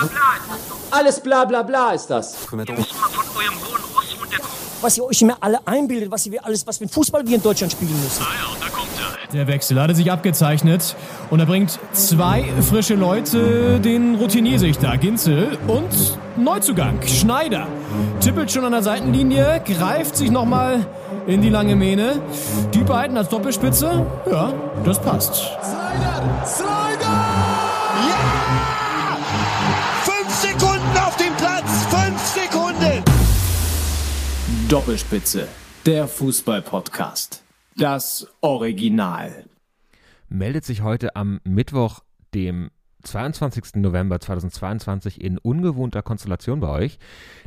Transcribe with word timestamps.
bla 0.00 0.06
bla 0.06 0.36
ist 0.36 0.50
das 0.50 0.68
doch. 0.68 0.98
Alles 0.98 1.20
bla 1.20 1.44
bla 1.44 1.62
bla 1.62 1.90
ist 1.92 2.06
das. 2.08 2.34
Ihr 2.52 2.56
müsst 2.56 2.68
mal 2.68 3.08
von 3.10 3.36
eurem 3.36 3.54
hohen 3.54 3.82
Ross 3.94 4.16
runterkommen. 4.20 4.52
was 4.80 4.96
ihr 4.98 5.04
euch 5.04 5.22
immer 5.22 5.36
alle 5.40 5.58
einbildet, 5.66 6.10
was 6.10 6.30
wir 6.30 6.44
alles, 6.44 6.66
was 6.66 6.78
für 6.78 6.84
ein 6.84 6.88
Fußball 6.90 7.26
wir 7.26 7.36
in 7.36 7.42
Deutschland 7.42 7.72
spielen 7.72 7.92
müssen. 8.02 8.22
Ah 8.22 8.34
ja, 8.34 8.66
da 8.66 8.68
kommt 8.74 8.88
er. 8.98 9.14
Der 9.32 9.46
Wechsel 9.48 9.80
hatte 9.80 9.94
sich 9.94 10.12
abgezeichnet 10.12 10.94
und 11.30 11.40
er 11.40 11.46
bringt 11.46 11.78
zwei 11.92 12.44
frische 12.68 12.94
Leute, 12.94 13.80
den 13.80 14.14
Routiniersichter 14.16 14.96
Ginzel 14.98 15.58
und 15.66 16.18
Neuzugang 16.36 17.00
Schneider. 17.06 17.66
Tippelt 18.20 18.52
schon 18.52 18.64
an 18.64 18.72
der 18.72 18.82
Seitenlinie, 18.82 19.62
greift 19.64 20.16
sich 20.16 20.30
nochmal 20.30 20.86
in 21.26 21.40
die 21.42 21.48
lange 21.50 21.74
Mähne. 21.74 22.20
Die 22.74 22.82
beiden 22.84 23.16
als 23.16 23.28
Doppelspitze, 23.28 24.06
ja, 24.30 24.52
das 24.84 25.00
passt. 25.00 25.34
Slider! 25.34 26.46
Slider! 26.46 26.93
Doppelspitze, 34.74 35.46
der 35.86 36.08
Fußball-Podcast. 36.08 37.44
Das 37.76 38.26
Original. 38.40 39.44
meldet 40.28 40.64
sich 40.64 40.82
heute 40.82 41.14
am 41.14 41.40
Mittwoch, 41.44 42.00
dem 42.34 42.72
22. 43.04 43.76
November 43.76 44.18
2022 44.18 45.20
in 45.20 45.38
ungewohnter 45.38 46.02
Konstellation 46.02 46.58
bei 46.58 46.70
euch. 46.70 46.98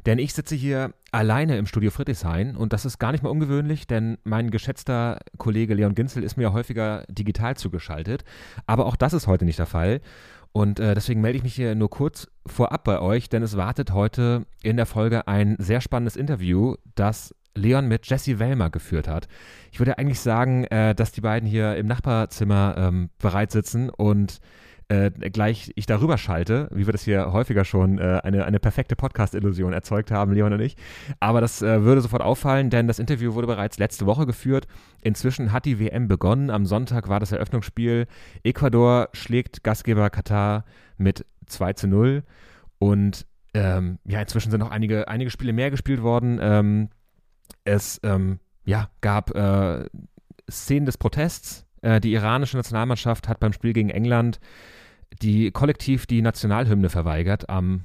Denn 0.05 0.19
ich 0.19 0.33
sitze 0.33 0.55
hier 0.55 0.93
alleine 1.11 1.57
im 1.57 1.65
Studio 1.65 1.91
Friedrichshain 1.91 2.55
und 2.55 2.71
das 2.71 2.85
ist 2.85 2.97
gar 2.97 3.11
nicht 3.11 3.23
mal 3.23 3.29
ungewöhnlich, 3.29 3.87
denn 3.87 4.19
mein 4.23 4.49
geschätzter 4.49 5.19
Kollege 5.37 5.73
Leon 5.73 5.95
Ginzel 5.95 6.23
ist 6.23 6.37
mir 6.37 6.53
häufiger 6.53 7.03
digital 7.09 7.57
zugeschaltet. 7.57 8.23
Aber 8.67 8.85
auch 8.85 8.95
das 8.95 9.11
ist 9.11 9.27
heute 9.27 9.43
nicht 9.43 9.59
der 9.59 9.65
Fall. 9.65 9.99
Und 10.57 10.79
äh, 10.79 10.95
deswegen 10.95 11.21
melde 11.21 11.37
ich 11.37 11.43
mich 11.43 11.53
hier 11.53 11.75
nur 11.75 11.91
kurz 11.91 12.27
vorab 12.47 12.83
bei 12.83 12.99
euch, 12.99 13.29
denn 13.29 13.43
es 13.43 13.57
wartet 13.57 13.91
heute 13.91 14.47
in 14.63 14.75
der 14.75 14.87
Folge 14.87 15.27
ein 15.27 15.55
sehr 15.59 15.81
spannendes 15.81 16.15
Interview, 16.15 16.73
das 16.95 17.35
Leon 17.53 17.87
mit 17.87 18.07
Jesse 18.07 18.39
Wellmer 18.39 18.71
geführt 18.71 19.07
hat. 19.07 19.27
Ich 19.71 19.77
würde 19.77 19.99
eigentlich 19.99 20.19
sagen, 20.19 20.63
äh, 20.63 20.95
dass 20.95 21.11
die 21.11 21.21
beiden 21.21 21.47
hier 21.47 21.75
im 21.75 21.85
Nachbarzimmer 21.85 22.73
ähm, 22.75 23.11
bereit 23.19 23.51
sitzen 23.51 23.91
und 23.91 24.39
äh, 24.89 25.11
gleich 25.11 25.71
ich 25.75 25.85
darüber 25.85 26.17
schalte, 26.17 26.69
wie 26.71 26.85
wir 26.85 26.93
das 26.93 27.03
hier 27.03 27.33
häufiger 27.33 27.65
schon 27.65 27.99
äh, 27.99 28.21
eine, 28.23 28.45
eine 28.45 28.59
perfekte 28.59 28.95
Podcast-Illusion 28.95 29.73
erzeugt 29.73 30.11
haben, 30.11 30.33
Leon 30.33 30.53
und 30.53 30.61
ich. 30.61 30.77
Aber 31.19 31.41
das 31.41 31.61
äh, 31.61 31.83
würde 31.83 32.01
sofort 32.01 32.21
auffallen, 32.21 32.69
denn 32.69 32.87
das 32.87 32.99
Interview 32.99 33.33
wurde 33.33 33.47
bereits 33.47 33.79
letzte 33.79 34.05
Woche 34.05 34.25
geführt. 34.25 34.67
Inzwischen 35.01 35.51
hat 35.51 35.65
die 35.65 35.79
WM 35.79 36.07
begonnen. 36.07 36.49
Am 36.49 36.65
Sonntag 36.65 37.09
war 37.09 37.19
das 37.19 37.33
Eröffnungsspiel. 37.33 38.07
Ecuador 38.43 39.09
schlägt 39.11 39.63
Gastgeber 39.63 40.09
Katar 40.09 40.63
mit 40.97 41.25
2 41.47 41.73
zu 41.73 41.87
0. 41.87 42.23
Und 42.79 43.25
ähm, 43.53 43.99
ja, 44.05 44.21
inzwischen 44.21 44.51
sind 44.51 44.59
noch 44.59 44.71
einige, 44.71 45.07
einige 45.09 45.31
Spiele 45.31 45.51
mehr 45.51 45.71
gespielt 45.71 46.01
worden. 46.01 46.39
Ähm, 46.41 46.89
es 47.65 47.99
ähm, 48.03 48.39
ja, 48.63 48.89
gab 49.01 49.35
äh, 49.35 49.85
Szenen 50.49 50.85
des 50.85 50.97
Protests. 50.97 51.65
Äh, 51.81 51.99
die 51.99 52.13
iranische 52.13 52.55
Nationalmannschaft 52.55 53.27
hat 53.27 53.39
beim 53.39 53.53
Spiel 53.53 53.73
gegen 53.73 53.89
England 53.89 54.39
die 55.21 55.51
kollektiv 55.51 56.05
die 56.05 56.21
Nationalhymne 56.21 56.89
verweigert 56.89 57.49
am, 57.49 57.83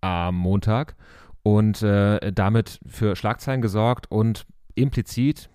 am 0.00 0.36
Montag 0.36 0.96
und 1.42 1.82
äh, 1.82 2.32
damit 2.32 2.80
für 2.86 3.16
Schlagzeilen 3.16 3.62
gesorgt 3.62 4.10
und 4.10 4.46
implizit, 4.74 5.48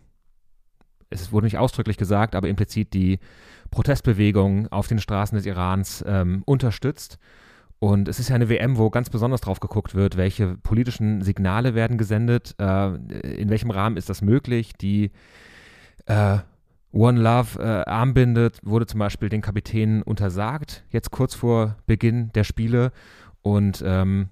es 1.09 1.31
wurde 1.31 1.45
nicht 1.45 1.57
ausdrücklich 1.57 1.97
gesagt, 1.97 2.35
aber 2.35 2.47
implizit 2.47 2.93
die 2.93 3.19
Protestbewegung 3.69 4.67
auf 4.69 4.87
den 4.87 4.99
Straßen 4.99 5.35
des 5.35 5.45
Irans 5.45 6.03
ähm, 6.07 6.43
unterstützt. 6.45 7.17
Und 7.79 8.07
es 8.07 8.19
ist 8.19 8.29
ja 8.29 8.35
eine 8.35 8.47
WM, 8.47 8.77
wo 8.77 8.89
ganz 8.89 9.09
besonders 9.09 9.41
drauf 9.41 9.59
geguckt 9.59 9.95
wird, 9.95 10.15
welche 10.15 10.55
politischen 10.57 11.23
Signale 11.23 11.73
werden 11.73 11.97
gesendet, 11.97 12.55
äh, 12.59 12.95
in 13.41 13.49
welchem 13.49 13.71
Rahmen 13.71 13.97
ist 13.97 14.07
das 14.07 14.21
möglich. 14.21 14.73
Die 14.73 15.11
äh, 16.05 16.37
One 16.91 17.19
Love 17.19 17.61
äh, 17.61 17.89
Armbinde 17.89 18.51
wurde 18.63 18.85
zum 18.85 18.99
Beispiel 18.99 19.29
den 19.29 19.41
Kapitänen 19.41 20.01
untersagt, 20.01 20.83
jetzt 20.89 21.11
kurz 21.11 21.35
vor 21.35 21.77
Beginn 21.85 22.31
der 22.33 22.43
Spiele. 22.43 22.91
Und 23.41 23.81
ähm, 23.85 24.29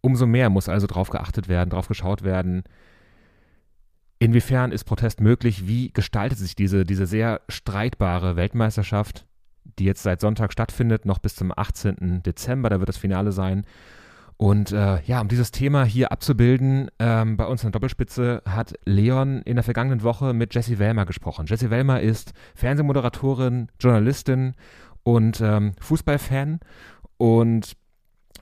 umso 0.00 0.26
mehr 0.26 0.48
muss 0.48 0.68
also 0.68 0.86
drauf 0.86 1.10
geachtet 1.10 1.48
werden, 1.48 1.70
drauf 1.70 1.88
geschaut 1.88 2.22
werden, 2.22 2.62
inwiefern 4.18 4.72
ist 4.72 4.84
Protest 4.84 5.20
möglich, 5.20 5.66
wie 5.66 5.92
gestaltet 5.92 6.38
sich 6.38 6.54
diese, 6.54 6.84
diese 6.84 7.06
sehr 7.06 7.40
streitbare 7.48 8.36
Weltmeisterschaft, 8.36 9.26
die 9.78 9.84
jetzt 9.84 10.02
seit 10.02 10.20
Sonntag 10.20 10.52
stattfindet, 10.52 11.04
noch 11.04 11.18
bis 11.18 11.34
zum 11.34 11.52
18. 11.54 12.22
Dezember, 12.22 12.68
da 12.68 12.78
wird 12.78 12.88
das 12.88 12.96
Finale 12.96 13.32
sein. 13.32 13.64
Und 14.38 14.70
äh, 14.70 15.02
ja, 15.02 15.20
um 15.20 15.26
dieses 15.26 15.50
Thema 15.50 15.84
hier 15.84 16.12
abzubilden, 16.12 16.90
ähm, 17.00 17.36
bei 17.36 17.44
uns 17.44 17.62
in 17.62 17.66
der 17.66 17.72
Doppelspitze 17.72 18.40
hat 18.46 18.72
Leon 18.84 19.42
in 19.42 19.56
der 19.56 19.64
vergangenen 19.64 20.04
Woche 20.04 20.32
mit 20.32 20.54
Jessie 20.54 20.78
Wellmer 20.78 21.06
gesprochen. 21.06 21.46
Jessie 21.46 21.70
Wellmer 21.70 22.00
ist 22.00 22.32
Fernsehmoderatorin, 22.54 23.66
Journalistin 23.80 24.54
und 25.02 25.40
ähm, 25.40 25.72
Fußballfan 25.80 26.60
und 27.16 27.76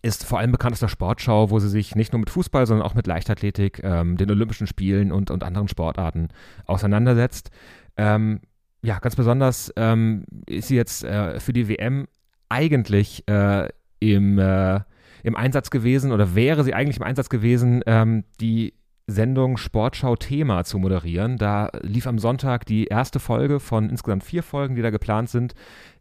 ist 0.03 0.25
vor 0.25 0.39
allem 0.39 0.53
bekannt 0.53 0.75
aus 0.75 0.81
der 0.81 0.89
Sportschau, 0.89 1.51
wo 1.51 1.59
sie 1.61 1.71
sich 1.71 1.97
nicht 1.97 2.13
nur 2.13 2.21
mit 2.21 2.29
Fußball, 2.29 2.67
sondern 2.67 2.87
auch 2.87 2.95
mit 2.95 3.07
Leichtathletik, 3.07 3.81
ähm, 3.83 4.19
den 4.19 4.31
Olympischen 4.31 4.67
Spielen 4.67 5.11
und, 5.11 5.31
und 5.31 5.43
anderen 5.43 5.69
Sportarten 5.69 6.29
auseinandersetzt. 6.67 7.51
Ähm, 7.97 8.41
ja, 8.83 8.99
ganz 8.99 9.17
besonders 9.17 9.73
ähm, 9.77 10.27
ist 10.47 10.69
sie 10.69 10.77
jetzt 10.77 11.05
äh, 11.05 11.41
für 11.41 11.55
die 11.55 11.69
WM 11.69 12.07
eigentlich 12.51 13.27
äh, 13.29 13.69
im, 13.99 14.39
äh, 14.39 14.81
im 15.27 15.35
Einsatz 15.35 15.71
gewesen 15.71 16.13
oder 16.13 16.37
wäre 16.37 16.63
sie 16.63 16.73
eigentlich 16.73 16.99
im 16.99 17.03
Einsatz 17.03 17.29
gewesen, 17.29 17.83
ähm, 17.87 18.23
die 18.41 18.75
Sendung 19.09 19.57
Sportschau 19.57 20.15
Thema 20.15 20.63
zu 20.63 20.79
moderieren. 20.79 21.37
Da 21.37 21.71
lief 21.83 22.07
am 22.07 22.21
Sonntag 22.21 22.65
die 22.65 22.85
erste 22.85 23.19
Folge 23.19 23.59
von 23.59 23.91
insgesamt 23.91 24.23
vier 24.23 24.45
Folgen, 24.45 24.77
die 24.77 24.83
da 24.83 24.91
geplant 24.91 25.29
sind 25.29 25.55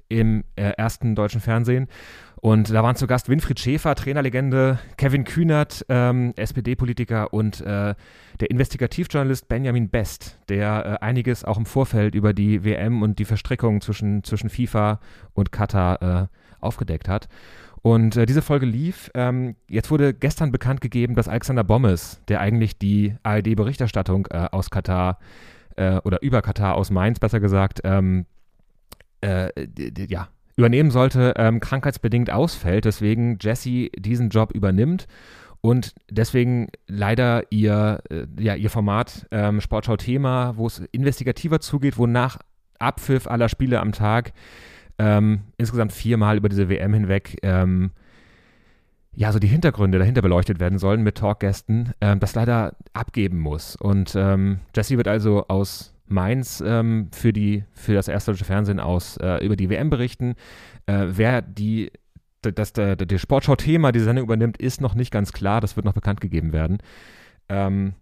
im 0.09 0.44
äh, 0.56 0.69
ersten 0.78 1.16
deutschen 1.16 1.41
Fernsehen. 1.41 1.88
Und 2.36 2.72
da 2.72 2.84
waren 2.84 2.96
zu 2.96 3.08
Gast 3.08 3.28
Winfried 3.28 3.59
Schäfer, 3.59 3.96
Trainerlegende, 3.96 4.78
Kevin 4.97 5.24
Kühnert, 5.24 5.84
ähm, 5.90 6.34
SPD-Politiker 6.36 7.34
und 7.34 7.62
äh, 7.62 7.96
der 8.40 8.52
Investigativjournalist 8.52 9.47
Benjamin 9.47 9.90
Best, 9.90 10.40
der 10.50 11.00
äh, 11.02 11.03
einiges 11.03 11.44
auch 11.44 11.57
im 11.57 11.66
Vorfeld 11.66 12.13
über 12.13 12.34
die 12.34 12.63
WM 12.63 13.02
und 13.02 13.18
die 13.18 13.25
Verstrickung 13.25 13.81
zwischen, 13.81 14.24
zwischen 14.24 14.52
FIFA 14.52 15.00
und 15.34 15.52
Katar 15.52 16.02
äh, 16.03 16.28
aufgedeckt 16.59 17.09
hat. 17.09 17.28
Und 17.85 18.18
äh, 18.18 18.25
diese 18.25 18.41
Folge 18.41 18.66
lief. 18.66 19.12
Ähm, 19.13 19.57
jetzt 19.69 19.91
wurde 19.91 20.16
gestern 20.16 20.51
bekannt 20.51 20.81
gegeben, 20.81 21.13
dass 21.13 21.28
Alexander 21.28 21.63
Bommes, 21.63 22.19
der 22.28 22.41
eigentlich 22.41 22.79
die 22.79 23.13
ARD-Berichterstattung 23.22 24.25
äh, 24.31 24.47
aus 24.51 24.72
Katar 24.72 25.19
äh, 25.75 25.97
oder 25.97 26.19
über 26.24 26.41
Katar 26.41 26.74
aus 26.78 26.90
Mainz 26.90 27.19
besser 27.19 27.40
gesagt, 27.40 27.81
ähm, 27.84 28.25
äh, 29.22 29.50
ja, 30.09 30.29
übernehmen 30.56 30.90
sollte, 30.90 31.35
ähm, 31.38 31.59
krankheitsbedingt 31.59 32.31
ausfällt, 32.31 32.85
deswegen 32.85 33.38
Jesse 33.40 33.90
diesen 33.95 34.29
Job 34.29 34.51
übernimmt 34.51 35.06
und 35.62 35.94
deswegen 36.09 36.69
leider 36.88 37.44
ihr, 37.51 38.00
äh, 38.09 38.25
ja, 38.40 38.56
ihr 38.56 38.72
Format 38.72 39.28
ähm, 39.29 39.62
Sportschau 39.62 39.95
Thema, 39.95 40.57
wo 40.57 40.66
es 40.66 40.79
investigativer 40.91 41.59
zugeht, 41.59 42.00
wo 42.00 42.07
nach 42.07 42.40
Abpfiff 42.79 43.28
aller 43.28 43.47
Spiele 43.47 43.79
am 43.79 43.91
Tag 43.91 44.34
ähm, 44.97 45.41
insgesamt 45.57 45.94
viermal 45.94 46.38
über 46.38 46.50
diese 46.50 46.69
WM 46.69 46.94
hinweg 46.94 47.38
ähm, 47.44 47.91
ja, 49.16 49.31
so 49.31 49.39
die 49.39 49.47
Hintergründe 49.47 49.97
dahinter 49.97 50.22
beleuchtet 50.22 50.59
werden 50.59 50.78
sollen 50.78 51.01
mit 51.01 51.17
Talkgästen, 51.17 51.94
ähm, 52.01 52.19
das 52.19 52.35
leider 52.35 52.75
abgeben 52.94 53.39
muss. 53.39 53.75
Und 53.75 54.13
ähm, 54.16 54.59
Jesse 54.75 54.97
wird 54.97 55.07
also 55.07 55.47
aus 55.47 55.94
Mainz 56.07 56.61
ähm, 56.66 57.09
für, 57.11 57.33
die, 57.33 57.63
für 57.72 57.94
das 57.94 58.07
erste 58.07 58.31
deutsche 58.31 58.45
Fernsehen 58.45 58.79
aus 58.79 59.17
äh, 59.17 59.44
über 59.44 59.56
die 59.56 59.69
WM 59.69 59.89
berichten. 59.89 60.35
Äh, 60.85 61.06
wer 61.07 61.41
die, 61.41 61.91
das, 62.41 62.73
der, 62.73 62.95
der 62.95 63.17
Sportschau-Thema 63.17 63.92
diese 63.92 64.06
Sendung 64.06 64.25
übernimmt, 64.25 64.57
ist 64.57 64.81
noch 64.81 64.95
nicht 64.95 65.12
ganz 65.12 65.31
klar. 65.31 65.62
Das 65.62 65.75
wird 65.77 65.86
noch 65.86 65.94
bekannt 65.94 66.21
gegeben 66.21 66.51
werden. 66.51 66.80
Ähm, 67.47 67.94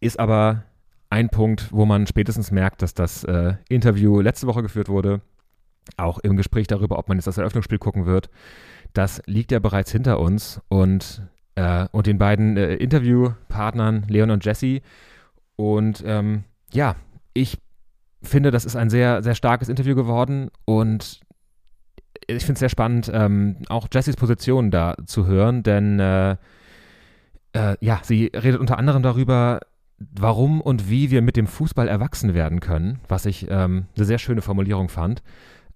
ist 0.00 0.18
aber 0.18 0.64
ein 1.10 1.28
Punkt, 1.28 1.68
wo 1.70 1.86
man 1.86 2.06
spätestens 2.06 2.50
merkt, 2.50 2.82
dass 2.82 2.92
das 2.92 3.22
äh, 3.24 3.54
Interview 3.68 4.20
letzte 4.20 4.48
Woche 4.48 4.62
geführt 4.62 4.88
wurde. 4.88 5.20
Auch 5.96 6.18
im 6.18 6.36
Gespräch 6.36 6.66
darüber, 6.66 6.98
ob 6.98 7.08
man 7.08 7.18
jetzt 7.18 7.26
das 7.26 7.38
Eröffnungsspiel 7.38 7.78
gucken 7.78 8.06
wird. 8.06 8.30
Das 8.92 9.22
liegt 9.26 9.52
ja 9.52 9.58
bereits 9.58 9.90
hinter 9.90 10.20
uns 10.20 10.60
und, 10.68 11.22
äh, 11.56 11.86
und 11.92 12.06
den 12.06 12.18
beiden 12.18 12.56
äh, 12.56 12.74
Interviewpartnern, 12.74 14.06
Leon 14.08 14.30
und 14.30 14.44
Jesse. 14.44 14.80
Und 15.56 16.02
ähm, 16.06 16.44
ja, 16.72 16.96
ich 17.32 17.58
finde, 18.22 18.50
das 18.50 18.64
ist 18.64 18.76
ein 18.76 18.90
sehr, 18.90 19.22
sehr 19.22 19.34
starkes 19.34 19.68
Interview 19.68 19.94
geworden 19.94 20.50
und 20.64 21.20
ich 22.26 22.44
finde 22.44 22.54
es 22.54 22.60
sehr 22.60 22.68
spannend, 22.68 23.10
ähm, 23.12 23.56
auch 23.68 23.88
Jessys 23.92 24.16
Position 24.16 24.70
da 24.70 24.96
zu 25.04 25.26
hören, 25.26 25.62
denn 25.62 26.00
äh, 26.00 26.36
äh, 27.52 27.76
ja, 27.80 28.00
sie 28.02 28.30
redet 28.34 28.60
unter 28.60 28.78
anderem 28.78 29.02
darüber, 29.02 29.60
warum 29.98 30.60
und 30.60 30.90
wie 30.90 31.10
wir 31.10 31.22
mit 31.22 31.36
dem 31.36 31.46
Fußball 31.46 31.88
erwachsen 31.88 32.34
werden 32.34 32.60
können, 32.60 33.00
was 33.08 33.26
ich 33.26 33.46
ähm, 33.50 33.86
eine 33.96 34.04
sehr 34.04 34.18
schöne 34.18 34.42
Formulierung 34.42 34.88
fand. 34.88 35.22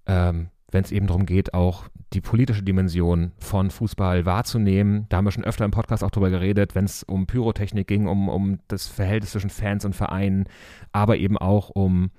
Ähm, 0.08 0.48
wenn 0.70 0.84
es 0.84 0.92
eben 0.92 1.06
darum 1.06 1.24
geht, 1.24 1.54
auch 1.54 1.84
die 2.12 2.20
politische 2.20 2.62
Dimension 2.62 3.32
von 3.38 3.70
Fußball 3.70 4.26
wahrzunehmen. 4.26 5.06
Da 5.08 5.18
haben 5.18 5.24
wir 5.24 5.30
schon 5.30 5.44
öfter 5.44 5.64
im 5.64 5.70
Podcast 5.70 6.04
auch 6.04 6.10
drüber 6.10 6.30
geredet, 6.30 6.74
wenn 6.74 6.84
es 6.84 7.02
um 7.02 7.26
Pyrotechnik 7.26 7.86
ging, 7.86 8.06
um, 8.06 8.28
um 8.28 8.58
das 8.68 8.86
Verhältnis 8.86 9.32
zwischen 9.32 9.50
Fans 9.50 9.84
und 9.84 9.94
Vereinen, 9.94 10.46
aber 10.92 11.16
eben 11.16 11.38
auch 11.38 11.70
um 11.70 12.10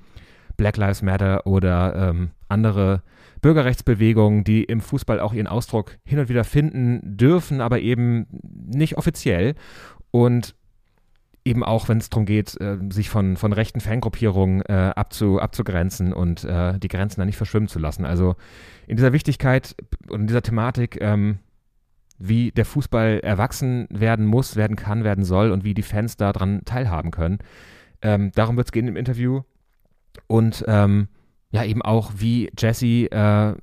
Black 0.57 0.77
Lives 0.77 1.01
Matter 1.01 1.45
oder 1.47 2.09
ähm, 2.09 2.31
andere 2.49 3.01
Bürgerrechtsbewegungen, 3.41 4.43
die 4.43 4.63
im 4.63 4.81
Fußball 4.81 5.19
auch 5.19 5.33
ihren 5.33 5.47
Ausdruck 5.47 5.97
hin 6.03 6.19
und 6.19 6.29
wieder 6.29 6.43
finden 6.43 7.17
dürfen, 7.17 7.61
aber 7.61 7.79
eben 7.79 8.27
nicht 8.31 8.97
offiziell. 8.97 9.55
Und 10.11 10.55
eben 11.45 11.63
auch, 11.63 11.89
wenn 11.89 11.97
es 11.97 12.09
darum 12.09 12.25
geht, 12.25 12.59
äh, 12.59 12.77
sich 12.89 13.09
von, 13.09 13.37
von 13.37 13.53
rechten 13.53 13.79
Fangruppierungen 13.79 14.61
äh, 14.61 14.91
abzu, 14.95 15.39
abzugrenzen 15.39 16.13
und 16.13 16.43
äh, 16.43 16.77
die 16.79 16.87
Grenzen 16.87 17.21
da 17.21 17.25
nicht 17.25 17.37
verschwimmen 17.37 17.69
zu 17.69 17.79
lassen. 17.79 18.05
Also 18.05 18.35
in 18.87 18.97
dieser 18.97 19.13
Wichtigkeit 19.13 19.75
und 20.09 20.21
in 20.21 20.27
dieser 20.27 20.43
Thematik, 20.43 20.99
ähm, 21.01 21.39
wie 22.17 22.51
der 22.51 22.65
Fußball 22.65 23.21
erwachsen 23.21 23.87
werden 23.89 24.25
muss, 24.25 24.55
werden 24.55 24.75
kann, 24.75 25.03
werden 25.03 25.23
soll 25.23 25.51
und 25.51 25.63
wie 25.63 25.73
die 25.73 25.83
Fans 25.83 26.17
daran 26.17 26.63
teilhaben 26.65 27.11
können. 27.11 27.39
Ähm, 28.01 28.31
darum 28.35 28.57
wird 28.57 28.67
es 28.67 28.71
gehen 28.71 28.87
im 28.87 28.97
Interview. 28.97 29.41
Und 30.27 30.65
ähm, 30.67 31.07
ja, 31.51 31.63
eben 31.63 31.81
auch, 31.81 32.11
wie 32.17 32.51
Jesse 32.57 33.09
äh, 33.11 33.55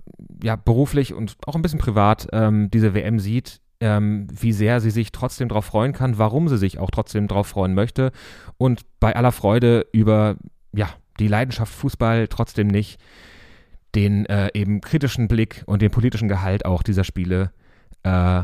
ja 0.43 0.57
beruflich 0.57 1.15
und 1.15 1.37
auch 1.47 1.55
ein 1.55 1.63
bisschen 1.63 1.79
privat 1.79 2.29
ähm, 2.33 2.71
diese 2.71 2.95
WM 2.95 3.19
sieht, 3.19 3.61
ähm, 3.81 4.27
wie 4.31 4.53
sehr 4.53 4.81
sie 4.81 4.91
sich 4.91 5.13
trotzdem 5.13 5.49
darauf 5.49 5.67
freuen 5.67 5.93
kann, 5.93 6.19
warum 6.19 6.49
sie 6.49 6.59
sich 6.59 6.79
auch 6.79 6.91
trotzdem 6.91 7.29
darauf 7.29 7.47
freuen 7.47 7.75
möchte 7.75 8.13
und 8.59 8.83
bei 9.01 9.15
aller 9.15 9.33
Freude 9.33 9.87
über 9.93 10.37
ja, 10.73 10.89
die 11.19 11.29
Leidenschaft 11.29 11.73
Fußball 11.73 12.29
trotzdem 12.29 12.69
nicht 12.69 13.01
den 13.95 14.27
äh, 14.27 14.51
eben 14.55 14.81
kritischen 14.81 15.29
Blick 15.29 15.63
und 15.67 15.83
den 15.83 15.91
politischen 15.91 16.29
Gehalt 16.29 16.65
auch 16.65 16.83
dieser 16.83 17.05
Spiele 17.05 17.51
äh, 18.03 18.43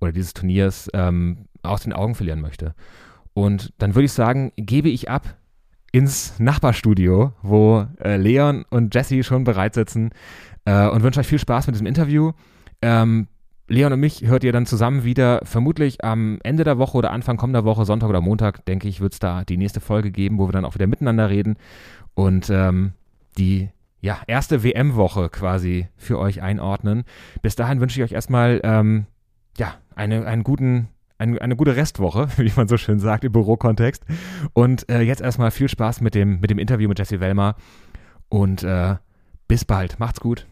oder 0.00 0.12
dieses 0.12 0.34
Turniers 0.34 0.88
ähm, 0.94 1.46
aus 1.62 1.82
den 1.82 1.92
Augen 1.92 2.14
verlieren 2.14 2.40
möchte. 2.40 2.74
Und 3.34 3.72
dann 3.78 3.94
würde 3.94 4.06
ich 4.06 4.12
sagen, 4.12 4.52
gebe 4.56 4.88
ich 4.88 5.10
ab 5.10 5.36
ins 5.92 6.38
Nachbarstudio, 6.38 7.32
wo 7.42 7.86
äh, 8.02 8.16
Leon 8.16 8.64
und 8.70 8.94
Jesse 8.94 9.22
schon 9.22 9.44
bereit 9.44 9.74
sitzen 9.74 10.10
äh, 10.64 10.88
und 10.88 11.02
wünsche 11.02 11.20
euch 11.20 11.26
viel 11.26 11.38
Spaß 11.38 11.66
mit 11.66 11.74
diesem 11.74 11.86
Interview. 11.86 12.32
Ähm, 12.82 13.28
Leon 13.68 13.92
und 13.92 14.00
mich 14.00 14.26
hört 14.26 14.44
ihr 14.44 14.52
dann 14.52 14.66
zusammen 14.66 15.04
wieder, 15.04 15.40
vermutlich 15.44 16.02
am 16.02 16.38
Ende 16.42 16.64
der 16.64 16.78
Woche 16.78 16.96
oder 16.96 17.12
Anfang 17.12 17.36
kommender 17.36 17.64
Woche, 17.64 17.84
Sonntag 17.84 18.08
oder 18.08 18.22
Montag, 18.22 18.64
denke 18.64 18.88
ich, 18.88 19.00
wird 19.00 19.12
es 19.12 19.18
da 19.18 19.44
die 19.44 19.58
nächste 19.58 19.80
Folge 19.80 20.10
geben, 20.10 20.38
wo 20.38 20.48
wir 20.48 20.52
dann 20.52 20.64
auch 20.64 20.74
wieder 20.74 20.86
miteinander 20.86 21.28
reden 21.28 21.56
und 22.14 22.48
ähm, 22.50 22.92
die 23.36 23.68
ja, 24.00 24.18
erste 24.26 24.62
WM-Woche 24.62 25.28
quasi 25.28 25.88
für 25.96 26.18
euch 26.18 26.40
einordnen. 26.40 27.04
Bis 27.42 27.56
dahin 27.56 27.80
wünsche 27.80 28.00
ich 28.00 28.04
euch 28.04 28.12
erstmal 28.12 28.60
ähm, 28.64 29.06
ja, 29.58 29.74
eine, 29.94 30.24
einen 30.24 30.44
guten, 30.44 30.88
eine, 31.18 31.40
eine 31.40 31.56
gute 31.56 31.76
Restwoche, 31.76 32.28
wie 32.38 32.52
man 32.56 32.68
so 32.68 32.76
schön 32.76 33.00
sagt 33.00 33.24
im 33.24 33.32
Bürokontext. 33.32 34.04
Und 34.54 34.88
äh, 34.88 35.00
jetzt 35.00 35.20
erstmal 35.20 35.50
viel 35.50 35.68
Spaß 35.68 36.00
mit 36.00 36.14
dem, 36.14 36.40
mit 36.40 36.50
dem 36.50 36.58
Interview 36.58 36.88
mit 36.88 36.98
Jesse 36.98 37.20
Wellmer 37.20 37.56
und 38.28 38.62
äh, 38.62 38.96
bis 39.46 39.64
bald. 39.64 39.98
Macht's 39.98 40.20
gut. 40.20 40.46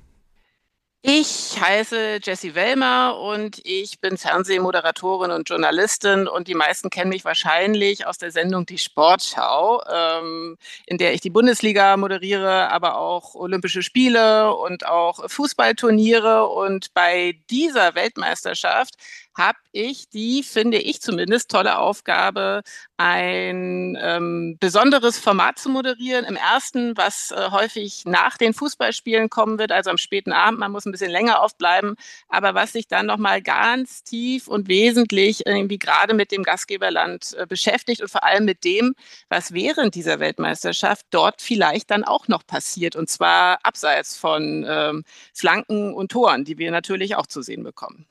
Ich 1.08 1.56
heiße 1.60 2.18
Jessie 2.20 2.56
Wellmer 2.56 3.16
und 3.20 3.60
ich 3.64 4.00
bin 4.00 4.18
Fernsehmoderatorin 4.18 5.30
und 5.30 5.48
Journalistin 5.48 6.26
und 6.26 6.48
die 6.48 6.56
meisten 6.56 6.90
kennen 6.90 7.10
mich 7.10 7.24
wahrscheinlich 7.24 8.08
aus 8.08 8.18
der 8.18 8.32
Sendung 8.32 8.66
Die 8.66 8.76
Sportschau, 8.76 9.84
ähm, 9.88 10.58
in 10.84 10.98
der 10.98 11.14
ich 11.14 11.20
die 11.20 11.30
Bundesliga 11.30 11.96
moderiere, 11.96 12.72
aber 12.72 12.98
auch 12.98 13.36
Olympische 13.36 13.84
Spiele 13.84 14.52
und 14.56 14.84
auch 14.86 15.30
Fußballturniere. 15.30 16.48
Und 16.48 16.92
bei 16.92 17.38
dieser 17.50 17.94
Weltmeisterschaft 17.94 18.96
habe 19.36 19.58
ich 19.72 20.08
die, 20.08 20.42
finde 20.42 20.78
ich 20.78 21.00
zumindest, 21.02 21.50
tolle 21.50 21.78
Aufgabe, 21.78 22.62
ein 22.96 23.98
ähm, 24.00 24.56
besonderes 24.58 25.18
Format 25.18 25.58
zu 25.58 25.68
moderieren. 25.68 26.24
Im 26.24 26.36
ersten, 26.36 26.96
was 26.96 27.30
äh, 27.30 27.50
häufig 27.50 28.04
nach 28.06 28.38
den 28.38 28.54
Fußballspielen 28.54 29.28
kommen 29.28 29.58
wird, 29.58 29.72
also 29.72 29.90
am 29.90 29.98
späten 29.98 30.32
Abend, 30.32 30.58
man 30.58 30.72
muss 30.72 30.86
ein 30.86 30.92
bisschen 30.92 31.10
länger 31.10 31.42
aufbleiben, 31.42 31.96
aber 32.28 32.54
was 32.54 32.72
sich 32.72 32.88
dann 32.88 33.06
nochmal 33.06 33.42
ganz 33.42 34.02
tief 34.02 34.48
und 34.48 34.68
wesentlich 34.68 35.46
irgendwie 35.46 35.78
gerade 35.78 36.14
mit 36.14 36.32
dem 36.32 36.42
Gastgeberland 36.42 37.34
äh, 37.34 37.46
beschäftigt 37.46 38.00
und 38.00 38.10
vor 38.10 38.24
allem 38.24 38.46
mit 38.46 38.64
dem, 38.64 38.94
was 39.28 39.52
während 39.52 39.94
dieser 39.94 40.18
Weltmeisterschaft 40.20 41.06
dort 41.10 41.42
vielleicht 41.42 41.90
dann 41.90 42.04
auch 42.04 42.28
noch 42.28 42.46
passiert 42.46 42.96
und 42.96 43.10
zwar 43.10 43.58
abseits 43.62 44.16
von 44.16 44.64
ähm, 44.66 45.04
Flanken 45.34 45.92
und 45.94 46.10
Toren, 46.12 46.44
die 46.44 46.58
wir 46.58 46.70
natürlich 46.70 47.16
auch 47.16 47.26
zu 47.26 47.42
sehen 47.42 47.62
bekommen. 47.62 48.06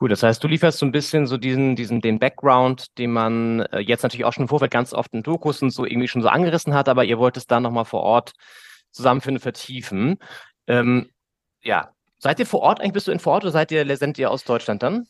Cool, 0.00 0.10
das 0.10 0.22
heißt, 0.22 0.44
du 0.44 0.48
lieferst 0.48 0.78
so 0.78 0.84
ein 0.86 0.92
bisschen 0.92 1.26
so 1.26 1.38
diesen, 1.38 1.74
diesen, 1.74 2.00
den 2.02 2.18
Background, 2.18 2.98
den 2.98 3.12
man 3.12 3.60
äh, 3.72 3.78
jetzt 3.78 4.02
natürlich 4.02 4.24
auch 4.26 4.32
schon 4.32 4.42
im 4.44 4.48
Vorfeld 4.48 4.70
ganz 4.70 4.92
oft 4.92 5.12
in 5.14 5.22
Dokus 5.22 5.62
und 5.62 5.70
so 5.70 5.86
irgendwie 5.86 6.08
schon 6.08 6.20
so 6.22 6.28
angerissen 6.28 6.74
hat, 6.74 6.88
aber 6.88 7.04
ihr 7.04 7.18
wollt 7.18 7.36
es 7.38 7.46
dann 7.46 7.62
nochmal 7.62 7.86
vor 7.86 8.02
Ort 8.02 8.32
zusammenfinden, 8.90 9.40
vertiefen. 9.40 10.18
Ähm, 10.66 11.10
ja, 11.62 11.90
seid 12.18 12.38
ihr 12.40 12.46
vor 12.46 12.60
Ort 12.60 12.80
eigentlich? 12.80 12.92
Bist 12.92 13.06
du 13.08 13.12
in 13.12 13.20
vor 13.20 13.34
Ort 13.34 13.44
oder 13.44 13.52
seid 13.52 13.72
ihr, 13.72 13.96
sind 13.96 14.18
ihr 14.18 14.30
aus 14.30 14.44
Deutschland 14.44 14.82
dann? 14.82 15.06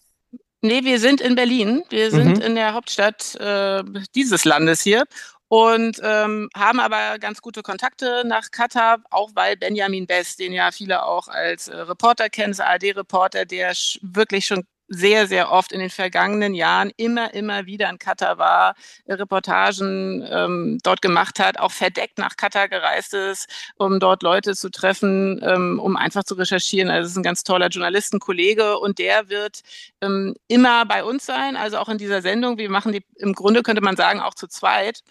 Nee, 0.62 0.84
wir 0.84 0.98
sind 1.00 1.20
in 1.20 1.34
Berlin. 1.34 1.82
Wir 1.90 2.10
sind 2.10 2.38
Mhm. 2.38 2.42
in 2.42 2.54
der 2.54 2.72
Hauptstadt 2.74 3.34
äh, 3.40 3.82
dieses 4.14 4.44
Landes 4.44 4.80
hier 4.82 5.04
und 5.48 6.00
ähm, 6.02 6.48
haben 6.56 6.80
aber 6.80 7.18
ganz 7.18 7.40
gute 7.42 7.62
Kontakte 7.62 8.22
nach 8.26 8.50
Katar, 8.50 8.98
auch 9.10 9.30
weil 9.34 9.56
Benjamin 9.56 10.06
Best, 10.06 10.38
den 10.40 10.52
ja 10.52 10.70
viele 10.70 11.04
auch 11.04 11.28
als 11.28 11.68
äh, 11.68 11.76
Reporter 11.76 12.28
kennen, 12.30 12.50
als 12.52 12.60
ARD-Reporter, 12.60 13.44
der 13.44 13.74
sch- 13.74 13.98
wirklich 14.02 14.46
schon 14.46 14.64
sehr, 14.88 15.26
sehr 15.26 15.50
oft 15.50 15.72
in 15.72 15.80
den 15.80 15.90
vergangenen 15.90 16.54
Jahren 16.54 16.92
immer, 16.96 17.34
immer 17.34 17.66
wieder 17.66 17.90
in 17.90 17.98
Katar 17.98 18.38
war, 18.38 18.74
äh, 19.06 19.14
Reportagen 19.14 20.26
ähm, 20.30 20.78
dort 20.82 21.02
gemacht 21.02 21.38
hat, 21.38 21.58
auch 21.58 21.72
verdeckt 21.72 22.18
nach 22.18 22.36
Katar 22.36 22.68
gereist 22.68 23.14
ist, 23.14 23.48
um 23.76 24.00
dort 24.00 24.22
Leute 24.22 24.54
zu 24.54 24.70
treffen, 24.70 25.40
ähm, 25.42 25.80
um 25.80 25.96
einfach 25.96 26.24
zu 26.24 26.34
recherchieren. 26.34 26.90
Also 26.90 27.06
es 27.06 27.10
ist 27.12 27.16
ein 27.16 27.22
ganz 27.22 27.44
toller 27.44 27.68
Journalistenkollege 27.68 28.78
und 28.78 28.98
der 28.98 29.28
wird 29.28 29.60
ähm, 30.00 30.34
immer 30.48 30.86
bei 30.86 31.04
uns 31.04 31.26
sein, 31.26 31.56
also 31.56 31.78
auch 31.78 31.88
in 31.88 31.98
dieser 31.98 32.22
Sendung. 32.22 32.58
Wir 32.58 32.70
machen 32.70 32.92
die 32.92 33.04
im 33.16 33.34
Grunde, 33.34 33.62
könnte 33.62 33.82
man 33.82 33.96
sagen, 33.96 34.20
auch 34.20 34.34
zu 34.34 34.46
zweit. 34.46 35.02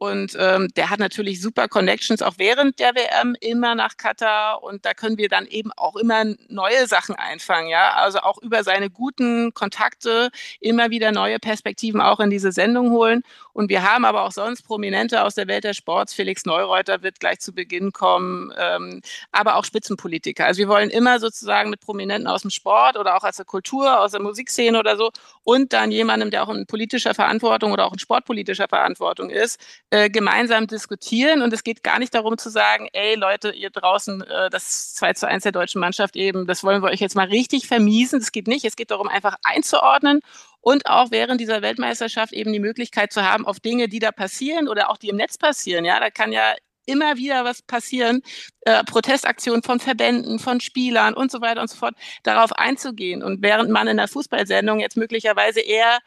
Und 0.00 0.34
ähm, 0.40 0.68
der 0.76 0.88
hat 0.88 0.98
natürlich 0.98 1.42
super 1.42 1.68
Connections 1.68 2.22
auch 2.22 2.32
während 2.38 2.78
der 2.78 2.94
WM 2.94 3.36
immer 3.38 3.74
nach 3.74 3.98
Katar 3.98 4.62
und 4.62 4.86
da 4.86 4.94
können 4.94 5.18
wir 5.18 5.28
dann 5.28 5.44
eben 5.44 5.72
auch 5.76 5.94
immer 5.94 6.24
neue 6.48 6.86
Sachen 6.86 7.16
einfangen, 7.16 7.68
ja. 7.68 7.92
Also 7.96 8.20
auch 8.20 8.38
über 8.38 8.64
seine 8.64 8.88
guten 8.88 9.52
Kontakte 9.52 10.30
immer 10.58 10.88
wieder 10.88 11.12
neue 11.12 11.38
Perspektiven 11.38 12.00
auch 12.00 12.18
in 12.18 12.30
diese 12.30 12.50
Sendung 12.50 12.92
holen. 12.92 13.22
Und 13.52 13.68
wir 13.68 13.82
haben 13.82 14.04
aber 14.04 14.22
auch 14.24 14.32
sonst 14.32 14.62
Prominente 14.62 15.22
aus 15.24 15.34
der 15.34 15.48
Welt 15.48 15.64
des 15.64 15.76
Sports. 15.76 16.14
Felix 16.14 16.44
Neureuter 16.44 17.02
wird 17.02 17.20
gleich 17.20 17.40
zu 17.40 17.52
Beginn 17.52 17.92
kommen, 17.92 18.52
ähm, 18.58 19.00
aber 19.32 19.56
auch 19.56 19.64
Spitzenpolitiker. 19.64 20.46
Also 20.46 20.58
wir 20.58 20.68
wollen 20.68 20.90
immer 20.90 21.18
sozusagen 21.18 21.70
mit 21.70 21.80
Prominenten 21.80 22.28
aus 22.28 22.42
dem 22.42 22.50
Sport 22.50 22.96
oder 22.96 23.16
auch 23.16 23.24
aus 23.24 23.36
der 23.36 23.44
Kultur, 23.44 24.00
aus 24.00 24.12
der 24.12 24.20
Musikszene 24.20 24.78
oder 24.78 24.96
so 24.96 25.10
und 25.44 25.72
dann 25.72 25.90
jemandem, 25.90 26.30
der 26.30 26.42
auch 26.42 26.48
in 26.48 26.66
politischer 26.66 27.14
Verantwortung 27.14 27.72
oder 27.72 27.86
auch 27.86 27.92
in 27.92 27.98
sportpolitischer 27.98 28.68
Verantwortung 28.68 29.30
ist, 29.30 29.60
äh, 29.90 30.08
gemeinsam 30.10 30.66
diskutieren. 30.66 31.42
Und 31.42 31.52
es 31.52 31.64
geht 31.64 31.82
gar 31.82 31.98
nicht 31.98 32.14
darum 32.14 32.38
zu 32.38 32.50
sagen, 32.50 32.88
ey 32.92 33.14
Leute, 33.14 33.50
ihr 33.50 33.70
draußen, 33.70 34.22
äh, 34.22 34.50
das 34.50 34.94
2 34.94 35.14
zu 35.14 35.28
1 35.28 35.42
der 35.42 35.52
deutschen 35.52 35.80
Mannschaft 35.80 36.16
eben, 36.16 36.46
das 36.46 36.62
wollen 36.62 36.82
wir 36.82 36.90
euch 36.90 37.00
jetzt 37.00 37.16
mal 37.16 37.26
richtig 37.26 37.66
vermiesen. 37.66 38.20
Das 38.20 38.32
geht 38.32 38.46
nicht. 38.46 38.64
Es 38.64 38.76
geht 38.76 38.90
darum, 38.90 39.08
einfach 39.08 39.36
einzuordnen 39.44 40.20
und 40.60 40.86
auch 40.86 41.10
während 41.10 41.40
dieser 41.40 41.62
Weltmeisterschaft 41.62 42.32
eben 42.32 42.52
die 42.52 42.60
Möglichkeit 42.60 43.12
zu 43.12 43.24
haben, 43.24 43.46
auf 43.46 43.60
Dinge, 43.60 43.88
die 43.88 43.98
da 43.98 44.12
passieren 44.12 44.68
oder 44.68 44.90
auch 44.90 44.96
die 44.98 45.08
im 45.08 45.16
Netz 45.16 45.38
passieren. 45.38 45.84
Ja, 45.84 46.00
da 46.00 46.10
kann 46.10 46.32
ja 46.32 46.54
immer 46.86 47.16
wieder 47.16 47.44
was 47.44 47.62
passieren, 47.62 48.22
äh, 48.62 48.84
Protestaktionen 48.84 49.62
von 49.62 49.80
Verbänden, 49.80 50.38
von 50.38 50.60
Spielern 50.60 51.14
und 51.14 51.30
so 51.30 51.40
weiter 51.40 51.60
und 51.60 51.70
so 51.70 51.76
fort, 51.76 51.94
darauf 52.22 52.52
einzugehen. 52.52 53.22
Und 53.22 53.42
während 53.42 53.70
man 53.70 53.86
in 53.88 53.96
der 53.96 54.08
Fußballsendung 54.08 54.80
jetzt 54.80 54.96
möglicherweise 54.96 55.60
eher 55.60 55.98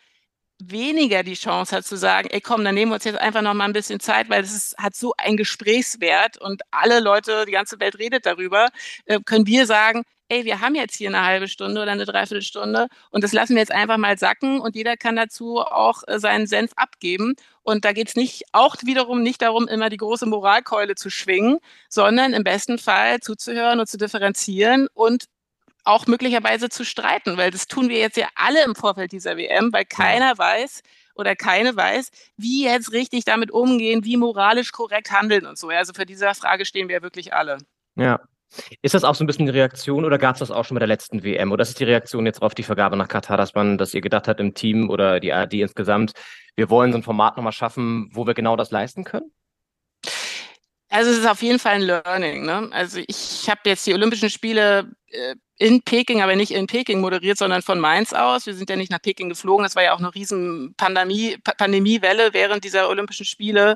weniger 0.60 1.24
die 1.24 1.33
Chance 1.33 1.75
hat 1.75 1.86
zu 1.86 1.98
sagen, 1.98 2.29
ey 2.31 2.41
komm, 2.41 2.63
dann 2.63 2.75
nehmen 2.75 2.91
wir 2.91 2.95
uns 2.95 3.03
jetzt 3.03 3.19
einfach 3.19 3.41
noch 3.41 3.53
mal 3.53 3.65
ein 3.65 3.74
bisschen 3.74 4.00
Zeit, 4.00 4.29
weil 4.29 4.43
es 4.43 4.75
hat 4.77 4.95
so 4.95 5.13
einen 5.17 5.38
Gesprächswert 5.38 6.38
und 6.38 6.62
alle 6.72 7.00
Leute, 7.00 7.45
die 7.45 7.51
ganze 7.51 7.79
Welt 7.79 8.00
redet 8.00 8.25
darüber, 8.25 8.69
äh, 9.05 9.19
können 9.25 9.48
wir 9.48 9.65
sagen, 9.65 10.03
ey, 10.30 10.46
wir 10.46 10.62
haben 10.62 10.75
jetzt 10.75 10.96
hier 10.96 11.10
eine 11.10 11.25
halbe 11.25 11.48
Stunde 11.48 11.82
oder 11.82 11.92
eine 11.92 12.06
Dreiviertelstunde 12.06 12.88
und 13.12 13.24
das 13.24 13.34
lassen 13.34 13.56
wir 13.56 13.62
jetzt 13.62 13.72
einfach 13.72 13.98
mal 13.98 14.18
sacken 14.18 14.60
und 14.60 14.75
jeder 14.75 14.98
kann 14.98 15.15
dazu 15.15 15.60
auch 15.60 16.03
äh, 16.08 16.20
seinen 16.20 16.48
Senf 16.48 16.72
abgeben. 16.75 17.36
Und 17.62 17.86
da 17.86 17.94
geht 17.94 18.10
es 18.10 18.15
nicht 18.15 18.44
auch 18.51 18.75
wiederum 18.84 19.24
nicht 19.24 19.42
darum, 19.42 19.68
immer 19.68 19.89
die 19.89 19.98
große 19.98 20.25
Moralkeule 20.25 20.96
zu 20.96 21.10
schwingen, 21.10 21.60
sondern 21.88 22.34
im 22.34 22.44
besten 22.44 22.77
Fall 22.77 23.22
zuzuhören 23.22 23.80
und 23.80 23.88
zu 23.88 23.98
differenzieren 23.98 24.88
und 24.94 25.25
auch 25.86 26.08
möglicherweise 26.08 26.70
zu 26.70 26.86
streiten, 26.86 27.38
weil 27.38 27.51
das 27.51 27.68
tun 27.68 27.89
wir 27.89 27.98
jetzt 27.98 28.18
ja 28.18 28.27
alle 28.36 28.63
im 28.63 28.75
Vorfeld 28.75 29.12
dieser 29.12 29.38
WM, 29.38 29.72
weil 29.74 29.86
keiner 29.86 30.38
weiß 30.38 30.82
oder 31.15 31.36
keine 31.36 31.75
weiß, 31.75 32.10
wie 32.38 32.63
jetzt 32.63 32.92
richtig 32.92 33.25
damit 33.25 33.51
umgehen, 33.51 34.03
wie 34.03 34.18
moralisch 34.18 34.72
korrekt 34.72 35.12
handeln 35.12 35.46
und 35.46 35.58
so. 35.58 35.70
Also 35.70 35.94
für 35.94 36.06
diese 36.06 36.34
Frage 36.34 36.65
stehen 36.65 36.89
wir 36.89 37.01
wirklich 37.01 37.34
alle. 37.34 37.58
Ja. 37.96 38.20
Ist 38.81 38.93
das 38.93 39.03
auch 39.03 39.15
so 39.15 39.24
ein 39.24 39.27
bisschen 39.27 39.45
die 39.45 39.51
Reaktion 39.51 40.05
oder 40.05 40.17
gab 40.17 40.36
es 40.36 40.39
das 40.39 40.51
auch 40.51 40.65
schon 40.65 40.75
bei 40.75 40.79
der 40.79 40.88
letzten 40.88 41.24
WM? 41.24 41.51
Oder 41.51 41.63
ist 41.63 41.79
die 41.79 41.83
Reaktion 41.83 42.25
jetzt 42.25 42.41
auf 42.41 42.55
die 42.55 42.63
Vergabe 42.63 42.98
nach 42.98 43.07
Katar, 43.07 43.38
dass 43.38 43.53
man, 43.53 43.77
dass 43.77 43.93
ihr 43.93 44.01
gedacht 44.01 44.27
habt 44.27 44.39
im 44.39 44.53
Team 44.53 44.89
oder 44.89 45.19
die 45.19 45.33
ARD 45.33 45.53
insgesamt, 45.55 46.13
wir 46.55 46.69
wollen 46.69 46.91
so 46.91 47.00
ein 47.00 47.03
Format 47.03 47.38
nochmal 47.38 47.53
schaffen, 47.53 48.10
wo 48.13 48.27
wir 48.27 48.33
genau 48.33 48.55
das 48.55 48.72
leisten 48.72 49.03
können? 49.03 49.31
Also 50.89 51.10
es 51.10 51.17
ist 51.17 51.27
auf 51.27 51.41
jeden 51.41 51.57
Fall 51.57 51.74
ein 51.74 51.81
Learning. 51.81 52.45
Ne? 52.45 52.69
Also 52.72 53.00
ich 53.07 53.50
habe 53.50 53.62
jetzt 53.65 53.88
die 53.88 53.95
Olympischen 53.95 54.29
Spiele 54.29 54.91
äh, 55.07 55.33
in 55.57 55.81
Peking, 55.81 56.22
aber 56.22 56.36
nicht 56.36 56.51
in 56.51 56.67
Peking 56.67 57.01
moderiert, 57.01 57.39
sondern 57.39 57.63
von 57.63 57.79
Mainz 57.79 58.13
aus. 58.13 58.45
Wir 58.45 58.53
sind 58.53 58.69
ja 58.69 58.75
nicht 58.75 58.91
nach 58.91 59.01
Peking 59.01 59.29
geflogen. 59.29 59.63
Das 59.63 59.75
war 59.75 59.81
ja 59.81 59.93
auch 59.93 60.00
eine 60.00 60.13
riesen 60.13 60.75
Pandemie, 60.77 61.38
Pandemiewelle 61.57 62.33
während 62.33 62.63
dieser 62.63 62.89
Olympischen 62.89 63.25
Spiele. 63.25 63.75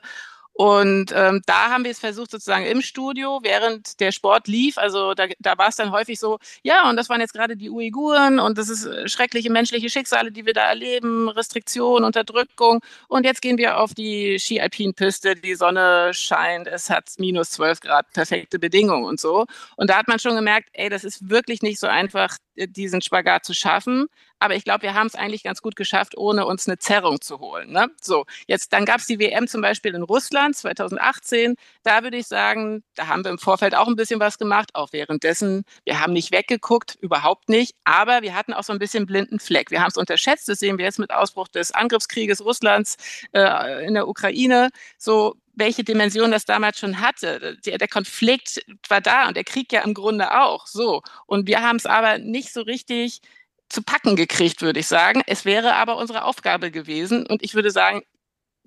Und 0.58 1.14
ähm, 1.16 1.44
da 1.46 1.70
haben 1.70 1.84
wir 1.84 1.92
es 1.92 2.00
versucht, 2.00 2.32
sozusagen 2.32 2.66
im 2.66 2.82
Studio, 2.82 3.42
während 3.44 4.00
der 4.00 4.12
Sport 4.12 4.48
lief. 4.48 4.80
Also 4.80 5.14
da, 5.14 5.28
da 5.38 5.56
war 5.60 5.68
es 5.68 5.76
dann 5.76 5.92
häufig 5.92 6.20
so, 6.20 6.40
ja, 6.64 6.90
und 6.90 6.98
das 6.98 7.10
waren 7.10 7.22
jetzt 7.22 7.34
gerade 7.34 7.56
die 7.56 7.70
Uiguren 7.70 8.40
und 8.40 8.58
das 8.58 8.68
ist 8.68 8.88
äh, 8.88 9.08
schreckliche 9.08 9.52
menschliche 9.52 9.88
Schicksale, 9.88 10.32
die 10.32 10.48
wir 10.48 10.54
da 10.54 10.64
erleben, 10.64 11.30
Restriktion, 11.30 12.04
Unterdrückung. 12.04 12.80
Und 13.08 13.24
jetzt 13.24 13.44
gehen 13.44 13.60
wir 13.60 13.78
auf 13.80 13.94
die 13.94 14.40
Ski-Alpin-Piste, 14.40 15.36
die 15.36 15.54
Sonne 15.54 16.12
scheint, 16.16 16.68
es 16.68 16.90
hat 16.90 17.08
minus 17.20 17.52
12 17.52 17.80
Grad, 17.82 18.12
perfekte 18.14 18.58
Bedingungen 18.58 19.06
und 19.06 19.20
so. 19.20 19.46
Und 19.76 19.92
da 19.92 19.98
hat 19.98 20.08
man 20.08 20.18
schon 20.18 20.36
gemerkt, 20.36 20.70
ey, 20.74 20.90
das 20.90 21.04
ist 21.04 21.30
wirklich 21.30 21.62
nicht 21.62 21.80
so 21.80 21.86
einfach, 21.86 22.36
äh, 22.56 22.68
diesen 22.68 23.02
Spagat 23.02 23.46
zu 23.46 23.54
schaffen. 23.54 24.08
Aber 24.40 24.56
ich 24.56 24.64
glaube, 24.64 24.84
wir 24.84 24.94
haben 24.94 25.08
es 25.08 25.16
eigentlich 25.16 25.44
ganz 25.44 25.62
gut 25.62 25.76
geschafft, 25.76 26.18
ohne 26.18 26.46
uns 26.46 26.68
eine 26.68 26.78
Zerrung 26.78 27.22
zu 27.22 27.40
holen. 27.40 27.72
Ne? 27.72 27.88
So, 28.02 28.26
jetzt 28.48 28.74
dann 28.74 28.86
gab 28.86 29.00
es 29.00 29.08
die 29.08 29.20
WM 29.20 29.48
zum 29.48 29.62
Beispiel 29.62 29.96
in 29.96 30.04
Russland 30.04 30.56
2018. 30.56 31.56
Da 31.84 32.04
würde 32.04 32.18
ich 32.18 32.28
sagen, 32.28 32.84
da 32.96 33.08
haben 33.08 33.24
wir 33.24 33.32
im 33.32 33.40
Vorfeld 33.40 33.76
auch 33.76 33.88
ein 33.88 33.96
bisschen 33.96 34.20
was 34.20 34.38
gemacht, 34.38 34.70
auch 34.74 34.90
währenddessen. 34.92 35.64
Wir 35.86 36.00
haben 36.00 36.14
nicht 36.14 36.32
weggeguckt, 36.32 36.96
überhaupt 37.02 37.50
nicht. 37.50 37.76
Aber 37.84 38.22
wir 38.22 38.36
hatten 38.36 38.54
auch 38.54 38.64
so 38.64 38.74
ein 38.74 38.80
bisschen 38.80 39.06
blinden 39.06 39.40
Fleck. 39.40 39.72
Wir 39.72 39.82
haben 39.82 39.90
es 39.90 39.98
unterschätzt. 39.98 40.48
Das 40.50 40.60
sehen 40.60 40.78
wir 40.78 40.86
jetzt 40.86 41.00
mit 41.00 41.12
Ausbruch 41.12 41.48
des 41.48 41.72
Angriffskrieges 41.72 42.44
Russlands 42.44 42.98
äh, 43.34 43.86
in 43.86 43.94
der 43.94 44.08
Ukraine. 44.08 44.70
So, 44.98 45.36
welche 45.58 45.84
Dimension 45.84 46.32
das 46.32 46.46
damals 46.46 46.78
schon 46.78 47.02
hatte. 47.02 47.58
Der, 47.66 47.78
der, 47.80 47.88
Konflikt 47.88 48.64
war 48.90 49.02
da 49.02 49.28
und 49.28 49.36
der 49.36 49.44
Krieg 49.44 49.74
ja 49.74 49.82
im 49.82 49.96
Grunde 49.96 50.40
auch 50.40 50.68
so. 50.68 51.02
Und 51.26 51.48
wir 51.48 51.62
haben 51.62 51.78
es 51.78 51.86
aber 51.88 52.20
nicht 52.20 52.54
so 52.54 52.62
richtig 52.62 53.22
zu 53.70 53.82
packen 53.84 54.16
gekriegt, 54.16 54.62
würde 54.62 54.80
ich 54.80 54.88
sagen. 54.88 55.22
Es 55.28 55.46
wäre 55.46 55.76
aber 55.76 55.98
unsere 55.98 56.24
Aufgabe 56.24 56.72
gewesen. 56.72 57.26
Und 57.26 57.44
ich 57.44 57.54
würde 57.54 57.72
sagen, 57.72 58.02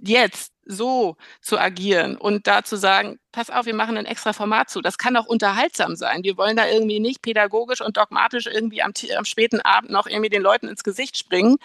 jetzt 0.03 0.53
so 0.65 1.17
zu 1.41 1.59
agieren 1.59 2.17
und 2.17 2.47
da 2.47 2.63
zu 2.63 2.77
sagen, 2.77 3.19
pass 3.33 3.51
auf, 3.51 3.67
wir 3.67 3.75
machen 3.75 3.97
ein 3.97 4.07
extra 4.07 4.33
Format 4.33 4.71
zu. 4.71 4.81
Das 4.81 4.99
kann 4.99 5.17
auch 5.17 5.27
unterhaltsam 5.27 5.97
sein. 5.97 6.23
Wir 6.23 6.37
wollen 6.37 6.57
da 6.57 6.69
irgendwie 6.69 7.01
nicht 7.01 7.23
pädagogisch 7.23 7.81
und 7.81 7.97
dogmatisch 7.97 8.47
irgendwie 8.47 8.83
am, 8.83 8.93
am 9.17 9.25
späten 9.25 9.61
Abend 9.61 9.91
noch 9.91 10.07
irgendwie 10.07 10.31
den 10.31 10.43
Leuten 10.43 10.69
ins 10.69 10.85
Gesicht 10.85 11.19
springen. 11.19 11.57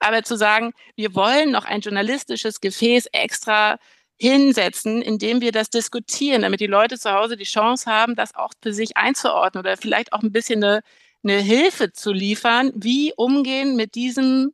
Aber 0.00 0.22
zu 0.22 0.36
sagen, 0.36 0.72
wir 0.96 1.14
wollen 1.14 1.50
noch 1.50 1.64
ein 1.64 1.80
journalistisches 1.80 2.60
Gefäß 2.60 3.06
extra 3.12 3.78
hinsetzen, 4.18 5.02
indem 5.02 5.40
wir 5.40 5.52
das 5.52 5.70
diskutieren, 5.70 6.42
damit 6.42 6.60
die 6.60 6.66
Leute 6.66 6.98
zu 6.98 7.12
Hause 7.12 7.36
die 7.36 7.44
Chance 7.44 7.90
haben, 7.90 8.14
das 8.14 8.34
auch 8.34 8.52
für 8.62 8.72
sich 8.72 8.96
einzuordnen 8.96 9.64
oder 9.64 9.76
vielleicht 9.76 10.12
auch 10.12 10.22
ein 10.22 10.32
bisschen 10.32 10.62
eine 10.62 10.82
eine 11.22 11.38
Hilfe 11.38 11.92
zu 11.92 12.12
liefern, 12.12 12.72
wie 12.74 13.12
umgehen 13.16 13.76
mit 13.76 13.94
diesem 13.94 14.52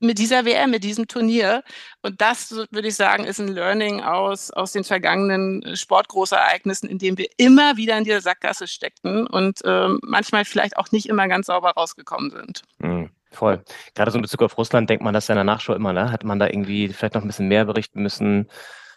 mit 0.00 0.18
dieser 0.18 0.44
WM, 0.44 0.70
mit 0.70 0.84
diesem 0.84 1.06
Turnier. 1.06 1.62
Und 2.02 2.20
das, 2.20 2.50
würde 2.70 2.88
ich 2.88 2.94
sagen, 2.94 3.24
ist 3.24 3.40
ein 3.40 3.48
Learning 3.48 4.02
aus, 4.02 4.50
aus 4.50 4.72
den 4.72 4.84
vergangenen 4.84 5.62
äh, 5.62 5.76
Sportgroßereignissen, 5.76 6.88
in 6.88 6.98
dem 6.98 7.18
wir 7.18 7.28
immer 7.36 7.76
wieder 7.76 7.96
in 7.96 8.04
dieser 8.04 8.20
Sackgasse 8.20 8.66
steckten 8.66 9.26
und 9.26 9.60
ähm, 9.64 9.98
manchmal 10.02 10.44
vielleicht 10.44 10.76
auch 10.76 10.90
nicht 10.92 11.08
immer 11.08 11.28
ganz 11.28 11.46
sauber 11.46 11.70
rausgekommen 11.70 12.30
sind. 12.30 12.62
Mhm. 12.78 13.10
Voll. 13.30 13.62
Gerade 13.94 14.10
so 14.10 14.16
in 14.16 14.22
Bezug 14.22 14.42
auf 14.42 14.56
Russland 14.56 14.88
denkt 14.88 15.04
man 15.04 15.12
das 15.12 15.28
ja 15.28 15.34
in 15.34 15.36
der 15.36 15.44
Nachschau 15.44 15.74
immer, 15.74 15.92
ne? 15.92 16.10
Hat 16.10 16.24
man 16.24 16.38
da 16.38 16.46
irgendwie 16.46 16.88
vielleicht 16.88 17.14
noch 17.14 17.20
ein 17.20 17.26
bisschen 17.26 17.48
mehr 17.48 17.66
berichten 17.66 18.02
müssen? 18.02 18.48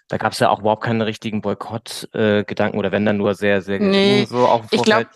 Da 0.08 0.18
gab 0.18 0.32
es 0.32 0.40
ja 0.40 0.50
auch 0.50 0.60
überhaupt 0.60 0.84
keine 0.84 1.06
richtigen 1.06 1.42
Boykott-Gedanken 1.42 2.76
äh, 2.76 2.80
oder 2.80 2.94
wenn 2.94 3.06
dann 3.06 3.18
nur 3.18 3.36
sehr, 3.36 3.62
sehr 3.62 3.80
gering 3.80 3.92
nee, 3.92 4.26
so 4.26 4.48
auch 4.48 4.64
im 4.64 4.70
Vorfeld. 4.70 4.80
Ich 4.80 4.84
glaub, 4.84 5.08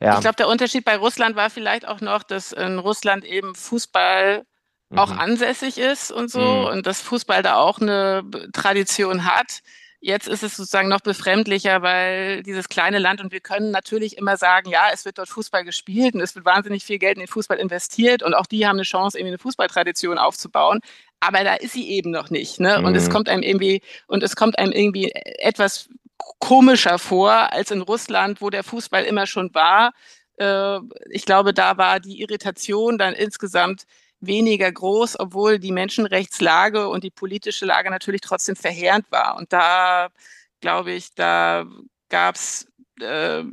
ja. 0.00 0.14
Ich 0.14 0.20
glaube, 0.20 0.36
der 0.36 0.48
Unterschied 0.48 0.84
bei 0.84 0.96
Russland 0.96 1.36
war 1.36 1.50
vielleicht 1.50 1.88
auch 1.88 2.00
noch, 2.00 2.22
dass 2.22 2.52
in 2.52 2.78
Russland 2.78 3.24
eben 3.24 3.54
Fußball 3.54 4.44
mhm. 4.90 4.98
auch 4.98 5.10
ansässig 5.10 5.78
ist 5.78 6.12
und 6.12 6.30
so 6.30 6.40
mhm. 6.40 6.66
und 6.66 6.86
dass 6.86 7.00
Fußball 7.00 7.42
da 7.42 7.56
auch 7.56 7.80
eine 7.80 8.22
Tradition 8.52 9.24
hat. 9.24 9.60
Jetzt 10.00 10.28
ist 10.28 10.42
es 10.42 10.56
sozusagen 10.56 10.88
noch 10.88 11.00
befremdlicher, 11.00 11.80
weil 11.80 12.42
dieses 12.42 12.68
kleine 12.68 12.98
Land 12.98 13.22
und 13.22 13.32
wir 13.32 13.40
können 13.40 13.70
natürlich 13.70 14.18
immer 14.18 14.36
sagen, 14.36 14.68
ja, 14.68 14.88
es 14.92 15.06
wird 15.06 15.16
dort 15.16 15.30
Fußball 15.30 15.64
gespielt 15.64 16.14
und 16.14 16.20
es 16.20 16.34
wird 16.34 16.44
wahnsinnig 16.44 16.84
viel 16.84 16.98
Geld 16.98 17.14
in 17.14 17.20
den 17.20 17.28
Fußball 17.28 17.58
investiert 17.58 18.22
und 18.22 18.34
auch 18.34 18.46
die 18.46 18.66
haben 18.66 18.76
eine 18.76 18.82
Chance, 18.82 19.18
irgendwie 19.18 19.32
eine 19.32 19.38
Fußballtradition 19.38 20.18
aufzubauen. 20.18 20.80
Aber 21.20 21.42
da 21.44 21.54
ist 21.54 21.72
sie 21.72 21.88
eben 21.88 22.10
noch 22.10 22.28
nicht. 22.28 22.60
Ne? 22.60 22.78
Mhm. 22.78 22.84
Und 22.84 22.94
es 22.94 23.08
mhm. 23.08 23.12
kommt 23.12 23.28
einem 23.30 23.42
irgendwie, 23.42 23.80
und 24.06 24.22
es 24.22 24.36
kommt 24.36 24.58
einem 24.58 24.72
irgendwie 24.72 25.10
etwas 25.12 25.88
komischer 26.38 26.98
vor 26.98 27.52
als 27.52 27.70
in 27.70 27.82
Russland, 27.82 28.40
wo 28.40 28.50
der 28.50 28.64
Fußball 28.64 29.04
immer 29.04 29.26
schon 29.26 29.54
war. 29.54 29.92
Äh, 30.38 30.78
ich 31.10 31.24
glaube, 31.24 31.54
da 31.54 31.76
war 31.76 32.00
die 32.00 32.20
Irritation 32.20 32.98
dann 32.98 33.14
insgesamt 33.14 33.84
weniger 34.20 34.70
groß, 34.70 35.18
obwohl 35.20 35.58
die 35.58 35.72
Menschenrechtslage 35.72 36.88
und 36.88 37.04
die 37.04 37.10
politische 37.10 37.66
Lage 37.66 37.90
natürlich 37.90 38.22
trotzdem 38.22 38.56
verheerend 38.56 39.10
war. 39.10 39.36
Und 39.36 39.52
da, 39.52 40.08
glaube 40.60 40.92
ich, 40.92 41.14
da 41.14 41.66
gab 42.08 42.36
es 42.36 42.66
äh, 43.00 43.44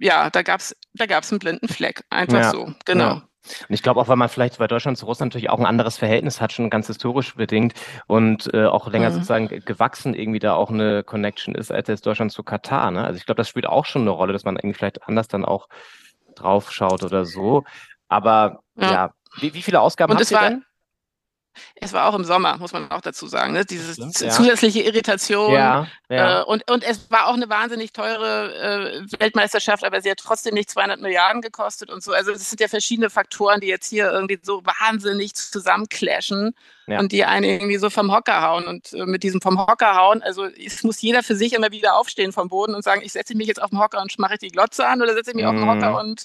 ja, 0.00 0.30
da 0.30 0.42
gab 0.42 0.60
es 0.60 0.76
da 0.94 1.06
gab's 1.06 1.30
einen 1.30 1.38
blinden 1.38 1.68
Fleck. 1.68 2.04
Einfach 2.10 2.40
ja, 2.40 2.50
so, 2.50 2.74
genau. 2.84 3.04
Ja. 3.04 3.28
Und 3.68 3.74
ich 3.74 3.82
glaube 3.82 4.00
auch, 4.00 4.08
weil 4.08 4.16
man 4.16 4.28
vielleicht 4.28 4.58
bei 4.58 4.66
Deutschland 4.66 4.98
zu 4.98 5.06
Russland 5.06 5.32
natürlich 5.32 5.50
auch 5.50 5.58
ein 5.58 5.66
anderes 5.66 5.98
Verhältnis 5.98 6.40
hat, 6.40 6.52
schon 6.52 6.70
ganz 6.70 6.86
historisch 6.86 7.34
bedingt 7.34 7.74
und 8.06 8.52
äh, 8.54 8.66
auch 8.66 8.88
länger 8.88 9.10
mhm. 9.10 9.14
sozusagen 9.14 9.48
gewachsen 9.64 10.14
irgendwie 10.14 10.38
da 10.38 10.54
auch 10.54 10.70
eine 10.70 11.02
Connection 11.02 11.54
ist, 11.54 11.72
als 11.72 11.88
jetzt 11.88 12.06
Deutschland 12.06 12.32
zu 12.32 12.42
Katar. 12.42 12.90
Ne? 12.90 13.04
Also 13.04 13.18
ich 13.18 13.26
glaube, 13.26 13.38
das 13.38 13.48
spielt 13.48 13.66
auch 13.66 13.84
schon 13.84 14.02
eine 14.02 14.10
Rolle, 14.10 14.32
dass 14.32 14.44
man 14.44 14.56
irgendwie 14.56 14.74
vielleicht 14.74 15.06
anders 15.08 15.28
dann 15.28 15.44
auch 15.44 15.68
drauf 16.34 16.72
schaut 16.72 17.02
oder 17.02 17.24
so. 17.24 17.64
Aber 18.08 18.62
ja, 18.76 18.92
ja 18.92 19.14
wie, 19.38 19.54
wie 19.54 19.62
viele 19.62 19.80
Ausgaben 19.80 20.12
und 20.12 20.18
habt 20.18 20.30
ihr 20.30 20.36
war, 20.36 20.48
denn? 20.50 20.64
Es 21.76 21.92
war 21.92 22.06
auch 22.08 22.14
im 22.14 22.24
Sommer, 22.24 22.56
muss 22.58 22.72
man 22.72 22.90
auch 22.90 23.00
dazu 23.00 23.26
sagen. 23.26 23.52
Ne? 23.52 23.64
Diese 23.64 24.00
ja. 24.00 24.30
zusätzliche 24.30 24.80
Irritation. 24.82 25.52
Ja, 25.52 25.86
ja. 26.08 26.40
Äh, 26.40 26.44
und, 26.44 26.70
und 26.70 26.84
es 26.84 27.10
war 27.10 27.26
auch 27.28 27.34
eine 27.34 27.48
wahnsinnig 27.48 27.92
teure 27.92 29.02
äh, 29.02 29.20
Weltmeisterschaft, 29.20 29.84
aber 29.84 30.00
sie 30.00 30.10
hat 30.10 30.18
trotzdem 30.18 30.54
nicht 30.54 30.70
200 30.70 31.00
Milliarden 31.00 31.42
gekostet 31.42 31.90
und 31.90 32.02
so. 32.02 32.12
Also 32.12 32.32
es 32.32 32.48
sind 32.48 32.60
ja 32.60 32.68
verschiedene 32.68 33.10
Faktoren, 33.10 33.60
die 33.60 33.68
jetzt 33.68 33.88
hier 33.88 34.10
irgendwie 34.10 34.38
so 34.42 34.62
wahnsinnig 34.64 35.34
zusammenclashen 35.34 36.54
ja. 36.86 36.98
und 36.98 37.12
die 37.12 37.24
einen 37.24 37.44
irgendwie 37.44 37.76
so 37.76 37.90
vom 37.90 38.12
Hocker 38.12 38.42
hauen. 38.42 38.64
Und 38.64 38.92
äh, 38.92 39.06
mit 39.06 39.22
diesem 39.22 39.40
vom 39.40 39.58
Hocker 39.58 39.94
hauen, 39.94 40.22
also 40.22 40.44
es 40.44 40.82
muss 40.82 41.00
jeder 41.00 41.22
für 41.22 41.36
sich 41.36 41.52
immer 41.52 41.70
wieder 41.70 41.96
aufstehen 41.96 42.32
vom 42.32 42.48
Boden 42.48 42.74
und 42.74 42.82
sagen, 42.82 43.02
ich 43.04 43.12
setze 43.12 43.36
mich 43.36 43.46
jetzt 43.46 43.62
auf 43.62 43.70
den 43.70 43.78
Hocker 43.78 44.00
und 44.00 44.18
mache 44.18 44.34
ich 44.34 44.40
die 44.40 44.50
Glotze 44.50 44.86
an 44.86 45.02
oder 45.02 45.14
setze 45.14 45.30
ich 45.30 45.36
mich 45.36 45.44
mm. 45.44 45.48
auf 45.48 45.54
den 45.54 45.68
Hocker 45.68 45.90
mhm. 45.90 45.96
und 45.96 46.24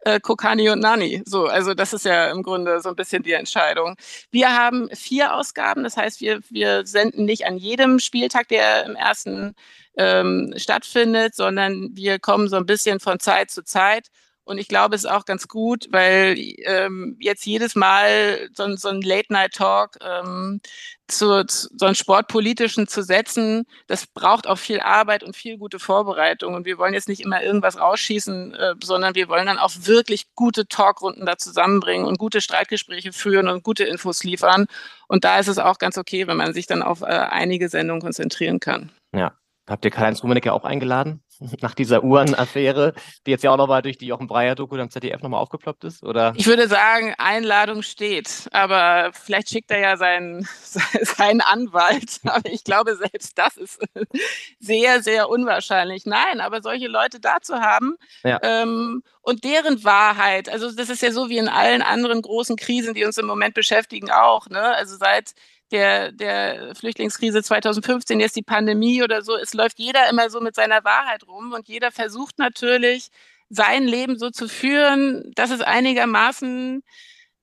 äh, 0.00 0.20
Kokani 0.20 0.70
und 0.70 0.80
Nani. 0.80 1.22
So, 1.24 1.46
also 1.46 1.74
das 1.74 1.92
ist 1.92 2.04
ja 2.04 2.30
im 2.30 2.42
Grunde 2.42 2.80
so 2.80 2.88
ein 2.88 2.96
bisschen 2.96 3.22
die 3.22 3.32
Entscheidung. 3.32 3.96
Wir 4.30 4.56
haben 4.56 4.88
vier 4.94 5.34
Ausgaben, 5.34 5.84
das 5.84 5.96
heißt, 5.96 6.20
wir, 6.20 6.40
wir 6.50 6.86
senden 6.86 7.24
nicht 7.24 7.46
an 7.46 7.56
jedem 7.58 7.98
Spieltag, 7.98 8.48
der 8.48 8.84
im 8.86 8.96
ersten 8.96 9.54
ähm, 9.96 10.54
stattfindet, 10.56 11.34
sondern 11.34 11.90
wir 11.94 12.18
kommen 12.18 12.48
so 12.48 12.56
ein 12.56 12.66
bisschen 12.66 13.00
von 13.00 13.18
Zeit 13.18 13.50
zu 13.50 13.62
Zeit 13.64 14.08
und 14.48 14.56
ich 14.56 14.66
glaube, 14.66 14.96
es 14.96 15.04
ist 15.04 15.10
auch 15.10 15.26
ganz 15.26 15.46
gut, 15.46 15.88
weil 15.90 16.36
ähm, 16.64 17.16
jetzt 17.20 17.44
jedes 17.44 17.74
Mal 17.74 18.48
so, 18.54 18.76
so 18.76 18.88
ein 18.88 19.02
Late-Night-Talk 19.02 19.98
ähm, 20.00 20.62
zu, 21.06 21.44
zu, 21.44 21.68
so 21.76 21.84
einen 21.84 21.94
sportpolitischen 21.94 22.88
zu 22.88 23.02
setzen, 23.02 23.66
das 23.88 24.06
braucht 24.06 24.46
auch 24.46 24.56
viel 24.56 24.80
Arbeit 24.80 25.22
und 25.22 25.36
viel 25.36 25.58
gute 25.58 25.78
Vorbereitung. 25.78 26.54
Und 26.54 26.64
wir 26.64 26.78
wollen 26.78 26.94
jetzt 26.94 27.08
nicht 27.08 27.20
immer 27.20 27.42
irgendwas 27.42 27.78
rausschießen, 27.78 28.54
äh, 28.54 28.74
sondern 28.82 29.14
wir 29.14 29.28
wollen 29.28 29.46
dann 29.46 29.58
auch 29.58 29.72
wirklich 29.80 30.34
gute 30.34 30.66
Talkrunden 30.66 31.26
da 31.26 31.36
zusammenbringen 31.36 32.06
und 32.06 32.18
gute 32.18 32.40
Streitgespräche 32.40 33.12
führen 33.12 33.48
und 33.48 33.62
gute 33.62 33.84
Infos 33.84 34.24
liefern. 34.24 34.66
Und 35.08 35.24
da 35.24 35.38
ist 35.38 35.48
es 35.48 35.58
auch 35.58 35.78
ganz 35.78 35.98
okay, 35.98 36.26
wenn 36.26 36.38
man 36.38 36.54
sich 36.54 36.66
dann 36.66 36.82
auf 36.82 37.02
äh, 37.02 37.04
einige 37.04 37.68
Sendungen 37.68 38.00
konzentrieren 38.00 38.60
kann. 38.60 38.90
Ja. 39.14 39.34
Habt 39.68 39.84
ihr 39.84 39.90
Karl-Heinz 39.90 40.22
Rummenigge 40.22 40.54
auch 40.54 40.64
eingeladen? 40.64 41.20
Nach 41.60 41.74
dieser 41.74 42.02
Uhrenaffäre, 42.02 42.94
die 43.26 43.30
jetzt 43.30 43.44
ja 43.44 43.50
auch 43.50 43.56
nochmal 43.56 43.82
durch 43.82 43.98
die 43.98 44.06
Jochen 44.06 44.26
Breyer-Doku 44.26 44.76
am 44.76 44.90
ZDF 44.90 45.22
nochmal 45.22 45.40
aufgeploppt 45.40 45.84
ist? 45.84 46.02
Oder? 46.02 46.32
Ich 46.36 46.46
würde 46.46 46.68
sagen, 46.68 47.14
Einladung 47.18 47.82
steht, 47.82 48.48
aber 48.52 49.10
vielleicht 49.12 49.50
schickt 49.50 49.70
er 49.70 49.78
ja 49.78 49.96
seinen, 49.96 50.48
seinen 51.02 51.40
Anwalt. 51.40 52.20
Aber 52.24 52.50
ich 52.50 52.64
glaube, 52.64 52.96
selbst 52.96 53.38
das 53.38 53.56
ist 53.56 53.80
sehr, 54.60 55.02
sehr 55.02 55.28
unwahrscheinlich. 55.28 56.04
Nein, 56.04 56.40
aber 56.40 56.62
solche 56.62 56.88
Leute 56.88 57.20
da 57.20 57.40
zu 57.40 57.60
haben 57.60 57.96
ja. 58.22 58.38
ähm, 58.42 59.02
und 59.22 59.44
deren 59.44 59.84
Wahrheit, 59.84 60.48
also 60.48 60.70
das 60.70 60.90
ist 60.90 61.02
ja 61.02 61.10
so 61.10 61.28
wie 61.28 61.38
in 61.38 61.48
allen 61.48 61.82
anderen 61.82 62.22
großen 62.22 62.56
Krisen, 62.56 62.94
die 62.94 63.04
uns 63.04 63.18
im 63.18 63.26
Moment 63.26 63.54
beschäftigen, 63.54 64.10
auch. 64.10 64.48
Ne? 64.48 64.60
Also 64.60 64.96
seit 64.96 65.34
der, 65.70 66.12
der 66.12 66.74
Flüchtlingskrise 66.74 67.42
2015, 67.42 68.20
jetzt 68.20 68.36
die 68.36 68.42
Pandemie 68.42 69.02
oder 69.02 69.22
so. 69.22 69.36
Es 69.36 69.54
läuft 69.54 69.78
jeder 69.78 70.08
immer 70.10 70.30
so 70.30 70.40
mit 70.40 70.54
seiner 70.54 70.84
Wahrheit 70.84 71.26
rum 71.26 71.52
und 71.52 71.68
jeder 71.68 71.90
versucht 71.90 72.38
natürlich, 72.38 73.08
sein 73.50 73.84
Leben 73.84 74.18
so 74.18 74.30
zu 74.30 74.48
führen, 74.48 75.32
dass 75.34 75.50
es 75.50 75.60
einigermaßen 75.60 76.82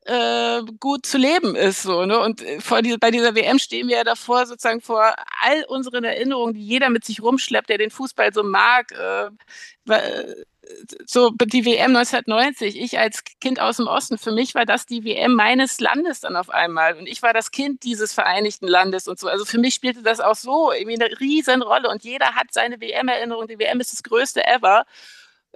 äh, 0.05 0.61
gut 0.79 1.05
zu 1.05 1.17
leben 1.17 1.55
ist. 1.55 1.83
So, 1.83 2.05
ne? 2.05 2.19
Und 2.19 2.41
äh, 2.41 2.59
vor 2.61 2.81
die, 2.81 2.95
bei 2.97 3.11
dieser 3.11 3.35
WM 3.35 3.59
stehen 3.59 3.87
wir 3.87 3.97
ja 3.97 4.03
davor, 4.03 4.45
sozusagen 4.45 4.81
vor 4.81 5.15
all 5.41 5.63
unseren 5.67 6.03
Erinnerungen, 6.03 6.53
die 6.53 6.65
jeder 6.65 6.89
mit 6.89 7.03
sich 7.05 7.21
rumschleppt, 7.21 7.69
der 7.69 7.79
den 7.79 7.89
Fußball 7.91 8.33
so 8.33 8.43
mag. 8.43 8.91
Äh, 8.91 9.31
so 11.05 11.31
die 11.31 11.65
WM 11.65 11.95
1990, 11.95 12.79
ich 12.79 12.99
als 12.99 13.23
Kind 13.41 13.59
aus 13.59 13.77
dem 13.77 13.87
Osten, 13.87 14.17
für 14.17 14.31
mich 14.31 14.55
war 14.55 14.65
das 14.65 14.85
die 14.85 15.03
WM 15.03 15.33
meines 15.33 15.79
Landes 15.79 16.21
dann 16.21 16.35
auf 16.35 16.49
einmal. 16.49 16.95
Und 16.97 17.07
ich 17.07 17.21
war 17.21 17.33
das 17.33 17.51
Kind 17.51 17.83
dieses 17.83 18.13
Vereinigten 18.13 18.67
Landes 18.67 19.07
und 19.07 19.19
so. 19.19 19.27
Also 19.27 19.45
für 19.45 19.59
mich 19.59 19.75
spielte 19.75 20.01
das 20.01 20.19
auch 20.19 20.35
so 20.35 20.69
eine 20.69 21.19
riesen 21.19 21.61
Rolle. 21.61 21.89
Und 21.89 22.03
jeder 22.03 22.35
hat 22.35 22.47
seine 22.51 22.81
WM-Erinnerung. 22.81 23.47
Die 23.47 23.59
WM 23.59 23.79
ist 23.79 23.93
das 23.93 24.03
Größte 24.03 24.45
ever. 24.45 24.85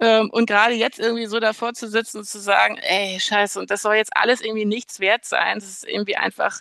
Ähm, 0.00 0.30
und 0.30 0.46
gerade 0.46 0.74
jetzt 0.74 0.98
irgendwie 0.98 1.26
so 1.26 1.40
davor 1.40 1.74
zu 1.74 1.88
sitzen 1.88 2.18
und 2.18 2.24
zu 2.24 2.40
sagen, 2.40 2.78
ey, 2.78 3.20
scheiße, 3.20 3.58
und 3.60 3.70
das 3.70 3.82
soll 3.82 3.96
jetzt 3.96 4.16
alles 4.16 4.40
irgendwie 4.40 4.64
nichts 4.64 4.98
wert 5.00 5.24
sein, 5.26 5.58
das 5.58 5.68
ist 5.68 5.86
irgendwie 5.86 6.16
einfach 6.16 6.60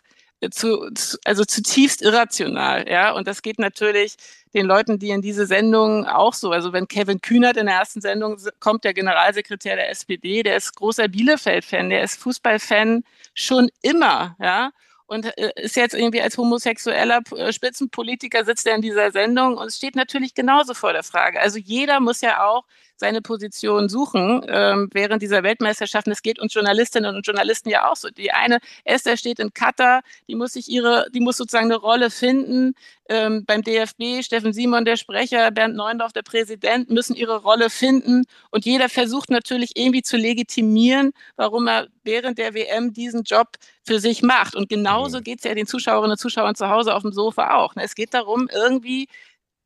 zu, 0.52 0.90
also 1.26 1.44
zutiefst 1.46 2.02
irrational, 2.02 2.88
ja. 2.90 3.12
Und 3.12 3.28
das 3.28 3.42
geht 3.42 3.60
natürlich 3.60 4.16
den 4.54 4.66
Leuten, 4.66 5.00
die 5.00 5.10
in 5.10 5.22
diese 5.22 5.46
Sendung 5.46 6.06
auch 6.06 6.34
so, 6.34 6.52
also 6.52 6.74
wenn 6.74 6.88
Kevin 6.88 7.22
Kühnert 7.22 7.58
in 7.58 7.68
der 7.68 7.76
ersten 7.76 8.02
Sendung 8.02 8.38
kommt, 8.60 8.84
der 8.84 8.94
Generalsekretär 8.94 9.76
der 9.76 9.90
SPD, 9.90 10.44
der 10.44 10.58
ist 10.58 10.76
großer 10.76 11.08
Bielefeld-Fan, 11.08 11.90
der 11.90 12.04
ist 12.04 12.20
Fußballfan 12.20 13.04
schon 13.34 13.70
immer, 13.82 14.36
ja 14.40 14.72
und 15.10 15.26
äh, 15.38 15.52
ist 15.56 15.76
jetzt 15.76 15.96
irgendwie 15.96 16.22
als 16.22 16.38
homosexueller 16.38 17.22
äh, 17.36 17.52
Spitzenpolitiker 17.52 18.46
sitzt 18.46 18.68
er 18.68 18.76
in 18.76 18.82
dieser 18.82 19.12
Sendung 19.12 19.58
und 19.58 19.68
es 19.68 19.78
steht 19.78 19.96
natürlich 19.96 20.36
genauso 20.36 20.74
vor 20.74 20.94
der 20.94 21.04
Frage. 21.04 21.42
Also 21.42 21.58
jeder 21.58 22.00
muss 22.00 22.22
ja 22.22 22.46
auch 22.46 22.64
seine 23.00 23.22
Position 23.22 23.90
suchen 23.90 24.46
ähm, 24.48 24.90
während 24.94 25.22
dieser 25.22 25.44
Weltmeisterschaften. 25.44 26.12
Es 26.12 26.22
geht 26.22 26.40
uns 26.40 26.54
Journalistinnen 26.54 27.16
und 27.16 27.26
Journalisten 27.26 27.70
ja 27.70 27.90
auch 27.90 27.96
so. 27.96 28.10
Die 28.10 28.32
eine, 28.32 28.60
Esther 28.84 29.18
steht 29.18 29.40
in 29.40 29.54
Katar, 29.54 30.02
die 30.28 30.36
muss 30.36 30.54
sich 30.54 30.70
ihre, 30.70 31.06
die 31.14 31.20
muss 31.20 31.38
sozusagen 31.38 31.66
eine 31.66 31.78
Rolle 31.78 32.10
finden. 32.10 32.74
Ähm, 33.12 33.44
beim 33.46 33.64
DFB, 33.64 34.22
Steffen 34.24 34.54
Simon, 34.54 34.86
der 34.86 34.96
Sprecher, 34.96 35.50
Bernd 35.50 35.76
Neuendorf, 35.76 36.14
der 36.14 36.22
Präsident, 36.22 36.92
müssen 36.92 37.16
ihre 37.16 37.42
Rolle 37.42 37.72
finden. 37.72 38.26
Und 38.52 38.66
jeder 38.66 38.88
versucht 38.88 39.32
natürlich 39.32 39.72
irgendwie 39.76 40.04
zu 40.04 40.16
legitimieren, 40.16 41.12
warum 41.36 41.68
er 41.68 41.88
während 42.04 42.38
der 42.38 42.54
WM 42.54 42.94
diesen 42.94 43.24
Job 43.24 43.58
für 43.84 44.00
sich 44.00 44.22
macht. 44.22 44.56
Und 44.56 44.70
genauso 44.70 45.18
mhm. 45.20 45.24
geht 45.24 45.40
es 45.40 45.46
ja 45.46 45.56
den 45.56 45.66
Zuschauerinnen 45.66 46.12
und 46.12 46.18
Zuschauern 46.18 46.54
zu 46.56 46.70
Hause 46.70 46.94
auf 46.94 47.02
dem 47.02 47.12
Sofa 47.12 47.56
auch. 47.56 47.76
Ne? 47.76 47.84
Es 47.84 47.96
geht 47.96 48.14
darum, 48.14 48.48
irgendwie 48.54 49.08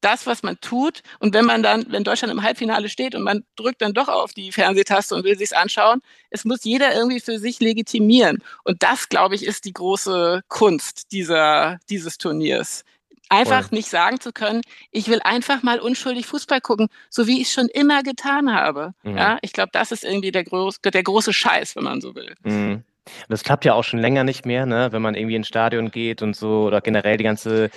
das, 0.03 0.27
was 0.27 0.43
man 0.43 0.59
tut. 0.61 1.01
Und 1.19 1.33
wenn 1.33 1.45
man 1.45 1.63
dann, 1.63 1.85
wenn 1.89 2.03
Deutschland 2.03 2.33
im 2.33 2.43
Halbfinale 2.43 2.89
steht 2.89 3.15
und 3.15 3.23
man 3.23 3.43
drückt 3.55 3.81
dann 3.81 3.93
doch 3.93 4.07
auf 4.07 4.33
die 4.33 4.51
Fernsehtaste 4.51 5.15
und 5.15 5.23
will 5.23 5.37
sich's 5.37 5.53
anschauen, 5.53 6.01
es 6.29 6.45
muss 6.45 6.63
jeder 6.63 6.93
irgendwie 6.93 7.19
für 7.19 7.39
sich 7.39 7.59
legitimieren. 7.59 8.43
Und 8.63 8.83
das, 8.83 9.09
glaube 9.09 9.35
ich, 9.35 9.45
ist 9.45 9.65
die 9.65 9.73
große 9.73 10.41
Kunst 10.47 11.11
dieser, 11.11 11.79
dieses 11.89 12.17
Turniers. 12.17 12.83
Einfach 13.29 13.69
Voll. 13.69 13.77
nicht 13.77 13.89
sagen 13.89 14.19
zu 14.19 14.31
können, 14.31 14.61
ich 14.91 15.07
will 15.07 15.19
einfach 15.23 15.63
mal 15.63 15.79
unschuldig 15.79 16.27
Fußball 16.27 16.61
gucken, 16.61 16.89
so 17.09 17.25
wie 17.25 17.41
ich 17.41 17.47
es 17.47 17.53
schon 17.53 17.67
immer 17.67 18.03
getan 18.03 18.53
habe. 18.53 18.93
Mhm. 19.03 19.17
Ja, 19.17 19.37
ich 19.41 19.53
glaube, 19.53 19.69
das 19.71 19.91
ist 19.91 20.03
irgendwie 20.03 20.31
der, 20.31 20.43
groß, 20.43 20.81
der 20.81 21.03
große 21.03 21.33
Scheiß, 21.33 21.75
wenn 21.75 21.83
man 21.83 22.01
so 22.01 22.13
will. 22.15 22.35
Mhm. 22.43 22.83
Das 23.29 23.43
klappt 23.43 23.65
ja 23.65 23.73
auch 23.73 23.83
schon 23.83 23.99
länger 23.99 24.23
nicht 24.23 24.45
mehr, 24.45 24.65
ne? 24.65 24.91
wenn 24.91 25.01
man 25.01 25.15
irgendwie 25.15 25.35
ins 25.35 25.47
Stadion 25.47 25.91
geht 25.91 26.21
und 26.21 26.35
so 26.35 26.63
oder 26.63 26.79
generell 26.81 27.17
die 27.17 27.23
ganze 27.23 27.69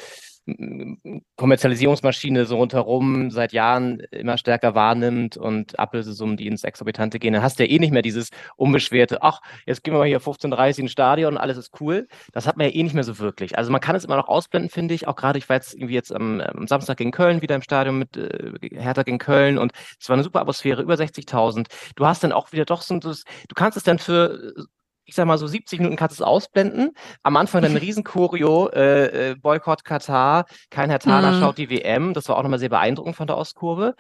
Kommerzialisierungsmaschine 1.37 2.47
so 2.47 2.57
rundherum 2.57 3.31
seit 3.31 3.53
Jahren 3.53 4.01
immer 4.13 4.39
stärker 4.39 4.75
wahrnimmt 4.77 5.37
und 5.37 5.79
Ablösesummen, 5.79 6.37
die 6.37 6.47
ins 6.47 6.63
Exorbitante 6.63 7.19
gehen, 7.19 7.33
dann 7.33 7.43
hast 7.43 7.59
du 7.59 7.65
ja 7.65 7.71
eh 7.71 7.79
nicht 7.81 7.93
mehr 7.93 8.03
dieses 8.03 8.31
unbeschwerte, 8.57 9.23
ach, 9.23 9.41
jetzt 9.67 9.83
gehen 9.83 9.93
wir 9.93 9.99
mal 9.99 10.07
hier 10.07 10.21
15.30 10.21 10.81
ins 10.81 10.93
Stadion 10.93 11.35
und 11.35 11.39
alles 11.39 11.57
ist 11.57 11.81
cool. 11.81 12.07
Das 12.33 12.47
hat 12.47 12.57
man 12.57 12.69
ja 12.69 12.75
eh 12.75 12.83
nicht 12.83 12.95
mehr 12.95 13.03
so 13.03 13.19
wirklich. 13.19 13.59
Also 13.59 13.73
man 13.73 13.81
kann 13.81 13.97
es 13.97 14.05
immer 14.05 14.17
noch 14.17 14.29
ausblenden, 14.29 14.71
finde 14.71 14.95
ich. 14.95 15.09
Auch 15.09 15.17
gerade, 15.17 15.39
ich 15.39 15.49
war 15.49 15.57
jetzt 15.57 15.75
irgendwie 15.75 15.95
jetzt 15.95 16.13
am, 16.15 16.41
am, 16.41 16.69
Samstag 16.69 16.99
gegen 16.99 17.11
Köln 17.11 17.43
wieder 17.43 17.57
im 17.57 17.63
Stadion 17.63 17.99
mit 17.99 18.17
äh, 18.17 18.53
Hertha 18.73 19.03
gegen 19.03 19.19
Köln 19.19 19.59
und 19.59 19.73
es 20.01 20.09
war 20.09 20.15
eine 20.15 20.23
super 20.23 20.41
Atmosphäre, 20.41 20.83
über 20.83 20.95
60.000. 20.95 21.67
Du 21.97 22.07
hast 22.07 22.23
dann 22.23 22.33
auch 22.33 22.53
wieder 22.53 22.65
doch 22.65 22.83
so, 22.83 22.99
du 22.99 23.15
kannst 23.55 23.77
es 23.77 23.83
dann 23.83 23.99
für 23.99 24.55
ich 25.07 25.15
sag 25.15 25.27
mal 25.27 25.39
so 25.39 25.47
70 25.47 25.79
Minuten 25.79 25.97
kannst 25.97 26.19
du 26.19 26.23
es 26.23 26.27
ausblenden. 26.27 26.91
Am 27.23 27.37
Anfang 27.37 27.63
dann 27.63 27.73
ein 27.73 27.77
Riesenkurio, 27.79 28.69
äh, 28.69 29.31
äh, 29.31 29.35
Boykott 29.37 29.85
Katar, 29.85 30.45
kein 30.71 30.91
Herr 30.91 30.99
Thaler 30.99 31.33
mhm. 31.33 31.41
schaut 31.41 31.59
die 31.59 31.71
WM. 31.71 32.13
Das 32.13 32.29
war 32.29 32.37
auch 32.37 32.43
nochmal 32.43 32.59
sehr 32.59 32.69
beeindruckend 32.69 33.17
von 33.17 33.27
der 33.27 33.39
Ostkurve. 33.39 33.95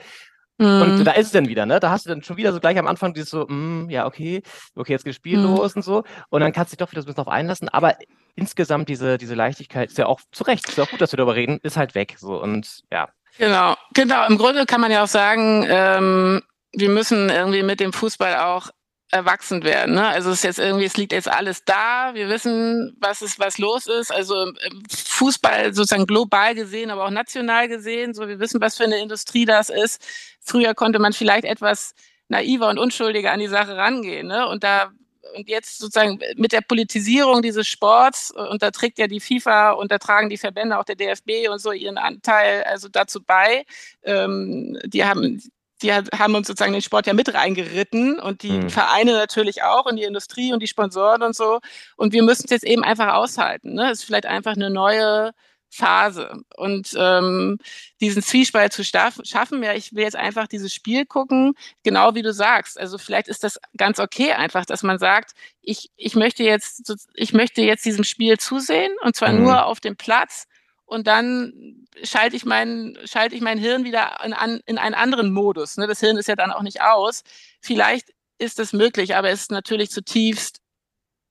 Mhm. 0.58 0.82
Und 0.82 1.04
da 1.04 1.12
ist 1.12 1.26
es 1.26 1.32
dann 1.32 1.48
wieder, 1.48 1.66
ne? 1.66 1.80
Da 1.80 1.90
hast 1.90 2.06
du 2.06 2.10
dann 2.10 2.22
schon 2.22 2.36
wieder 2.36 2.52
so 2.52 2.60
gleich 2.60 2.78
am 2.78 2.86
Anfang 2.86 3.12
dieses 3.14 3.30
so, 3.30 3.46
mm, 3.46 3.90
ja, 3.90 4.06
okay, 4.06 4.42
okay, 4.74 4.92
jetzt 4.92 5.04
geht 5.04 5.12
das 5.12 5.16
Spiel 5.16 5.38
mhm. 5.38 5.56
los 5.56 5.76
und 5.76 5.82
so. 5.82 6.02
Und 6.30 6.40
dann 6.40 6.52
kannst 6.52 6.72
du 6.72 6.76
dich 6.76 6.84
doch 6.84 6.90
wieder 6.90 7.02
so 7.02 7.06
ein 7.06 7.12
bisschen 7.12 7.24
drauf 7.24 7.32
einlassen. 7.32 7.68
Aber 7.68 7.94
insgesamt 8.34 8.88
diese, 8.88 9.18
diese 9.18 9.34
Leichtigkeit 9.34 9.90
ist 9.90 9.98
ja 9.98 10.06
auch 10.06 10.20
zu 10.32 10.44
Recht, 10.44 10.68
ist 10.68 10.78
ja 10.78 10.84
auch 10.84 10.90
gut, 10.90 11.00
dass 11.00 11.12
wir 11.12 11.18
darüber 11.18 11.34
reden, 11.34 11.60
ist 11.62 11.76
halt 11.76 11.94
weg. 11.94 12.16
So 12.18 12.40
und 12.42 12.80
ja. 12.90 13.08
Genau, 13.38 13.74
genau. 13.92 14.26
Im 14.26 14.38
Grunde 14.38 14.64
kann 14.64 14.80
man 14.80 14.90
ja 14.90 15.02
auch 15.02 15.08
sagen, 15.08 15.66
ähm, 15.68 16.42
wir 16.72 16.88
müssen 16.88 17.28
irgendwie 17.28 17.62
mit 17.62 17.80
dem 17.80 17.92
Fußball 17.92 18.36
auch 18.36 18.70
erwachsen 19.10 19.62
werden. 19.62 19.94
Ne? 19.94 20.06
Also 20.06 20.30
es 20.30 20.38
ist 20.38 20.44
jetzt 20.44 20.58
irgendwie, 20.58 20.84
es 20.84 20.96
liegt 20.96 21.12
jetzt 21.12 21.28
alles 21.28 21.64
da. 21.64 22.14
Wir 22.14 22.28
wissen, 22.28 22.96
was 23.00 23.22
ist, 23.22 23.38
was 23.38 23.58
los 23.58 23.86
ist. 23.86 24.12
Also 24.12 24.52
Fußball 24.90 25.72
sozusagen 25.74 26.06
global 26.06 26.54
gesehen, 26.54 26.90
aber 26.90 27.04
auch 27.06 27.10
national 27.10 27.68
gesehen. 27.68 28.14
So, 28.14 28.26
wir 28.28 28.40
wissen, 28.40 28.60
was 28.60 28.76
für 28.76 28.84
eine 28.84 28.98
Industrie 28.98 29.44
das 29.44 29.68
ist. 29.68 30.04
Früher 30.40 30.74
konnte 30.74 30.98
man 30.98 31.12
vielleicht 31.12 31.44
etwas 31.44 31.94
naiver 32.28 32.68
und 32.68 32.78
unschuldiger 32.78 33.32
an 33.32 33.40
die 33.40 33.46
Sache 33.46 33.76
rangehen. 33.76 34.26
Ne? 34.26 34.48
Und 34.48 34.64
da 34.64 34.90
und 35.34 35.48
jetzt 35.48 35.78
sozusagen 35.78 36.18
mit 36.36 36.52
der 36.52 36.60
Politisierung 36.60 37.42
dieses 37.42 37.66
Sports, 37.66 38.30
und 38.30 38.62
da 38.62 38.70
trägt 38.70 38.98
ja 38.98 39.06
die 39.06 39.20
FIFA 39.20 39.72
und 39.72 39.90
da 39.90 39.98
tragen 39.98 40.30
die 40.30 40.38
Verbände, 40.38 40.78
auch 40.78 40.84
der 40.84 40.96
DFB 40.96 41.48
und 41.50 41.58
so 41.58 41.72
ihren 41.72 41.98
Anteil 41.98 42.62
also 42.64 42.88
dazu 42.88 43.20
bei. 43.22 43.64
Ähm, 44.04 44.78
die 44.84 45.04
haben 45.04 45.42
die 45.82 45.92
haben 45.92 46.34
uns 46.34 46.46
sozusagen 46.46 46.72
den 46.72 46.82
Sport 46.82 47.06
ja 47.06 47.12
mit 47.12 47.32
reingeritten 47.34 48.18
und 48.18 48.42
die 48.42 48.52
mhm. 48.52 48.70
Vereine 48.70 49.12
natürlich 49.12 49.62
auch 49.62 49.86
und 49.86 49.96
die 49.96 50.04
Industrie 50.04 50.52
und 50.52 50.60
die 50.62 50.66
Sponsoren 50.66 51.22
und 51.22 51.36
so. 51.36 51.60
Und 51.96 52.12
wir 52.12 52.22
müssen 52.22 52.44
es 52.46 52.50
jetzt 52.50 52.64
eben 52.64 52.82
einfach 52.82 53.14
aushalten. 53.14 53.74
Ne? 53.74 53.90
Es 53.90 54.00
ist 54.00 54.04
vielleicht 54.04 54.26
einfach 54.26 54.54
eine 54.54 54.70
neue 54.70 55.32
Phase. 55.70 56.42
Und 56.56 56.94
ähm, 56.98 57.58
diesen 58.00 58.22
Zwiespalt 58.22 58.72
zu 58.72 58.84
schaffen, 58.84 59.62
ja, 59.62 59.74
ich 59.74 59.94
will 59.94 60.04
jetzt 60.04 60.16
einfach 60.16 60.46
dieses 60.46 60.72
Spiel 60.72 61.04
gucken, 61.04 61.54
genau 61.82 62.14
wie 62.14 62.22
du 62.22 62.32
sagst. 62.32 62.78
Also 62.78 62.98
vielleicht 62.98 63.28
ist 63.28 63.44
das 63.44 63.58
ganz 63.76 63.98
okay 63.98 64.32
einfach, 64.32 64.64
dass 64.64 64.82
man 64.82 64.98
sagt, 64.98 65.32
ich, 65.60 65.90
ich 65.96 66.14
möchte 66.14 66.42
jetzt, 66.42 66.90
ich 67.14 67.32
möchte 67.32 67.62
jetzt 67.62 67.84
diesem 67.84 68.04
Spiel 68.04 68.38
zusehen 68.38 68.92
und 69.02 69.16
zwar 69.16 69.32
mhm. 69.32 69.42
nur 69.42 69.66
auf 69.66 69.80
dem 69.80 69.96
Platz 69.96 70.46
und 70.86 71.06
dann 71.06 71.86
schalte 72.02 72.36
ich 72.36 72.44
mein, 72.44 72.96
schalte 73.04 73.34
ich 73.34 73.40
mein 73.40 73.58
Hirn 73.58 73.84
wieder 73.84 74.18
in, 74.24 74.60
in 74.66 74.78
einen 74.78 74.94
anderen 74.94 75.32
Modus. 75.32 75.76
Ne? 75.76 75.86
Das 75.86 76.00
Hirn 76.00 76.16
ist 76.16 76.28
ja 76.28 76.36
dann 76.36 76.52
auch 76.52 76.62
nicht 76.62 76.80
aus. 76.80 77.22
Vielleicht 77.60 78.10
ist 78.38 78.60
es 78.60 78.72
möglich, 78.72 79.16
aber 79.16 79.30
es 79.30 79.42
ist 79.42 79.50
natürlich 79.50 79.90
zutiefst 79.90 80.60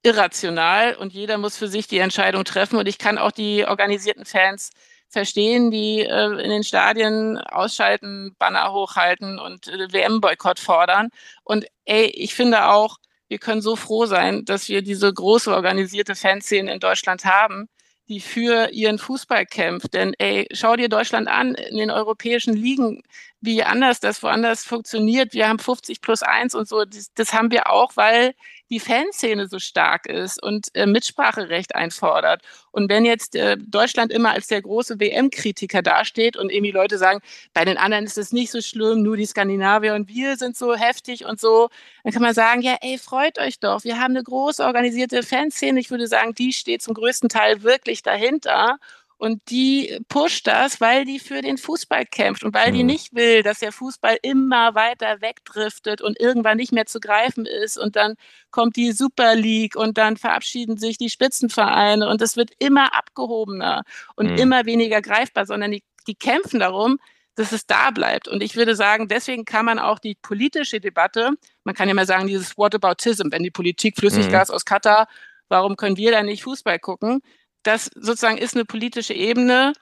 irrational 0.02 0.94
und 0.94 1.12
jeder 1.12 1.38
muss 1.38 1.56
für 1.56 1.68
sich 1.68 1.88
die 1.88 1.98
Entscheidung 1.98 2.44
treffen. 2.44 2.78
Und 2.78 2.86
ich 2.86 2.98
kann 2.98 3.18
auch 3.18 3.32
die 3.32 3.64
organisierten 3.66 4.24
Fans 4.24 4.70
verstehen, 5.08 5.70
die 5.70 6.00
äh, 6.00 6.42
in 6.42 6.50
den 6.50 6.64
Stadien 6.64 7.38
ausschalten, 7.38 8.34
Banner 8.38 8.72
hochhalten 8.72 9.38
und 9.38 9.68
äh, 9.68 9.92
WM-Boykott 9.92 10.60
fordern. 10.60 11.08
Und 11.44 11.66
ey, 11.84 12.06
ich 12.06 12.34
finde 12.34 12.68
auch, 12.68 12.98
wir 13.28 13.38
können 13.38 13.62
so 13.62 13.74
froh 13.76 14.06
sein, 14.06 14.44
dass 14.44 14.68
wir 14.68 14.82
diese 14.82 15.12
große 15.12 15.52
organisierte 15.52 16.14
Fanszene 16.14 16.72
in 16.72 16.80
Deutschland 16.80 17.24
haben, 17.24 17.68
die 18.08 18.20
für 18.20 18.70
ihren 18.70 18.98
Fußball 18.98 19.46
kämpft. 19.46 19.94
Denn 19.94 20.14
ey, 20.18 20.46
schau 20.52 20.76
dir 20.76 20.88
Deutschland 20.88 21.28
an 21.28 21.54
in 21.54 21.76
den 21.76 21.90
europäischen 21.90 22.54
Ligen, 22.54 23.02
wie 23.40 23.62
anders 23.62 24.00
das 24.00 24.22
woanders 24.22 24.64
funktioniert. 24.64 25.32
Wir 25.34 25.48
haben 25.48 25.58
50 25.58 26.00
plus 26.00 26.22
1 26.22 26.54
und 26.54 26.68
so. 26.68 26.84
Das, 26.84 27.12
das 27.14 27.32
haben 27.32 27.50
wir 27.50 27.70
auch, 27.70 27.92
weil 27.96 28.34
die 28.70 28.80
Fanszene 28.80 29.48
so 29.48 29.58
stark 29.58 30.06
ist 30.06 30.42
und 30.42 30.68
äh, 30.74 30.86
Mitspracherecht 30.86 31.74
einfordert. 31.74 32.42
Und 32.72 32.88
wenn 32.88 33.04
jetzt 33.04 33.36
äh, 33.36 33.56
Deutschland 33.58 34.12
immer 34.12 34.32
als 34.32 34.48
der 34.48 34.62
große 34.62 34.98
WM-Kritiker 34.98 35.82
dasteht 35.82 36.36
und 36.36 36.50
irgendwie 36.50 36.72
Leute 36.72 36.98
sagen, 36.98 37.20
bei 37.54 37.64
den 37.64 37.78
anderen 37.78 38.04
ist 38.04 38.18
es 38.18 38.32
nicht 38.32 38.50
so 38.50 38.60
schlimm, 38.60 39.02
nur 39.02 39.16
die 39.16 39.26
Skandinavier 39.26 39.94
und 39.94 40.08
wir 40.08 40.36
sind 40.36 40.56
so 40.56 40.74
heftig 40.74 41.24
und 41.24 41.40
so, 41.40 41.68
dann 42.02 42.12
kann 42.12 42.22
man 42.22 42.34
sagen, 42.34 42.62
ja, 42.62 42.76
ey, 42.80 42.98
freut 42.98 43.38
euch 43.38 43.60
doch. 43.60 43.84
Wir 43.84 43.98
haben 44.00 44.14
eine 44.14 44.22
große 44.22 44.64
organisierte 44.64 45.22
Fanszene. 45.22 45.80
Ich 45.80 45.90
würde 45.90 46.06
sagen, 46.06 46.34
die 46.34 46.52
steht 46.52 46.82
zum 46.82 46.94
größten 46.94 47.28
Teil 47.28 47.62
wirklich 47.62 48.02
dahinter. 48.02 48.78
Und 49.18 49.40
die 49.50 49.98
pusht 50.08 50.46
das, 50.46 50.80
weil 50.80 51.04
die 51.06 51.18
für 51.18 51.40
den 51.40 51.56
Fußball 51.58 52.04
kämpft 52.04 52.44
und 52.44 52.54
weil 52.54 52.72
die 52.72 52.82
Mhm. 52.82 52.86
nicht 52.86 53.14
will, 53.14 53.42
dass 53.42 53.60
der 53.60 53.72
Fußball 53.72 54.18
immer 54.22 54.74
weiter 54.74 55.20
wegdriftet 55.22 56.02
und 56.02 56.20
irgendwann 56.20 56.58
nicht 56.58 56.72
mehr 56.72 56.86
zu 56.86 57.00
greifen 57.00 57.46
ist. 57.46 57.78
Und 57.78 57.96
dann 57.96 58.14
kommt 58.50 58.76
die 58.76 58.92
Super 58.92 59.34
League 59.34 59.74
und 59.76 59.96
dann 59.98 60.16
verabschieden 60.18 60.76
sich 60.76 60.98
die 60.98 61.08
Spitzenvereine 61.10 62.08
und 62.08 62.20
es 62.20 62.36
wird 62.36 62.50
immer 62.58 62.94
abgehobener 62.94 63.84
und 64.16 64.32
Mhm. 64.32 64.38
immer 64.38 64.66
weniger 64.66 65.00
greifbar, 65.00 65.46
sondern 65.46 65.70
die, 65.70 65.82
die 66.06 66.14
kämpfen 66.14 66.60
darum, 66.60 66.98
dass 67.36 67.52
es 67.52 67.66
da 67.66 67.90
bleibt. 67.90 68.28
Und 68.28 68.42
ich 68.42 68.56
würde 68.56 68.74
sagen, 68.76 69.08
deswegen 69.08 69.44
kann 69.44 69.64
man 69.66 69.78
auch 69.78 69.98
die 69.98 70.14
politische 70.14 70.80
Debatte, 70.80 71.32
man 71.64 71.74
kann 71.74 71.88
ja 71.88 71.94
mal 71.94 72.06
sagen, 72.06 72.26
dieses 72.26 72.56
Whataboutism, 72.58 73.30
wenn 73.30 73.42
die 73.42 73.50
Politik 73.50 73.96
Flüssiggas 73.98 74.50
aus 74.50 74.64
Katar, 74.64 75.06
warum 75.48 75.76
können 75.76 75.96
wir 75.96 76.10
da 76.12 76.22
nicht 76.22 76.42
Fußball 76.44 76.78
gucken? 76.78 77.20
Das 77.66 77.90
sozusagen 77.96 78.38
ist 78.38 78.54
eine 78.54 78.64
politische 78.64 79.12
Ebene. 79.12 79.72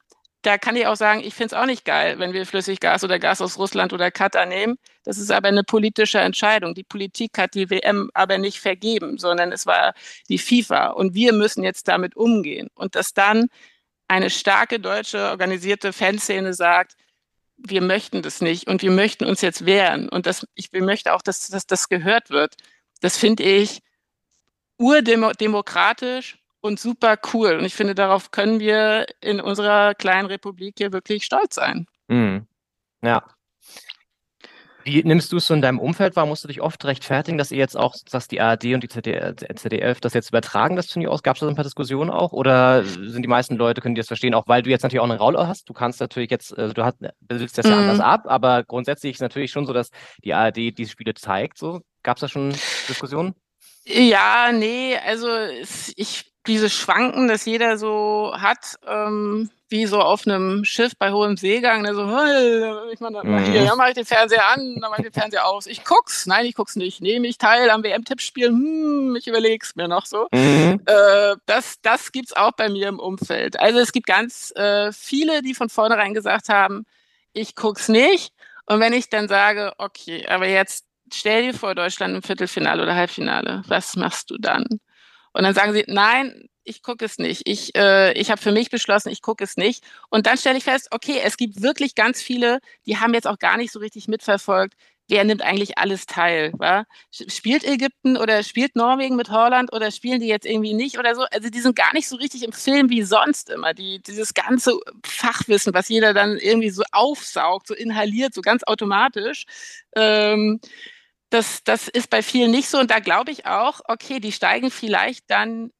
Da 0.41 0.57
kann 0.57 0.75
ich 0.77 0.87
auch 0.87 0.97
sagen, 0.97 1.21
ich 1.21 1.35
finde 1.35 1.55
es 1.55 1.61
auch 1.61 1.67
nicht 1.67 1.85
geil, 1.85 2.19
wenn 2.19 2.33
wir 2.33 2.47
Flüssiggas 2.47 3.05
oder 3.05 3.19
Gas 3.19 3.43
aus 3.43 3.59
Russland 3.59 3.93
oder 3.93 4.11
Katar 4.11 4.47
nehmen. 4.47 4.77
Das 5.05 5.19
ist 5.19 5.31
aber 5.31 5.49
eine 5.49 5.65
politische 5.65 6.19
Entscheidung. 6.19 6.75
Die 6.75 6.85
Politik 6.85 7.37
hat 7.37 7.55
die 7.55 7.69
WM 7.69 8.11
aber 8.15 8.39
nicht 8.39 8.61
vergeben, 8.61 9.19
sondern 9.19 9.53
es 9.53 9.67
war 9.67 9.93
die 10.31 10.39
FIFA. 10.39 10.89
Und 10.89 11.15
wir 11.15 11.35
müssen 11.35 11.63
jetzt 11.63 11.87
damit 11.89 12.17
umgehen. 12.17 12.69
Und 12.75 12.95
dass 12.95 13.13
dann 13.13 13.49
eine 14.09 14.31
starke 14.31 14.81
deutsche 14.81 15.29
organisierte 15.31 15.93
Fanszene 15.93 16.55
sagt, 16.55 16.95
wir 17.57 17.83
möchten 17.83 18.23
das 18.23 18.41
nicht 18.41 18.67
und 18.67 18.83
wir 18.83 18.91
möchten 18.91 19.27
uns 19.27 19.41
jetzt 19.41 19.65
wehren 19.65 20.09
und 20.09 20.27
das, 20.27 20.47
ich 20.55 20.73
möchte 20.73 21.15
auch, 21.15 21.23
dass, 21.23 21.49
dass 21.49 21.67
das 21.67 21.89
gehört 21.89 22.31
wird. 22.31 22.55
Das 23.01 23.17
finde 23.17 23.45
ich 23.45 23.81
urdemokratisch 24.77 26.39
und 26.65 26.81
super 26.81 27.19
cool. 27.35 27.57
Und 27.57 27.65
ich 27.67 27.75
finde, 27.75 27.95
darauf 27.95 28.31
können 28.31 28.59
wir 28.59 29.07
in 29.21 29.39
unserer 29.39 29.95
kleinen 29.95 30.27
Republik 30.27 30.77
hier 30.79 30.93
wirklich 30.95 31.25
stolz 31.25 31.57
sein. 31.57 31.87
Mhm. 32.09 32.47
Ja. 33.03 33.23
Wie 34.85 35.03
nimmst 35.03 35.31
du 35.33 35.37
es 35.37 35.47
so 35.47 35.55
in 35.55 35.61
deinem 35.61 35.79
Umfeld 35.79 36.17
wahr? 36.17 36.25
Musst 36.25 36.43
du 36.45 36.49
dich 36.49 36.63
oft 36.63 36.83
rechtfertigen, 36.87 37.37
dass 37.37 37.51
ihr 37.51 37.59
jetzt 37.59 37.77
auch, 37.77 37.95
dass 38.11 38.29
die 38.29 38.41
ARD 38.41 38.75
und 38.75 38.83
die 38.83 38.89
ZDF, 38.89 39.35
ZDF 39.57 40.01
das 40.01 40.15
jetzt 40.15 40.31
übertragen, 40.31 40.77
das 40.77 40.87
Turnier 40.87 41.11
aus? 41.11 41.23
Gab 41.23 41.37
es 41.37 41.41
da 41.41 41.47
so 41.47 41.51
ein 41.51 41.55
paar 41.55 41.65
Diskussionen 41.65 42.11
auch? 42.11 42.33
Oder 42.33 42.85
sind 42.85 43.23
die 43.23 43.29
meisten 43.29 43.57
Leute, 43.57 43.83
können 43.83 43.95
die 43.95 44.01
das 44.01 44.09
verstehen, 44.09 44.33
auch 44.35 44.45
weil 44.47 44.63
du 44.63 44.71
jetzt 44.71 44.83
natürlich 44.83 45.01
auch 45.01 45.11
eine 45.11 45.19
Rolle 45.19 45.47
hast? 45.47 45.69
Du 45.69 45.75
kannst 45.75 46.01
natürlich 46.01 46.31
jetzt, 46.31 46.57
also 46.59 46.73
du 46.73 46.83
hast, 46.85 46.97
bildest 47.21 47.59
das 47.59 47.67
ja 47.67 47.73
Mhm. 47.73 47.83
anders 47.83 48.01
ab, 48.01 48.23
aber 48.27 48.63
grundsätzlich 48.65 49.13
ist 49.13 49.17
es 49.19 49.23
natürlich 49.23 49.51
schon 49.51 49.67
so, 49.67 49.75
dass 49.75 49.91
die 50.23 50.33
ARD 50.33 50.77
diese 50.77 50.91
Spiele 50.91 51.13
zeigt. 51.15 51.59
So. 51.59 51.81
Gab 52.03 52.17
es 52.17 52.23
da 52.23 52.29
schon 52.29 52.55
Diskussionen? 52.89 53.35
Ja, 53.87 54.51
nee, 54.53 54.97
also 54.97 55.29
ich, 55.97 56.34
dieses 56.47 56.73
Schwanken, 56.75 57.29
das 57.29 57.45
jeder 57.45 57.79
so 57.79 58.33
hat, 58.37 58.77
ähm, 58.87 59.51
wie 59.71 59.87
so 59.87 60.01
auf 60.01 60.27
einem 60.27 60.65
Schiff 60.65 60.93
bei 60.99 61.11
hohem 61.11 61.37
Seegang, 61.37 61.83
ne, 61.83 61.95
so, 61.95 62.07
hey, 62.07 62.93
ich 62.93 62.99
dann 62.99 63.13
mach 63.13 63.23
hier, 63.43 63.61
Mhm. 63.63 63.67
ja, 63.67 63.75
mach 63.75 63.89
ich 63.89 63.95
den 63.95 64.05
Fernseher 64.05 64.47
an, 64.49 64.77
dann 64.81 64.91
mach 64.91 64.99
ich 64.99 65.05
den 65.07 65.13
Fernseher 65.13 65.47
aus. 65.47 65.67
Ich 65.67 65.85
guck's, 65.85 66.27
nein, 66.27 66.45
ich 66.47 66.55
guck's 66.55 66.77
nicht. 66.77 67.01
Nehme 67.01 67.27
ich 67.27 67.39
teil 67.39 67.71
am 67.71 67.83
WM-Tippspiel, 67.83 68.49
hm, 68.49 69.17
ich 69.17 69.27
überleg's 69.27 69.75
mir 69.75 69.89
noch 69.89 70.07
so. 70.07 70.29
Mhm. 70.33 70.81
Äh, 70.87 71.37
das, 71.47 71.81
das 71.83 72.13
gibt's 72.13 72.35
auch 72.35 72.53
bei 72.53 72.69
mir 72.69 72.89
im 72.89 73.01
Umfeld. 73.01 73.59
Also 73.59 73.79
es 73.81 73.91
gibt 73.93 74.07
ganz 74.07 74.53
äh, 74.55 74.93
viele, 74.93 75.43
die 75.43 75.55
von 75.55 75.69
vornherein 75.71 76.15
gesagt 76.15 76.49
haben, 76.51 76.85
ich 77.33 77.57
guck's 77.57 77.89
nicht. 77.89 78.33
Und 78.67 78.81
wenn 78.81 78.93
ich 78.93 79.09
dann 79.09 79.29
sage, 79.29 79.73
okay, 79.79 80.27
aber 80.29 80.47
jetzt 80.47 80.85
stell 81.13 81.43
dir 81.43 81.55
vor, 81.55 81.75
Deutschland 81.75 82.15
im 82.15 82.23
Viertelfinale 82.23 82.83
oder 82.83 82.95
Halbfinale, 82.95 83.63
was 83.67 83.97
machst 83.97 84.31
du 84.31 84.37
dann? 84.39 84.67
Und 85.35 85.43
dann 85.43 85.55
sagen 85.55 85.75
sie, 85.75 85.85
nein, 85.87 86.49
ich 86.65 86.83
gucke 86.83 87.05
es 87.05 87.19
nicht. 87.19 87.43
Ich, 87.45 87.77
äh, 87.77 88.13
ich 88.15 88.31
habe 88.31 88.41
für 88.41 88.53
mich 88.53 88.71
beschlossen, 88.71 89.11
ich 89.11 89.21
gucke 89.21 89.45
es 89.45 89.57
nicht. 89.59 89.85
Und 90.09 90.27
dann 90.27 90.39
stelle 90.39 90.57
ich 90.57 90.65
fest, 90.65 90.89
okay, 90.93 91.21
es 91.23 91.37
gibt 91.37 91.63
wirklich 91.63 91.95
ganz 91.95 92.23
viele, 92.23 92.61
die 92.87 92.97
haben 92.99 93.13
jetzt 93.13 93.27
auch 93.27 93.39
gar 93.39 93.59
nicht 93.59 93.71
so 93.73 93.81
richtig 93.81 94.09
mitverfolgt, 94.09 94.75
wer 95.09 95.25
nimmt 95.25 95.43
eigentlich 95.43 95.79
alles 95.79 96.07
teil? 96.07 96.53
Wa? 96.57 96.85
Spielt 97.11 97.65
Ägypten 97.65 98.17
oder 98.17 98.43
spielt 98.43 98.77
Norwegen 98.77 99.17
mit 99.17 99.31
Holland 99.31 99.73
oder 99.73 99.91
spielen 99.91 100.21
die 100.21 100.29
jetzt 100.29 100.47
irgendwie 100.47 100.75
nicht 100.75 100.99
oder 100.99 101.15
so? 101.15 101.23
Also 101.31 101.51
die 101.51 101.61
sind 101.61 101.77
gar 101.77 101.93
nicht 101.93 102.09
so 102.09 102.17
richtig 102.17 102.43
im 102.43 102.53
Film 102.53 102.89
wie 102.91 103.03
sonst 103.03 103.51
immer. 103.51 103.75
Die, 103.75 104.01
dieses 104.03 104.35
ganze 104.35 104.79
Fachwissen, 105.05 105.75
was 105.75 105.89
jeder 105.89 106.15
dann 106.15 106.37
irgendwie 106.39 106.71
so 106.71 106.83
aufsaugt, 106.93 107.67
so 107.67 107.75
inhaliert, 107.75 108.35
so 108.35 108.41
ganz 108.41 108.63
automatisch. 108.65 109.45
Ähm, 109.95 110.61
das, 111.35 111.65
das 111.65 111.89
ist 111.89 112.11
bei 112.11 112.23
vielen 112.23 112.53
nicht 112.53 112.69
so. 112.69 112.79
Und 112.79 112.91
da 112.91 113.01
glaube 113.01 113.33
ich 113.33 113.45
auch, 113.45 113.81
okay, 113.89 114.21
die 114.21 114.33
steigen 114.33 114.71
vielleicht 114.71 115.29
dann 115.29 115.71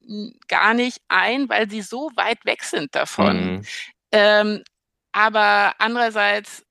gar 0.47 0.73
nicht 0.73 0.99
ein, 1.07 1.47
weil 1.47 1.69
sie 1.69 1.81
so 1.81 2.11
weit 2.15 2.43
weg 2.45 2.63
sind 2.63 2.93
davon. 2.93 3.53
Mhm. 3.53 3.65
Ähm, 4.11 4.63
aber 5.13 5.75
andererseits, 5.79 6.63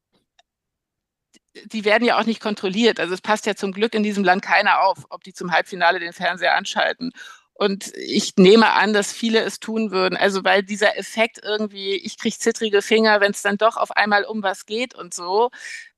die 1.55 1.85
werden 1.87 2.05
ja 2.05 2.19
auch 2.19 2.27
nicht 2.27 2.41
kontrolliert. 2.41 3.01
Also 3.01 3.15
es 3.15 3.23
passt 3.23 3.47
ja 3.47 3.55
zum 3.55 3.73
Glück 3.73 3.95
in 3.95 4.03
diesem 4.03 4.23
Land 4.23 4.43
keiner 4.43 4.83
auf, 4.83 5.07
ob 5.09 5.25
die 5.25 5.33
zum 5.33 5.51
Halbfinale 5.51 5.99
den 5.99 6.13
Fernseher 6.13 6.55
anschalten. 6.55 7.13
Und 7.55 7.93
ich 7.97 8.35
nehme 8.37 8.73
an, 8.73 8.93
dass 8.93 9.13
viele 9.13 9.41
es 9.41 9.61
tun 9.61 9.93
würden. 9.93 10.17
Also 10.17 10.45
weil 10.45 10.63
dieser 10.63 10.99
Effekt 10.99 11.41
irgendwie, 11.43 11.95
ich 11.95 12.19
kriege 12.19 12.37
zittrige 12.37 12.83
Finger, 12.83 13.21
wenn 13.21 13.31
es 13.31 13.43
dann 13.43 13.57
doch 13.57 13.77
auf 13.77 13.93
einmal 13.93 14.25
um 14.25 14.43
was 14.43 14.67
geht 14.67 14.95
und 14.95 15.15
so. 15.15 15.51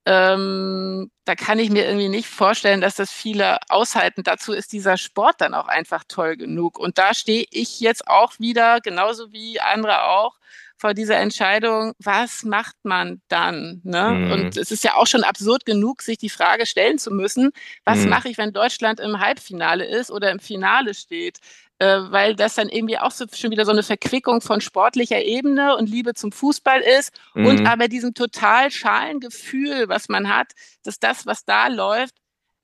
Ähm, 0.07 1.11
da 1.25 1.35
kann 1.35 1.59
ich 1.59 1.71
mir 1.71 1.85
irgendwie 1.87 2.09
nicht 2.09 2.29
vorstellen, 2.29 2.81
dass 2.81 2.95
das 2.95 3.11
viele 3.11 3.59
aushalten. 3.69 4.23
Dazu 4.23 4.53
ist 4.53 4.73
dieser 4.73 4.97
Sport 4.97 5.41
dann 5.41 5.53
auch 5.55 5.67
einfach 5.69 6.05
toll 6.07 6.37
genug. 6.37 6.79
Und 6.79 6.99
da 6.99 7.13
stehe 7.13 7.45
ich 7.51 7.81
jetzt 7.81 8.07
auch 8.07 8.35
wieder, 8.39 8.81
genauso 8.81 9.33
wie 9.33 9.61
andere 9.61 10.05
auch, 10.05 10.37
vor 10.79 10.93
dieser 10.95 11.17
Entscheidung, 11.17 11.95
was 11.99 12.45
macht 12.45 12.77
man 12.83 13.23
dann? 13.29 13.81
Ne? 13.83 14.21
Mhm. 14.27 14.31
Und 14.33 14.57
es 14.59 14.71
ist 14.71 14.85
ja 14.85 14.95
auch 14.95 15.07
schon 15.07 15.25
absurd 15.25 15.65
genug, 15.65 16.03
sich 16.03 16.19
die 16.19 16.29
Frage 16.29 16.67
stellen 16.67 16.99
zu 16.99 17.11
müssen, 17.11 17.51
was 17.85 18.05
Mhm. 18.05 18.11
mache 18.11 18.29
ich, 18.29 18.39
wenn 18.39 18.53
Deutschland 18.53 19.01
im 19.01 19.19
Halbfinale 19.19 19.87
ist 19.87 20.11
oder 20.11 20.31
im 20.31 20.39
Finale 20.39 20.95
steht? 20.95 21.39
Äh, 21.79 22.11
weil 22.11 22.35
das 22.35 22.55
dann 22.55 22.71
irgendwie 22.71 22.99
auch 22.99 23.11
so 23.11 23.27
schon 23.35 23.51
wieder 23.51 23.67
so 23.67 23.71
eine 23.73 23.83
Verquickung 23.83 24.41
von 24.41 24.63
sportlicher 24.63 25.23
Ebene 25.23 25.77
und 25.77 25.91
Liebe 25.91 26.15
zum 26.15 26.33
Fußball 26.33 26.81
ist 26.81 27.13
und 27.35 27.61
Mhm. 27.61 27.67
aber 27.67 27.89
diesem 27.89 28.15
total 28.15 28.71
schalen 28.71 29.21
Gefühl, 29.21 29.87
was 29.89 30.09
man 30.09 30.35
hat, 30.35 30.53
dass 30.85 30.99
das, 30.99 31.27
was 31.27 31.45
da 31.45 31.69
läuft, 31.69 32.15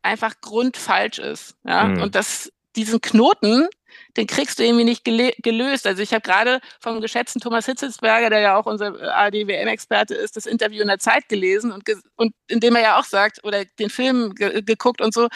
einfach 0.00 0.40
grundfalsch 0.40 1.18
ist. 1.18 1.56
Ja? 1.64 1.84
Mhm. 1.84 2.02
Und 2.02 2.14
dass 2.14 2.50
diesen 2.74 3.02
Knoten, 3.02 3.68
den 4.16 4.26
kriegst 4.26 4.58
du 4.58 4.64
irgendwie 4.64 4.84
nicht 4.84 5.04
gelöst. 5.04 5.86
Also 5.86 6.02
ich 6.02 6.14
habe 6.14 6.22
gerade 6.22 6.60
vom 6.80 7.02
geschätzten 7.02 7.38
Thomas 7.42 7.66
Hitzelsberger, 7.66 8.30
der 8.30 8.40
ja 8.40 8.56
auch 8.56 8.64
unser 8.64 8.98
ARD-WM-Experte 9.14 10.14
ist, 10.14 10.36
das 10.36 10.46
Interview 10.46 10.80
in 10.80 10.88
der 10.88 10.98
Zeit 10.98 11.28
gelesen 11.28 11.70
und, 11.70 11.84
ge 11.84 11.96
und 12.16 12.32
in 12.48 12.60
dem 12.60 12.76
er 12.76 12.82
ja 12.82 12.98
auch 12.98 13.04
sagt, 13.04 13.44
oder 13.44 13.66
den 13.78 13.90
Film 13.90 14.34
ge 14.34 14.62
geguckt 14.62 15.02
und 15.02 15.12
so, 15.12 15.28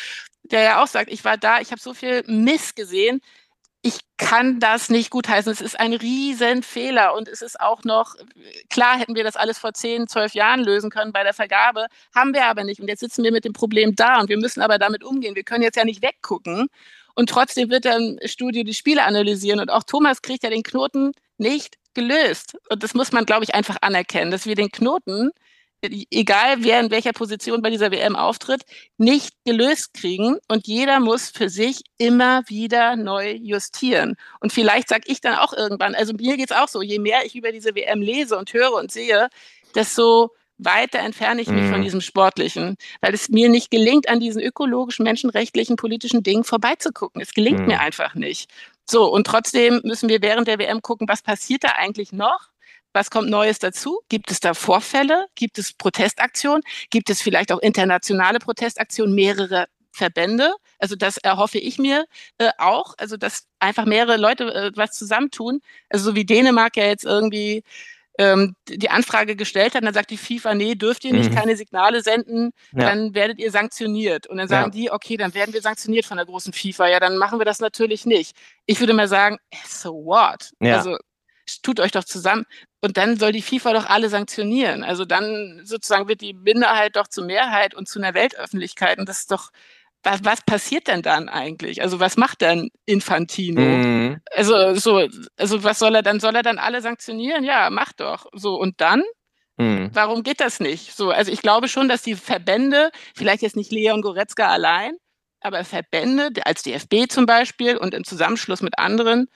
der 0.45 0.63
ja 0.63 0.83
auch 0.83 0.87
sagt, 0.87 1.11
ich 1.13 1.25
war 1.27 1.37
da, 1.37 1.61
ich 1.61 1.73
habe 1.73 1.81
so 1.81 1.93
viel 1.93 2.23
Miss 2.27 2.75
gesehen, 2.75 3.21
ich 3.87 4.01
kann 4.17 4.59
das 4.59 4.91
nicht 4.91 5.11
gutheißen. 5.11 5.53
Es 5.53 5.61
ist 5.61 5.79
ein 5.79 5.93
Riesenfehler 5.93 7.15
und 7.15 7.29
es 7.29 7.41
ist 7.41 7.61
auch 7.61 7.85
noch, 7.85 8.17
klar 8.69 8.99
hätten 8.99 9.15
wir 9.15 9.23
das 9.23 9.37
alles 9.37 9.59
vor 9.59 9.75
10, 9.75 10.09
12 10.09 10.35
Jahren 10.35 10.65
lösen 10.65 10.91
können 10.91 11.13
bei 11.13 11.23
der 11.23 11.35
Vergabe, 11.35 11.87
haben 12.13 12.35
wir 12.35 12.47
aber 12.47 12.65
nicht. 12.65 12.81
Und 12.81 12.89
jetzt 12.89 13.01
sitzen 13.01 13.23
wir 13.23 13.31
mit 13.31 13.45
dem 13.45 13.53
Problem 13.53 13.95
da 13.95 14.19
und 14.21 14.29
wir 14.29 14.39
müssen 14.39 14.61
aber 14.61 14.79
damit 14.79 15.05
umgehen. 15.05 15.37
Wir 15.37 15.45
können 15.45 15.63
jetzt 15.63 15.77
ja 15.77 15.85
nicht 15.85 16.03
weggucken 16.03 16.67
und 17.15 17.29
trotzdem 17.29 17.71
wird 17.71 17.85
dann 17.85 18.19
Studio 18.25 18.65
die 18.65 18.75
Spiele 18.75 19.05
analysieren 19.05 19.61
und 19.61 19.71
auch 19.71 19.85
Thomas 19.85 20.21
kriegt 20.21 20.43
ja 20.43 20.51
den 20.51 20.65
Knoten 20.65 21.13
nicht 21.39 21.77
gelöst. 21.95 22.59
Und 22.69 22.83
das 22.83 22.93
muss 22.95 23.13
man, 23.13 23.25
glaube 23.25 23.45
ich, 23.45 23.55
einfach 23.55 23.77
anerkennen, 23.83 24.33
dass 24.33 24.47
wir 24.47 24.57
den 24.57 24.73
Knoten 24.73 25.31
egal 25.83 26.57
wer 26.65 26.81
in 26.81 26.91
welcher 26.91 27.13
Position 27.13 27.63
bei 27.63 27.71
dieser 27.71 27.91
WM 27.91 28.17
auftritt, 28.17 28.63
nicht 28.99 29.31
gelöst 29.45 29.95
kriegen. 29.95 30.39
Und 30.49 30.67
jeder 30.67 31.01
muss 31.01 31.29
für 31.31 31.49
sich 31.49 31.83
immer 31.99 32.43
wieder 32.49 32.97
neu 32.97 33.33
justieren. 33.35 34.17
Und 34.41 34.53
vielleicht 34.53 34.89
sage 34.89 35.05
ich 35.07 35.21
dann 35.21 35.37
auch 35.37 35.53
irgendwann, 35.53 35.95
also 35.95 36.13
mir 36.15 36.37
geht 36.37 36.51
es 36.51 36.57
auch 36.57 36.69
so, 36.69 36.83
je 36.83 36.99
mehr 36.99 37.25
ich 37.25 37.37
über 37.37 37.53
diese 37.53 37.75
WM 37.75 38.01
lese 38.03 38.37
und 38.39 38.53
höre 38.53 38.73
und 38.73 38.91
sehe, 38.91 39.29
desto 39.75 40.31
weiter 40.59 41.01
entferne 41.01 41.43
ich 41.43 41.49
mich 41.49 41.67
Mhm. 41.67 41.71
von 41.71 41.83
diesem 41.83 42.01
Sportlichen, 42.01 42.77
weil 43.03 43.13
es 43.13 43.29
mir 43.29 43.51
nicht 43.51 43.71
gelingt, 43.71 44.09
an 44.09 44.21
diesen 44.21 44.41
ökologischen, 44.41 45.05
menschenrechtlichen, 45.05 45.77
politischen 45.77 46.23
Dingen 46.23 46.45
vorbeizugucken. 46.45 47.21
Es 47.21 47.35
gelingt 47.35 47.61
Mhm. 47.61 47.67
mir 47.67 47.81
einfach 47.81 48.15
nicht. 48.15 48.51
So, 48.89 49.05
und 49.13 49.27
trotzdem 49.27 49.81
müssen 49.85 50.09
wir 50.09 50.23
während 50.23 50.49
der 50.49 50.59
WM 50.59 50.81
gucken, 50.81 51.09
was 51.09 51.21
passiert 51.23 51.65
da 51.65 51.73
eigentlich 51.77 52.13
noch? 52.13 52.49
Was 52.97 53.11
kommt 53.11 53.29
Neues 53.29 53.59
dazu? 53.59 54.01
Gibt 54.09 54.31
es 54.31 54.41
da 54.41 54.55
Vorfälle? 54.55 55.27
Gibt 55.35 55.59
es 55.59 55.75
Protestaktionen? 55.75 56.63
Gibt 56.91 57.11
es 57.11 57.21
vielleicht 57.21 57.53
auch 57.53 57.59
internationale 57.61 58.39
Protestaktionen, 58.39 59.15
mehrere 59.15 59.67
Verbände? 59.93 60.55
Also 60.79 60.97
das 60.97 61.19
erhoffe 61.19 61.59
ich 61.59 61.79
mir 61.79 62.07
äh, 62.39 62.51
auch, 62.57 62.95
also 62.97 63.19
dass 63.19 63.47
einfach 63.61 63.85
mehrere 63.85 64.17
Leute 64.17 64.45
äh, 64.55 64.73
was 64.75 64.93
zusammentun. 64.93 65.61
Also 65.91 66.07
so 66.11 66.15
wie 66.17 66.25
Dänemark 66.25 66.77
ja 66.79 66.87
jetzt 66.87 67.05
irgendwie 67.05 67.63
ähm, 68.19 68.55
die 68.67 68.89
Anfrage 68.89 69.37
gestellt 69.37 69.75
hat, 69.75 69.83
und 69.83 69.87
dann 69.87 69.93
sagt 69.95 70.11
die 70.11 70.17
FIFA, 70.17 70.55
nee, 70.55 70.75
dürft 70.75 71.05
ihr 71.05 71.13
nicht 71.13 71.31
Mhm. 71.31 71.35
keine 71.35 71.55
Signale 71.55 72.03
senden, 72.03 72.53
Ja. 72.73 72.89
dann 72.89 73.15
werdet 73.15 73.39
ihr 73.39 73.51
sanktioniert. 73.51 74.27
Und 74.27 74.39
dann 74.39 74.49
sagen 74.49 74.71
Ja. 74.73 74.79
die, 74.79 74.91
okay, 74.91 75.19
dann 75.19 75.35
werden 75.35 75.53
wir 75.53 75.61
sanktioniert 75.61 76.07
von 76.07 76.17
der 76.17 76.25
großen 76.25 76.55
FIFA. 76.55 76.89
Ja, 76.89 76.99
dann 76.99 77.19
machen 77.19 77.39
wir 77.39 77.45
das 77.45 77.61
natürlich 77.61 78.07
nicht. 78.07 78.35
Ich 78.65 78.81
würde 78.81 78.95
mal 78.95 79.07
sagen, 79.07 79.37
so 79.69 79.93
what? 80.07 80.51
Ja. 80.61 80.79
Also 80.79 80.97
tut 81.63 81.81
euch 81.81 81.93
doch 81.93 82.05
zusammen. 82.05 82.45
Und 82.81 82.97
dann 82.97 83.17
soll 83.19 83.33
die 83.33 83.43
FIFA 83.43 83.73
doch 83.73 83.87
alle 83.87 84.09
sanktionieren. 84.09 84.85
Also 84.85 85.05
dann 85.05 85.61
sozusagen 85.65 86.09
wird 86.09 86.21
die 86.21 86.35
Minderheit 86.35 86.97
doch 86.97 87.09
zur 87.09 87.25
Mehrheit 87.25 87.75
und 87.75 87.89
zu 87.89 87.99
einer 87.99 88.15
Weltöffentlichkeit. 88.15 88.99
Und 88.99 89.09
das 89.09 89.21
ist 89.21 89.33
doch, 89.33 89.51
was, 90.03 90.25
was 90.25 90.43
passiert 90.43 90.87
denn 90.87 91.03
dann 91.03 91.29
eigentlich? 91.29 91.83
Also 91.83 92.01
was 92.01 92.17
macht 92.17 92.43
dann 92.43 92.69
Infantino? 92.85 93.61
Mhm. 93.61 94.21
Also 94.35 94.75
so, 94.77 95.09
also 95.37 95.65
was 95.65 95.79
soll 95.79 95.95
er 95.95 96.03
dann? 96.03 96.21
Soll 96.21 96.37
er 96.37 96.43
dann 96.43 96.59
alle 96.59 96.81
sanktionieren? 96.81 97.45
Ja, 97.45 97.71
mach 97.71 97.93
doch. 97.93 98.27
So 98.33 98.55
und 98.57 98.81
dann? 98.81 99.03
Mhm. 99.57 99.91
Warum 99.93 100.23
geht 100.23 100.41
das 100.41 100.61
nicht? 100.61 100.95
So, 100.95 101.11
also 101.11 101.33
ich 101.33 101.43
glaube 101.43 101.69
schon, 101.69 101.89
dass 101.89 102.03
die 102.03 102.15
Verbände, 102.15 102.91
vielleicht 103.15 103.43
jetzt 103.43 103.57
nicht 103.57 103.73
Leon 103.73 104.03
Goretzka 104.03 104.49
allein, 104.49 104.93
aber 105.41 105.65
Verbände 105.65 106.31
als 106.45 106.63
DFB 106.63 107.09
zum 107.09 107.27
Beispiel 107.27 107.77
und 107.77 107.95
im 107.95 108.05
Zusammenschluss 108.05 108.63
mit 108.63 108.79
anderen 108.79 109.29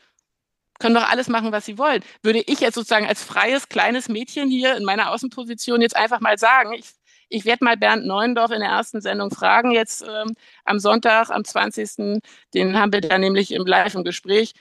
können 0.81 0.95
doch 0.97 1.09
alles 1.09 1.29
machen, 1.29 1.53
was 1.53 1.66
sie 1.66 1.79
wollen. 1.79 2.03
Würde 2.23 2.40
ich 2.40 2.61
jetzt 2.61 2.75
sozusagen 2.75 3.07
als 3.07 3.23
freies 3.23 3.69
kleines 3.69 4.09
Mädchen 4.09 4.49
hier 4.51 4.77
in 4.77 4.85
meiner 4.85 5.11
Außenposition 5.12 5.81
jetzt 5.83 5.97
einfach 5.97 6.21
mal 6.21 6.38
sagen, 6.38 6.73
ich, 6.73 6.90
ich 7.29 7.45
werde 7.45 7.64
mal 7.64 7.77
Bernd 7.77 8.07
Neuendorf 8.07 8.51
in 8.51 8.61
der 8.61 8.71
ersten 8.71 9.01
Sendung 9.01 9.31
fragen, 9.31 9.71
jetzt 9.73 10.03
ähm, 10.03 10.35
am 10.64 10.81
Sonntag, 10.81 11.31
am 11.31 11.45
20. 11.45 12.21
Den 12.55 12.79
haben 12.79 12.93
wir 12.93 13.01
da 13.03 13.19
nämlich 13.19 13.53
im 13.53 13.66
Live 13.66 13.95
im 13.95 14.05
Gespräch, 14.05 14.53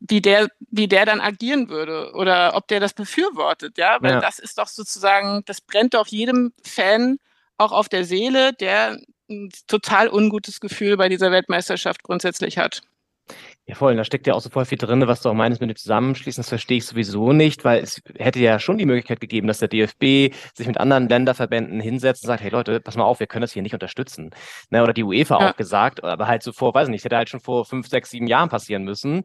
wie 0.00 0.22
der, 0.22 0.48
wie 0.70 0.86
der 0.88 1.04
dann 1.06 1.20
agieren 1.20 1.68
würde 1.68 2.12
oder 2.14 2.54
ob 2.54 2.68
der 2.68 2.80
das 2.80 2.94
befürwortet, 2.94 3.76
ja, 3.78 3.98
weil 4.00 4.14
Ja. 4.14 4.20
das 4.20 4.38
ist 4.38 4.58
doch 4.58 4.68
sozusagen, 4.68 5.42
das 5.46 5.60
brennt 5.60 5.94
doch 5.94 6.06
jedem 6.06 6.52
Fan 6.64 7.18
auch 7.58 7.72
auf 7.72 7.88
der 7.88 8.04
Seele, 8.04 8.52
der 8.52 8.98
ein 9.30 9.50
total 9.66 10.08
ungutes 10.08 10.60
Gefühl 10.60 10.96
bei 10.96 11.08
dieser 11.08 11.30
Weltmeisterschaft 11.32 12.02
grundsätzlich 12.02 12.58
hat. 12.58 12.82
Ja, 13.66 13.74
voll. 13.76 13.92
Und 13.92 13.96
da 13.96 14.04
steckt 14.04 14.26
ja 14.26 14.34
auch 14.34 14.42
so 14.42 14.50
voll 14.50 14.66
viel 14.66 14.76
drin, 14.76 15.06
was 15.06 15.22
du 15.22 15.30
auch 15.30 15.34
meinst 15.34 15.58
mit 15.62 15.70
dem 15.70 15.76
Zusammenschließen. 15.76 16.42
Das 16.42 16.50
verstehe 16.50 16.76
ich 16.76 16.84
sowieso 16.86 17.32
nicht, 17.32 17.64
weil 17.64 17.82
es 17.82 18.02
hätte 18.18 18.38
ja 18.38 18.58
schon 18.58 18.76
die 18.76 18.84
Möglichkeit 18.84 19.20
gegeben, 19.20 19.46
dass 19.46 19.58
der 19.58 19.68
DFB 19.68 20.34
sich 20.54 20.66
mit 20.66 20.76
anderen 20.76 21.08
Länderverbänden 21.08 21.80
hinsetzt 21.80 22.24
und 22.24 22.26
sagt, 22.26 22.42
hey 22.42 22.50
Leute, 22.50 22.80
pass 22.80 22.96
mal 22.96 23.04
auf, 23.04 23.20
wir 23.20 23.26
können 23.26 23.40
das 23.40 23.52
hier 23.54 23.62
nicht 23.62 23.72
unterstützen. 23.72 24.30
Ne, 24.68 24.82
oder 24.82 24.92
die 24.92 25.02
UEFA 25.02 25.40
Ja. 25.40 25.50
auch 25.50 25.56
gesagt, 25.56 26.04
aber 26.04 26.26
halt 26.26 26.42
so 26.42 26.52
vor, 26.52 26.74
weiß 26.74 26.88
ich 26.88 26.92
nicht, 26.92 27.04
hätte 27.06 27.16
halt 27.16 27.30
schon 27.30 27.40
vor 27.40 27.64
fünf, 27.64 27.88
sechs, 27.88 28.10
sieben 28.10 28.26
Jahren 28.26 28.50
passieren 28.50 28.84
müssen. 28.84 29.22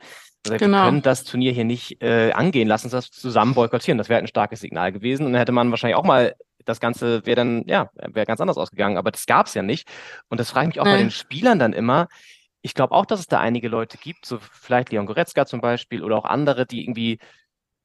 Also 0.47 0.57
Genau. 0.57 0.77
Wir 0.77 0.83
können 0.85 1.01
das 1.01 1.25
Turnier 1.25 1.51
hier 1.51 1.65
nicht 1.65 2.01
äh, 2.01 2.31
angehen, 2.31 2.69
lass 2.69 2.83
uns 2.85 2.93
das 2.93 3.11
zusammen 3.11 3.53
boykottieren. 3.55 3.97
Das 3.97 4.07
wäre 4.07 4.15
halt 4.19 4.23
ein 4.23 4.29
starkes 4.29 4.61
Signal 4.61 4.93
gewesen. 4.93 5.25
Und 5.25 5.33
dann 5.33 5.39
hätte 5.39 5.51
man 5.51 5.69
wahrscheinlich 5.69 5.97
auch 5.97 6.05
mal 6.05 6.33
das 6.65 6.79
Ganze 6.79 7.25
wäre 7.25 7.35
dann, 7.37 7.63
ja, 7.67 7.89
wäre 7.95 8.25
ganz 8.27 8.39
anders 8.41 8.57
ausgegangen, 8.57 8.97
aber 8.97 9.11
das 9.11 9.25
gab 9.25 9.47
es 9.47 9.53
ja 9.55 9.63
nicht. 9.63 9.87
Und 10.29 10.39
das 10.39 10.51
frage 10.51 10.69
ich 10.69 10.75
mich 10.75 10.79
auch 10.79 10.85
bei 10.85 10.93
Nee. 10.93 10.97
den 10.99 11.11
Spielern 11.11 11.57
dann 11.57 11.73
immer. 11.73 12.07
Ich 12.61 12.73
glaube 12.73 12.93
auch, 12.93 13.05
dass 13.05 13.19
es 13.19 13.27
da 13.27 13.39
einige 13.39 13.69
Leute 13.69 13.97
gibt, 13.97 14.25
so 14.25 14.39
vielleicht 14.39 14.91
Leon 14.91 15.05
Goretzka 15.05 15.45
zum 15.45 15.61
Beispiel 15.61 16.03
oder 16.03 16.17
auch 16.17 16.25
andere, 16.25 16.65
die 16.65 16.83
irgendwie 16.83 17.19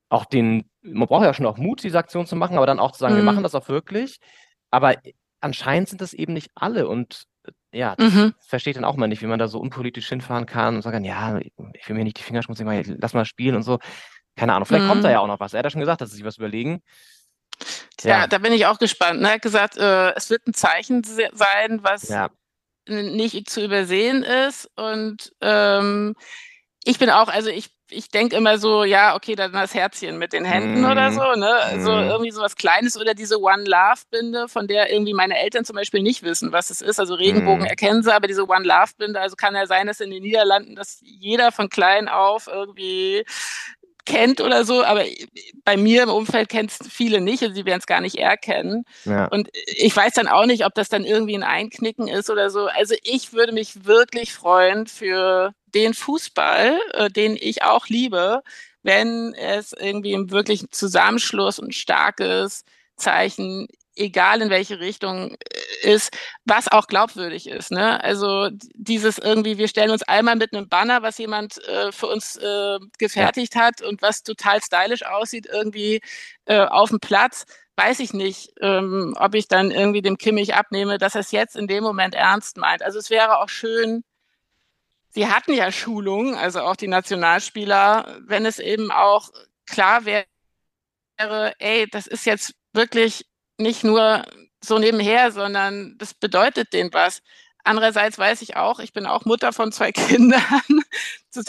auch 0.09 0.25
den, 0.25 0.69
man 0.83 1.07
braucht 1.09 1.25
ja 1.25 1.35
schon 1.35 1.47
auch 1.47 1.57
Mut, 1.57 1.83
diese 1.83 1.99
Aktion 1.99 2.27
zu 2.27 2.37
machen, 2.37 2.57
aber 2.57 2.67
dann 2.67 2.79
auch 2.81 2.93
zu 2.93 2.99
sagen, 2.99 3.15
wir 3.15 3.23
Mhm. 3.23 3.27
machen 3.27 3.43
das 3.43 3.55
auch 3.55 3.69
wirklich. 3.69 4.19
Aber 4.71 4.95
anscheinend 5.41 5.89
sind 5.89 6.01
das 6.01 6.13
eben 6.13 6.33
nicht 6.33 6.51
alle 6.55 6.89
und 6.89 7.25
äh, 7.47 7.79
ja, 7.79 7.97
das 7.97 8.13
Mhm. 8.13 8.35
verstehe 8.41 8.73
ich 8.73 8.75
dann 8.77 8.85
auch 8.85 8.97
mal 8.97 9.07
nicht, 9.09 9.23
wie 9.23 9.27
man 9.27 9.39
da 9.39 9.49
so 9.49 9.59
unpolitisch 9.61 10.09
hinfahren 10.09 10.47
kann 10.47 10.77
und 10.77 10.83
sagen, 10.83 11.05
ja, 11.05 11.39
ich 11.39 11.53
will 11.89 11.97
mir 11.97 12.05
nicht 12.05 12.19
die 12.19 12.23
Finger 12.23 12.43
schmutzig 12.43 12.67
machen, 12.67 12.97
lass 13.01 13.15
mal 13.15 13.25
spielen 13.25 13.57
und 13.57 13.63
so. 13.63 13.79
Keine 14.37 14.53
Ahnung, 14.55 14.67
vielleicht 14.67 14.87
kommt 14.87 15.05
da 15.05 15.09
Mhm. 15.09 15.13
ja 15.15 15.21
auch 15.21 15.27
noch 15.29 15.39
was. 15.41 15.53
Er 15.55 15.59
hat 15.61 15.67
ja 15.67 15.71
schon 15.71 15.81
gesagt, 15.81 16.01
dass 16.01 16.11
sie 16.11 16.17
sich 16.17 16.25
was 16.25 16.39
überlegen. 16.39 16.83
Ja, 18.03 18.21
Ja. 18.21 18.27
da 18.27 18.39
bin 18.39 18.53
ich 18.53 18.67
auch 18.67 18.79
gespannt. 18.79 19.21
Ne? 19.21 19.29
Er 19.29 19.35
hat 19.35 19.43
gesagt, 19.43 19.77
äh, 19.77 20.13
es 20.15 20.29
wird 20.31 20.47
ein 20.47 20.55
Zeichen 20.55 21.05
se- 21.05 21.31
sein, 21.33 21.81
was 21.83 22.09
Ja, 22.09 22.31
nicht 22.89 23.51
zu 23.51 23.65
übersehen 23.65 24.23
ist. 24.23 24.71
Und 24.77 25.33
ähm, 25.41 26.15
ich 26.85 26.99
bin 26.99 27.11
auch, 27.11 27.29
also 27.29 27.51
ich, 27.51 27.71
ich 27.91 28.09
denke 28.11 28.37
immer 28.37 28.59
so, 28.59 28.85
ja, 28.85 29.15
okay, 29.17 29.37
dann 29.37 29.53
das 29.53 29.75
Herzchen 29.75 30.19
mit 30.19 30.33
den 30.33 30.45
Händen 30.45 30.81
Mhm. 30.81 30.87
oder 30.87 31.13
so, 31.13 31.21
ne? 31.37 31.51
Also 31.65 31.91
Mhm. 31.93 32.11
irgendwie 32.11 32.31
so 32.31 32.43
was 32.43 32.57
Kleines 32.57 32.99
oder 32.99 33.15
diese 33.15 33.41
One 33.41 33.65
Love 33.65 34.03
Binde, 34.11 34.49
von 34.49 34.67
der 34.67 34.93
irgendwie 34.93 35.15
meine 35.15 35.39
Eltern 35.39 35.65
zum 35.65 35.77
Beispiel 35.77 36.03
nicht 36.03 36.23
wissen, 36.23 36.53
was 36.53 36.71
es 36.71 36.81
ist. 36.83 37.01
Also 37.01 37.15
Regenbogen 37.15 37.65
Mhm. 37.65 37.71
erkennen 37.71 38.03
sie, 38.03 38.15
aber 38.15 38.27
diese 38.27 38.49
One 38.49 38.65
Love 38.67 38.93
Binde, 38.99 39.21
also 39.21 39.37
kann 39.37 39.55
ja 39.55 39.67
sein, 39.67 39.87
dass 39.87 40.01
in 40.01 40.11
den 40.11 40.23
Niederlanden 40.23 40.75
das 40.77 40.99
jeder 41.03 41.53
von 41.53 41.69
klein 41.71 42.09
auf 42.09 42.49
irgendwie 42.49 43.25
kennt 44.07 44.41
oder 44.41 44.65
so, 44.65 44.85
aber 44.85 45.05
bei 45.65 45.77
mir 45.77 46.03
im 46.03 46.11
Umfeld 46.11 46.49
kennt 46.49 46.71
es 46.71 46.89
viele 46.89 47.21
nicht 47.21 47.43
und 47.43 47.55
sie 47.55 47.65
werden 47.65 47.81
es 47.81 47.87
gar 47.87 48.01
nicht 48.01 48.17
erkennen. 48.17 48.85
ja. 49.05 49.27
Und 49.27 49.49
ich 49.53 49.95
weiß 49.95 50.15
dann 50.15 50.29
auch 50.29 50.47
nicht, 50.47 50.65
ob 50.67 50.75
das 50.75 50.89
dann 50.89 51.05
irgendwie 51.05 51.37
ein 51.37 51.43
Einknicken 51.43 52.09
ist 52.09 52.31
oder 52.31 52.51
so. 52.51 52.67
Also 52.67 52.95
ich 53.03 53.33
würde 53.33 53.53
mich 53.53 53.85
wirklich 53.85 54.33
freuen 54.33 54.87
für 54.87 55.55
den 55.75 55.95
Fußball, 55.95 56.79
äh, 56.93 57.11
den 57.11 57.37
ich 57.41 57.63
auch 57.63 57.89
liebe, 57.89 58.43
wenn 58.83 59.35
es 59.35 59.73
irgendwie 59.73 60.13
im 60.13 60.31
wirklichen 60.31 60.71
Zusammenschluss 60.71 61.59
und 61.59 61.75
starkes 61.75 62.65
Zeichen, 62.97 63.67
egal 63.97 64.43
in 64.43 64.51
welche 64.51 64.81
Richtung 64.81 65.33
äh, 65.35 65.93
ist, 65.93 66.17
was 66.45 66.69
auch 66.69 66.87
glaubwürdig 66.87 67.49
ist. 67.49 67.71
Ne? 67.71 68.03
Also 68.03 68.49
dieses 68.75 69.19
irgendwie, 69.19 69.59
wir 69.59 69.69
stellen 69.69 69.91
uns 69.91 70.03
einmal 70.03 70.37
mit 70.37 70.53
einem 70.53 70.69
Banner, 70.69 71.03
was 71.03 71.19
jemand 71.19 71.59
äh, 71.69 71.93
für 71.93 72.07
uns 72.07 72.37
äh, 72.37 72.79
gefertigt 72.99 73.57
hat 73.57 73.83
und 73.83 74.03
was 74.03 74.23
total 74.23 74.63
stylisch 74.63 75.05
aussieht, 75.05 75.47
irgendwie 75.47 76.01
äh, 76.47 76.61
auf 76.61 76.91
dem 76.91 77.01
Platz 77.01 77.45
weiß 77.77 78.01
ich 78.01 78.13
nicht, 78.13 78.53
ähm, 78.61 79.17
ob 79.19 79.35
ich 79.35 79.49
dann 79.49 79.71
irgendwie 79.71 80.03
dem 80.03 80.17
Kimmich 80.17 80.55
abnehme, 80.55 80.99
dass 80.99 81.15
er 81.15 81.23
es 81.23 81.33
jetzt 81.33 81.57
in 81.57 81.67
dem 81.67 81.83
Moment 81.83 82.15
ernst 82.15 82.57
meint. 82.57 82.83
Also 82.83 82.99
es 82.99 83.11
wäre 83.11 83.39
auch 83.39 83.49
schön, 83.49 84.05
sie 85.11 85.29
hatten 85.29 85.55
ja 85.55 85.73
Schulungen, 85.73 86.35
also 86.37 86.61
auch 86.61 86.77
die 86.77 86.89
Nationalspieler, 86.89 88.19
wenn 88.27 88.47
es 88.47 88.59
eben 88.59 88.91
auch 88.91 89.31
klar 89.67 90.05
wäre, 90.05 90.27
ey, 91.59 91.89
das 91.91 92.07
ist 92.07 92.27
jetzt 92.27 92.55
wirklich 92.73 93.27
nicht 93.59 93.85
nur 93.85 94.25
so 94.63 94.79
nebenher, 94.79 95.33
sondern 95.33 95.97
das 95.99 96.15
bedeutet 96.15 96.73
denen 96.73 96.93
was. 96.93 97.23
Andererseits 97.67 98.19
weiß 98.19 98.43
ich 98.43 98.57
auch, 98.57 98.79
ich 98.79 98.93
bin 98.93 99.07
auch 99.07 99.25
Mutter 99.25 99.53
von 99.53 99.73
zwei 99.73 99.91
Kindern. 99.93 100.43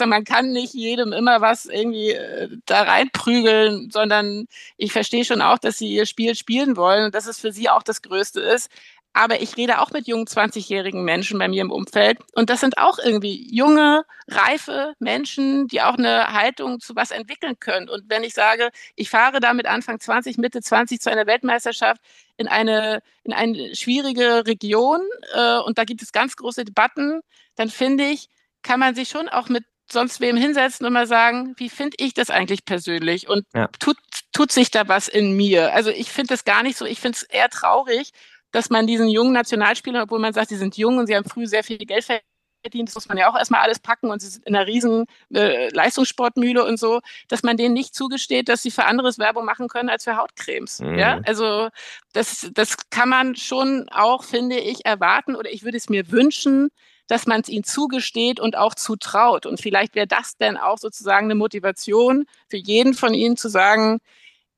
Man 0.06 0.24
kann 0.24 0.50
nicht 0.52 0.72
jedem 0.74 1.12
immer 1.12 1.40
was 1.42 1.66
irgendwie 1.66 2.12
äh, 2.12 2.48
da 2.64 2.82
reinprügeln, 2.82 3.90
sondern 3.90 4.46
ich 4.78 4.92
verstehe 4.92 5.24
schon 5.24 5.42
auch, 5.42 5.58
dass 5.58 5.78
sie 5.78 5.88
ihr 5.88 6.06
Spiel 6.06 6.34
spielen 6.34 6.76
wollen 6.76 7.04
und 7.04 7.14
dass 7.14 7.26
es 7.26 7.38
für 7.38 7.52
sie 7.52 7.68
auch 7.68 7.82
das 7.82 8.02
Größte 8.02 8.40
ist. 8.40 8.70
Aber 9.16 9.40
ich 9.40 9.56
rede 9.56 9.80
auch 9.80 9.92
mit 9.92 10.06
jungen 10.06 10.26
20-jährigen 10.26 11.02
Menschen 11.02 11.38
bei 11.38 11.48
mir 11.48 11.62
im 11.62 11.70
Umfeld. 11.70 12.18
Und 12.34 12.50
das 12.50 12.60
sind 12.60 12.76
auch 12.76 12.98
irgendwie 12.98 13.48
junge, 13.50 14.04
reife 14.28 14.92
Menschen, 14.98 15.68
die 15.68 15.80
auch 15.80 15.94
eine 15.96 16.34
Haltung 16.34 16.80
zu 16.80 16.94
was 16.96 17.12
entwickeln 17.12 17.58
können. 17.58 17.88
Und 17.88 18.10
wenn 18.10 18.22
ich 18.24 18.34
sage, 18.34 18.68
ich 18.94 19.08
fahre 19.08 19.40
da 19.40 19.54
mit 19.54 19.64
Anfang 19.64 20.00
20, 20.00 20.36
Mitte 20.36 20.60
20 20.60 21.00
zu 21.00 21.10
einer 21.10 21.26
Weltmeisterschaft 21.26 22.02
in 22.36 22.46
eine, 22.46 23.00
in 23.24 23.32
eine 23.32 23.74
schwierige 23.74 24.46
Region 24.46 25.00
äh, 25.34 25.60
und 25.60 25.78
da 25.78 25.84
gibt 25.84 26.02
es 26.02 26.12
ganz 26.12 26.36
große 26.36 26.66
Debatten, 26.66 27.20
dann 27.54 27.70
finde 27.70 28.04
ich, 28.04 28.28
kann 28.62 28.80
man 28.80 28.94
sich 28.94 29.08
schon 29.08 29.30
auch 29.30 29.48
mit 29.48 29.64
sonst 29.90 30.20
wem 30.20 30.36
hinsetzen 30.36 30.84
und 30.84 30.92
mal 30.92 31.06
sagen, 31.06 31.54
wie 31.56 31.70
finde 31.70 31.96
ich 32.00 32.12
das 32.12 32.28
eigentlich 32.28 32.66
persönlich 32.66 33.28
und 33.28 33.46
Ja. 33.54 33.68
tut, 33.78 33.96
tut 34.32 34.52
sich 34.52 34.70
da 34.70 34.88
was 34.88 35.08
in 35.08 35.34
mir? 35.36 35.72
Also 35.72 35.90
ich 35.90 36.10
finde 36.10 36.34
das 36.34 36.44
gar 36.44 36.62
nicht 36.62 36.76
so, 36.76 36.84
ich 36.84 37.00
finde 37.00 37.16
es 37.16 37.22
eher 37.22 37.48
traurig, 37.48 38.10
dass 38.52 38.70
man 38.70 38.86
diesen 38.86 39.08
jungen 39.08 39.32
Nationalspielern, 39.32 40.02
obwohl 40.02 40.18
man 40.18 40.32
sagt, 40.32 40.50
die 40.50 40.56
sind 40.56 40.76
jung 40.76 40.98
und 40.98 41.06
sie 41.06 41.16
haben 41.16 41.28
früh 41.28 41.46
sehr 41.46 41.64
viel 41.64 41.78
Geld 41.78 42.04
verdient, 42.04 42.88
das 42.88 42.94
muss 42.94 43.08
man 43.08 43.18
ja 43.18 43.30
auch 43.30 43.36
erstmal 43.36 43.60
alles 43.60 43.78
packen 43.78 44.10
und 44.10 44.20
sie 44.20 44.28
sind 44.28 44.44
in 44.46 44.56
einer 44.56 44.66
riesen 44.66 45.06
äh, 45.32 45.68
Leistungssportmühle 45.72 46.64
und 46.64 46.78
so, 46.78 47.00
dass 47.28 47.42
man 47.42 47.56
denen 47.56 47.74
nicht 47.74 47.94
zugesteht, 47.94 48.48
dass 48.48 48.62
sie 48.62 48.70
für 48.70 48.84
anderes 48.84 49.18
Werbung 49.18 49.44
machen 49.44 49.68
können 49.68 49.88
als 49.88 50.04
für 50.04 50.16
Hautcremes. 50.16 50.80
Mhm. 50.80 50.98
Ja, 50.98 51.20
also 51.26 51.68
das, 52.12 52.50
das 52.54 52.76
kann 52.90 53.08
man 53.08 53.36
schon 53.36 53.88
auch, 53.90 54.24
finde 54.24 54.58
ich, 54.58 54.84
erwarten 54.84 55.36
oder 55.36 55.52
ich 55.52 55.64
würde 55.64 55.76
es 55.76 55.88
mir 55.88 56.10
wünschen, 56.10 56.70
dass 57.06 57.26
man 57.26 57.40
es 57.40 57.48
ihnen 57.48 57.64
zugesteht 57.64 58.40
und 58.40 58.56
auch 58.56 58.74
zutraut. 58.74 59.46
Und 59.46 59.60
vielleicht 59.60 59.94
wäre 59.94 60.06
das 60.06 60.36
dann 60.38 60.56
auch 60.56 60.78
sozusagen 60.78 61.26
eine 61.26 61.34
Motivation 61.36 62.26
für 62.48 62.56
jeden 62.56 62.94
von 62.94 63.14
ihnen 63.14 63.36
zu 63.36 63.48
sagen, 63.48 64.00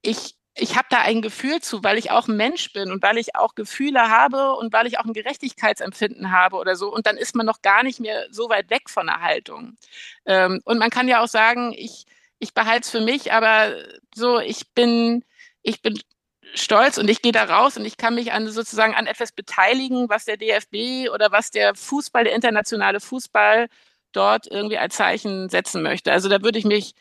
ich, 0.03 0.35
ich 0.59 0.77
habe 0.77 0.89
da 0.91 0.99
ein 1.01 1.23
Gefühl 1.23 1.61
zu, 1.61 1.85
weil 1.85 1.99
ich 1.99 2.11
auch 2.11 2.29
ein 2.29 2.37
Mensch 2.37 2.73
bin 2.73 2.91
und 2.91 3.03
weil 3.03 3.19
ich 3.19 3.37
auch 3.37 3.55
Gefühle 3.55 4.11
habe 4.11 4.55
und 4.55 4.73
weil 4.73 4.87
ich 4.87 4.99
auch 4.99 5.05
ein 5.05 5.13
Gerechtigkeitsempfinden 5.13 6.33
habe 6.33 6.57
oder 6.57 6.77
so. 6.77 6.93
Und 6.93 7.07
dann 7.07 7.17
ist 7.17 7.35
man 7.35 7.47
noch 7.47 7.63
gar 7.63 7.83
nicht 7.83 8.01
mehr 8.01 8.27
so 8.31 8.49
weit 8.49 8.71
weg 8.71 8.91
von 8.91 9.07
der 9.07 9.21
Haltung. 9.21 9.77
Ähm, 10.27 10.61
und 10.65 10.79
man 10.79 10.91
kann 10.91 11.09
ja 11.09 11.23
auch 11.23 11.29
sagen, 11.29 11.73
ich, 11.77 12.07
ich 12.39 12.55
behalte 12.55 12.83
es 12.83 12.91
für 12.91 13.01
mich, 13.01 13.33
aber 13.33 13.75
so, 14.15 14.41
ich 14.41 14.73
bin, 14.75 15.25
ich 15.63 15.83
bin 15.83 16.01
stolz 16.55 16.99
und 16.99 17.09
ich 17.09 17.23
gehe 17.23 17.33
da 17.33 17.45
raus 17.45 17.77
und 17.77 17.85
ich 17.85 17.97
kann 17.97 18.15
mich 18.15 18.33
an 18.33 18.49
sozusagen 18.49 18.95
an 18.95 19.07
etwas 19.07 19.33
beteiligen, 19.33 20.09
was 20.09 20.25
der 20.25 20.37
DFB 20.37 21.11
oder 21.13 21.31
was 21.31 21.51
der 21.51 21.75
Fußball, 21.75 22.25
der 22.25 22.35
internationale 22.35 23.01
Fußball 23.01 23.69
dort 24.13 24.47
irgendwie 24.47 24.79
als 24.79 24.97
Zeichen 24.97 25.49
setzen 25.51 25.83
möchte. 25.83 26.13
Also 26.13 26.29
da 26.29 26.43
würde 26.43 26.59
ich 26.59 26.65
mich 26.65 26.95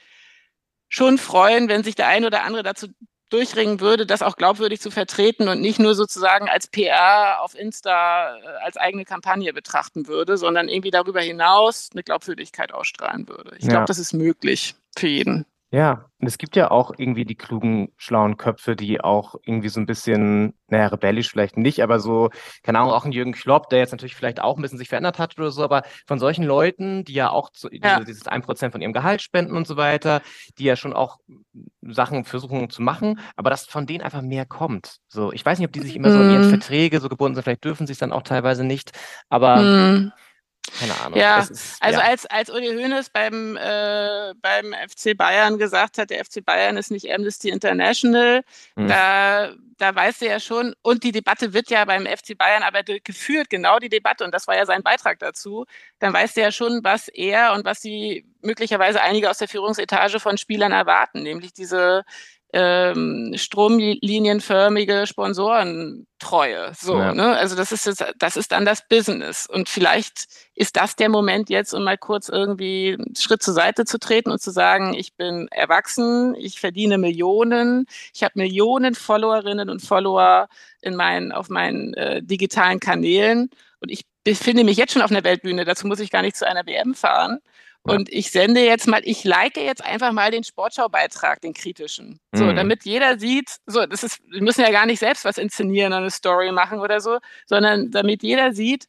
schon 0.89 1.17
freuen, 1.17 1.70
wenn 1.70 1.84
sich 1.84 1.96
der 1.96 2.08
eine 2.08 2.28
oder 2.28 2.43
andere 2.43 2.63
dazu 2.63 2.88
durchringen 3.30 3.80
würde, 3.80 4.06
das 4.06 4.22
auch 4.22 4.36
glaubwürdig 4.36 4.80
zu 4.82 4.92
vertreten 4.92 5.48
und 5.48 5.62
nicht 5.62 5.80
nur 5.80 5.96
sozusagen 5.96 6.48
als 6.50 6.68
PR 6.68 7.42
auf 7.42 7.56
Insta 7.56 8.38
äh, 8.38 8.42
als 8.63 8.78
eigene 8.78 9.06
Kampagne 9.06 9.54
betrachten 9.54 10.08
würde, 10.08 10.38
sondern 10.38 10.70
irgendwie 10.70 10.92
darüber 10.92 11.22
hinaus 11.22 11.90
eine 11.94 12.04
Glaubwürdigkeit 12.04 12.74
ausstrahlen 12.74 13.28
würde. 13.28 13.56
Ich 13.58 13.66
Ja. 13.66 13.72
glaube, 13.72 13.86
das 13.86 14.00
ist 14.00 14.13
möglich 14.13 14.76
für 14.98 15.08
jeden. 15.08 15.46
Ja, 15.71 16.06
und 16.19 16.27
es 16.27 16.38
gibt 16.38 16.56
ja 16.56 16.71
auch 16.71 16.93
irgendwie 16.97 17.25
die 17.25 17.36
klugen, 17.36 17.89
schlauen 17.97 18.38
Köpfe, 18.38 18.77
die 18.77 19.01
auch 19.01 19.36
irgendwie 19.45 19.67
so 19.67 19.82
ein 19.82 19.86
bisschen, 19.86 20.53
naja, 20.69 20.88
rebellisch 20.88 21.30
vielleicht 21.30 21.58
nicht, 21.58 21.84
aber 21.84 21.99
so, 21.99 22.30
keine 22.63 22.80
Ahnung, 22.80 22.93
auch 22.93 23.03
ein 23.03 23.12
Jürgen 23.12 23.34
Klopp, 23.34 23.67
der 23.69 23.80
jetzt 23.80 23.91
natürlich 23.91 24.15
vielleicht 24.15 24.39
auch 24.39 24.56
ein 24.56 24.62
bisschen 24.62 24.77
sich 24.77 24.88
verändert 24.88 25.19
hat 25.19 25.38
oder 25.38 25.51
so, 25.51 25.63
aber 25.65 25.82
von 26.08 26.19
solchen 26.19 26.45
Leuten, 26.45 27.03
die 27.03 27.13
ja 27.13 27.30
auch 27.30 27.49
zu, 27.49 27.67
Ja. 27.69 27.99
diese, 27.99 28.06
dieses 28.06 28.27
1% 28.27 28.71
von 28.71 28.80
ihrem 28.82 28.93
Gehalt 28.93 29.21
spenden 29.21 29.58
und 29.58 29.67
so 29.67 29.75
weiter, 29.75 30.21
die 30.58 30.63
ja 30.63 30.77
schon 30.77 30.93
auch 30.93 31.17
Sachen 31.82 32.23
versuchen 32.23 32.69
zu 32.69 32.82
machen, 32.82 33.19
aber 33.36 33.49
dass 33.49 33.65
von 33.65 33.86
denen 33.86 34.01
einfach 34.03 34.21
mehr 34.21 34.45
kommt. 34.45 34.97
So, 35.10 35.34
ich 35.34 35.45
weiß 35.45 35.60
nicht, 35.60 35.67
ob 35.67 35.73
die 35.73 35.82
sich 35.82 35.97
immer 35.97 36.12
so 36.12 36.21
an 36.21 36.30
ihre 36.30 36.43
Mhm. 36.43 36.49
Verträge 36.49 37.01
so 37.01 37.10
gebunden 37.10 37.36
sind, 37.36 37.43
vielleicht 37.43 37.65
dürfen 37.65 37.88
sie 37.88 37.93
es 37.93 37.99
dann 37.99 38.13
auch 38.13 38.23
teilweise 38.23 38.63
nicht, 38.63 38.91
aber 39.30 39.67
Hm. 39.67 40.12
Keine 40.80 40.99
Ahnung. 40.99 41.19
Ja, 41.19 41.39
ist, 41.39 41.77
Also 41.82 41.99
ja. 41.99 42.06
als, 42.06 42.25
als 42.25 42.49
Uli 42.49 42.67
Hoeneß 42.67 43.10
beim, 43.10 43.58
äh, 43.58 44.34
beim 44.41 44.73
FC 44.73 45.15
Bayern 45.17 45.58
gesagt 45.58 45.97
hat, 45.97 46.10
der 46.10 46.23
FC 46.23 46.43
Bayern 46.43 46.77
ist 46.77 46.91
nicht 46.91 47.12
Amnesty 47.12 47.49
International, 47.49 48.43
Hm. 48.75 48.88
da, 48.88 49.53
da 49.77 49.95
weißt 49.95 50.21
du 50.21 50.25
ja 50.27 50.39
schon, 50.39 50.75
und 50.82 51.03
die 51.03 51.12
Debatte 51.12 51.53
wird 51.53 51.69
ja 51.69 51.86
beim 51.86 52.06
FC 52.06 52.38
Bayern 52.38 52.63
aber 52.63 52.84
geführt, 52.84 53.49
genau 53.49 53.80
die 53.80 53.89
Debatte, 53.89 54.23
und 54.23 54.34
das 54.34 54.47
war 54.47 54.56
ja 54.56 54.65
sein 54.65 54.84
Beitrag 54.84 55.19
dazu, 55.19 55.65
dann 55.99 56.13
weißt 56.13 56.38
du 56.38 56.41
ja 56.41 56.51
schon, 56.51 56.84
was 56.84 57.08
er 57.08 57.53
und 57.53 57.65
was 57.65 57.80
die 57.82 58.25
möglicherweise 58.41 59.01
einige 59.01 59.30
aus 59.30 59.38
der 59.39 59.47
Führungsetage 59.47 60.19
von 60.19 60.38
Spielern 60.38 60.71
erwarten, 60.71 61.23
nämlich 61.23 61.53
diese 61.53 62.03
ähm, 62.60 63.34
stromlinienförmige 63.36 65.06
Sponsorentreue. 65.06 66.72
So, 66.76 66.98
Ja. 66.98 67.13
ne? 67.13 67.38
Also 67.38 67.56
das 67.56 67.72
ist 67.72 67.86
jetzt, 67.86 68.04
das 68.17 68.36
ist 68.36 68.52
dann 68.52 68.65
das 68.65 68.88
Business. 68.88 69.46
Und 69.46 69.70
vielleicht 69.70 70.26
ist 70.56 70.76
das 70.76 70.96
der 70.96 71.10
Moment 71.10 71.52
jetzt, 71.52 71.74
um 71.76 71.84
mal 71.84 72.00
kurz 72.00 72.30
irgendwie 72.30 72.98
einen 72.98 73.15
Schritt 73.15 73.43
zur 73.43 73.54
Seite 73.54 73.86
zu 73.86 74.00
treten 74.00 74.32
und 74.32 74.41
zu 74.41 74.50
sagen, 74.50 74.96
ich 74.96 75.13
bin 75.15 75.48
erwachsen, 75.50 76.34
ich 76.34 76.60
verdiene 76.60 76.98
Millionen, 76.98 77.86
ich 78.12 78.24
habe 78.24 78.34
Millionen 78.36 78.96
Followerinnen 78.96 79.70
und 79.70 79.84
Follower 79.84 80.48
in 80.82 80.96
meinen, 80.96 81.32
auf 81.32 81.50
meinen 81.50 81.93
äh, 81.93 82.24
digitalen 82.24 82.80
Kanälen 82.80 83.52
und 83.82 83.91
ich 83.91 84.04
befinde 84.24 84.63
mich 84.63 84.78
jetzt 84.78 84.93
schon 84.93 85.04
auf 85.04 85.12
einer 85.12 85.24
Weltbühne, 85.24 85.63
dazu 85.63 85.86
muss 85.86 86.00
ich 86.00 86.10
gar 86.10 86.24
nicht 86.24 86.36
zu 86.36 86.48
einer 86.48 86.65
WM 86.65 86.96
fahren. 86.96 87.38
Ja. 87.88 87.93
Und 87.95 88.10
ich 88.12 88.32
sende 88.32 88.62
jetzt 88.63 88.88
mal, 88.88 89.02
ich 89.04 89.23
like 89.23 89.58
jetzt 89.58 89.84
einfach 89.84 90.12
mal 90.12 90.32
den 90.32 90.43
Sportschau-Beitrag, 90.43 91.41
den 91.41 91.54
kritischen. 91.54 92.19
So, 92.34 92.45
Mhm. 92.45 92.56
damit 92.56 92.86
jeder 92.86 93.17
sieht, 93.19 93.50
so, 93.65 93.86
das 93.86 94.04
ist, 94.04 94.19
wir 94.30 94.41
müssen 94.41 94.62
ja 94.62 94.71
gar 94.71 94.86
nicht 94.86 95.00
selbst 95.00 95.26
was 95.26 95.38
inszenieren 95.38 95.93
und 95.93 96.00
eine 96.00 96.12
Story 96.12 96.52
machen 96.52 96.80
oder 96.80 97.00
so, 97.02 97.19
sondern 97.45 97.91
damit 97.91 98.23
jeder 98.23 98.54
sieht, 98.54 98.88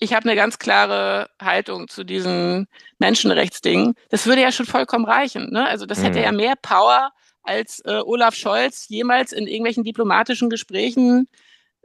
ich 0.00 0.14
habe 0.14 0.26
eine 0.26 0.36
ganz 0.36 0.58
klare 0.58 1.28
Haltung 1.42 1.88
zu 1.88 2.04
diesen 2.04 2.68
Menschenrechtsdingen. 2.98 3.94
Das 4.10 4.26
würde 4.26 4.42
ja 4.42 4.52
schon 4.52 4.66
vollkommen 4.66 5.04
reichen. 5.04 5.50
Ne? 5.50 5.66
Also 5.66 5.86
das 5.86 6.02
hätte 6.02 6.18
Mhm. 6.18 6.24
ja 6.24 6.32
mehr 6.32 6.54
Power, 6.60 7.10
als 7.42 7.80
äh, 7.86 8.00
Olaf 8.04 8.34
Scholz 8.34 8.88
jemals 8.88 9.32
in 9.32 9.46
irgendwelchen 9.46 9.82
diplomatischen 9.84 10.50
Gesprächen 10.50 11.28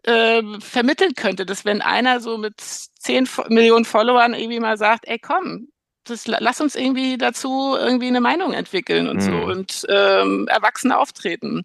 äh, 0.03 0.41
vermitteln 0.59 1.13
könnte, 1.15 1.45
dass 1.45 1.63
wenn 1.63 1.81
einer 1.81 2.19
so 2.19 2.37
mit 2.37 2.59
10 2.59 3.25
Fo- 3.25 3.45
Millionen 3.47 3.85
Followern 3.85 4.33
irgendwie 4.33 4.59
mal 4.59 4.77
sagt, 4.77 5.07
ey 5.07 5.17
komm, 5.19 5.69
das, 6.05 6.27
la- 6.27 6.39
lass 6.41 6.61
uns 6.61 6.75
irgendwie 6.75 7.17
dazu 7.17 7.75
irgendwie 7.77 8.07
eine 8.07 8.21
Meinung 8.21 8.53
entwickeln 8.53 9.07
und 9.09 9.21
so 9.21 9.31
Mhm. 9.31 9.43
und 9.43 9.85
ähm, 9.89 10.47
Erwachsene 10.47 10.97
auftreten. 10.97 11.63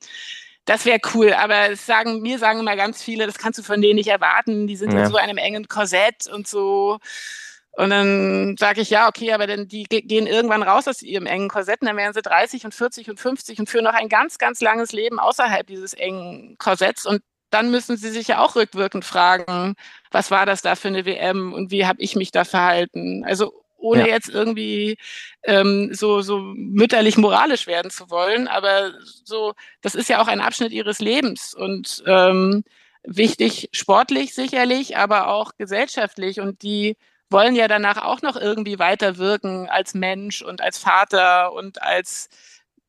Das 0.65 0.85
wäre 0.85 1.01
cool, 1.15 1.33
aber 1.33 1.71
es 1.71 1.87
sagen, 1.87 2.21
mir 2.21 2.39
sagen 2.39 2.61
immer 2.61 2.77
ganz 2.77 3.03
viele, 3.03 3.27
das 3.27 3.39
kannst 3.39 3.59
du 3.59 3.63
von 3.63 3.81
denen 3.81 3.95
nicht 3.97 4.09
erwarten, 4.09 4.67
die 4.67 4.77
sind 4.77 4.93
Ja. 4.93 5.01
in 5.05 5.07
so 5.11 5.17
einem 5.17 5.39
engen 5.39 5.67
Korsett 5.69 6.27
und 6.33 6.47
so. 6.47 6.99
Und 7.73 7.91
dann 7.91 8.57
sage 8.59 8.81
ich, 8.81 8.91
ja, 8.91 9.09
okay, 9.09 9.33
aber 9.33 9.47
dann 9.47 9.69
die 9.69 9.85
ge- 9.85 10.03
gehen 10.03 10.27
irgendwann 10.27 10.63
raus 10.65 10.89
aus 10.89 11.01
ihrem 11.01 11.27
engen 11.27 11.49
Korsett, 11.49 11.81
und 11.81 11.87
dann 11.87 11.97
werden 11.97 12.13
sie 12.13 12.23
30 12.23 12.65
und 12.65 12.75
40 12.75 13.09
und 13.09 13.21
50 13.21 13.61
und 13.61 13.71
führen 13.71 13.85
noch 13.85 13.95
ein 13.95 14.09
ganz, 14.09 14.37
ganz 14.39 14.61
langes 14.61 14.93
Leben 14.93 15.19
außerhalb 15.21 15.67
dieses 15.67 15.95
engen 15.95 16.57
Korsetts. 16.59 17.07
Und 17.07 17.23
dann 17.51 17.71
müssen 17.71 17.97
sie 17.97 18.11
sich 18.11 18.29
ja 18.29 18.41
auch 18.41 18.57
rückwirkend 18.57 19.05
fragen, 19.05 19.75
was 20.11 20.31
war 20.31 20.45
das 20.45 20.61
da 20.61 20.75
für 20.75 20.89
eine 20.89 21.07
WM 21.07 21.53
und 21.55 21.71
wie 21.71 21.87
habe 21.87 22.03
ich 22.03 22.15
mich 22.17 22.31
da 22.33 22.45
verhalten? 22.45 23.25
Also 23.25 23.58
ohne 23.79 24.03
Ja. 24.03 24.15
jetzt 24.15 24.29
irgendwie 24.29 24.99
ähm, 25.45 25.91
so, 25.95 26.21
so 26.23 26.39
mütterlich 26.41 27.17
moralisch 27.17 27.67
werden 27.67 27.91
zu 27.91 28.11
wollen, 28.11 28.49
aber 28.49 28.93
so, 29.25 29.55
das 29.83 29.95
ist 29.95 30.09
ja 30.09 30.21
auch 30.21 30.29
ein 30.29 30.41
Abschnitt 30.41 30.73
ihres 30.73 30.99
Lebens 31.01 31.55
und 31.55 32.03
ähm, 32.07 32.65
wichtig 33.05 33.69
sportlich 33.73 34.35
sicherlich, 34.35 34.97
aber 34.97 35.29
auch 35.29 35.53
gesellschaftlich 35.57 36.41
und 36.41 36.63
die 36.63 36.97
wollen 37.31 37.55
ja 37.55 37.69
danach 37.69 38.03
auch 38.05 38.23
noch 38.23 38.37
irgendwie 38.37 38.79
weiterwirken 38.79 39.69
als 39.69 39.95
Mensch 39.95 40.43
und 40.43 40.61
als 40.63 40.79
Vater 40.79 41.53
und 41.53 41.83
als 41.83 42.29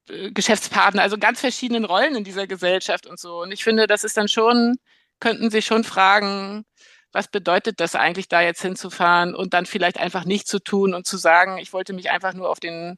äh, 0.09 0.31
Geschäftspartner, 0.31 1.01
also 1.01 1.17
ganz 1.17 1.39
verschiedenen 1.41 1.85
Rollen 1.85 2.15
in 2.15 2.23
dieser 2.23 2.47
Gesellschaft 2.47 3.05
und 3.07 3.19
so. 3.19 3.41
Und 3.41 3.51
ich 3.51 3.63
finde, 3.63 3.87
das 3.87 4.03
ist 4.03 4.17
dann 4.17 4.27
schon, 4.27 4.75
könnten 5.19 5.49
sich 5.51 5.65
schon 5.65 5.83
fragen, 5.83 6.65
was 7.11 7.27
bedeutet 7.27 7.79
das 7.79 7.95
eigentlich, 7.95 8.27
da 8.27 8.41
jetzt 8.41 8.61
hinzufahren 8.61 9.35
und 9.35 9.53
dann 9.53 9.65
vielleicht 9.65 9.99
einfach 9.99 10.25
nicht 10.25 10.47
zu 10.47 10.59
tun 10.59 10.93
und 10.93 11.05
zu 11.05 11.17
sagen, 11.17 11.57
ich 11.57 11.73
wollte 11.73 11.93
mich 11.93 12.11
einfach 12.11 12.33
nur 12.33 12.49
auf 12.49 12.59
den 12.59 12.97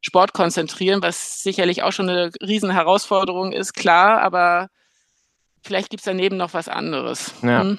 Sport 0.00 0.32
konzentrieren, 0.32 1.02
was 1.02 1.42
sicherlich 1.42 1.82
auch 1.82 1.92
schon 1.92 2.08
eine 2.08 2.30
Riesenherausforderung 2.40 3.52
ist, 3.52 3.74
klar, 3.74 4.20
aber 4.20 4.68
vielleicht 5.62 5.90
gibt 5.90 6.00
es 6.00 6.04
daneben 6.04 6.36
noch 6.36 6.54
was 6.54 6.68
anderes. 6.68 7.32
Ja. 7.42 7.62
Hm? 7.62 7.78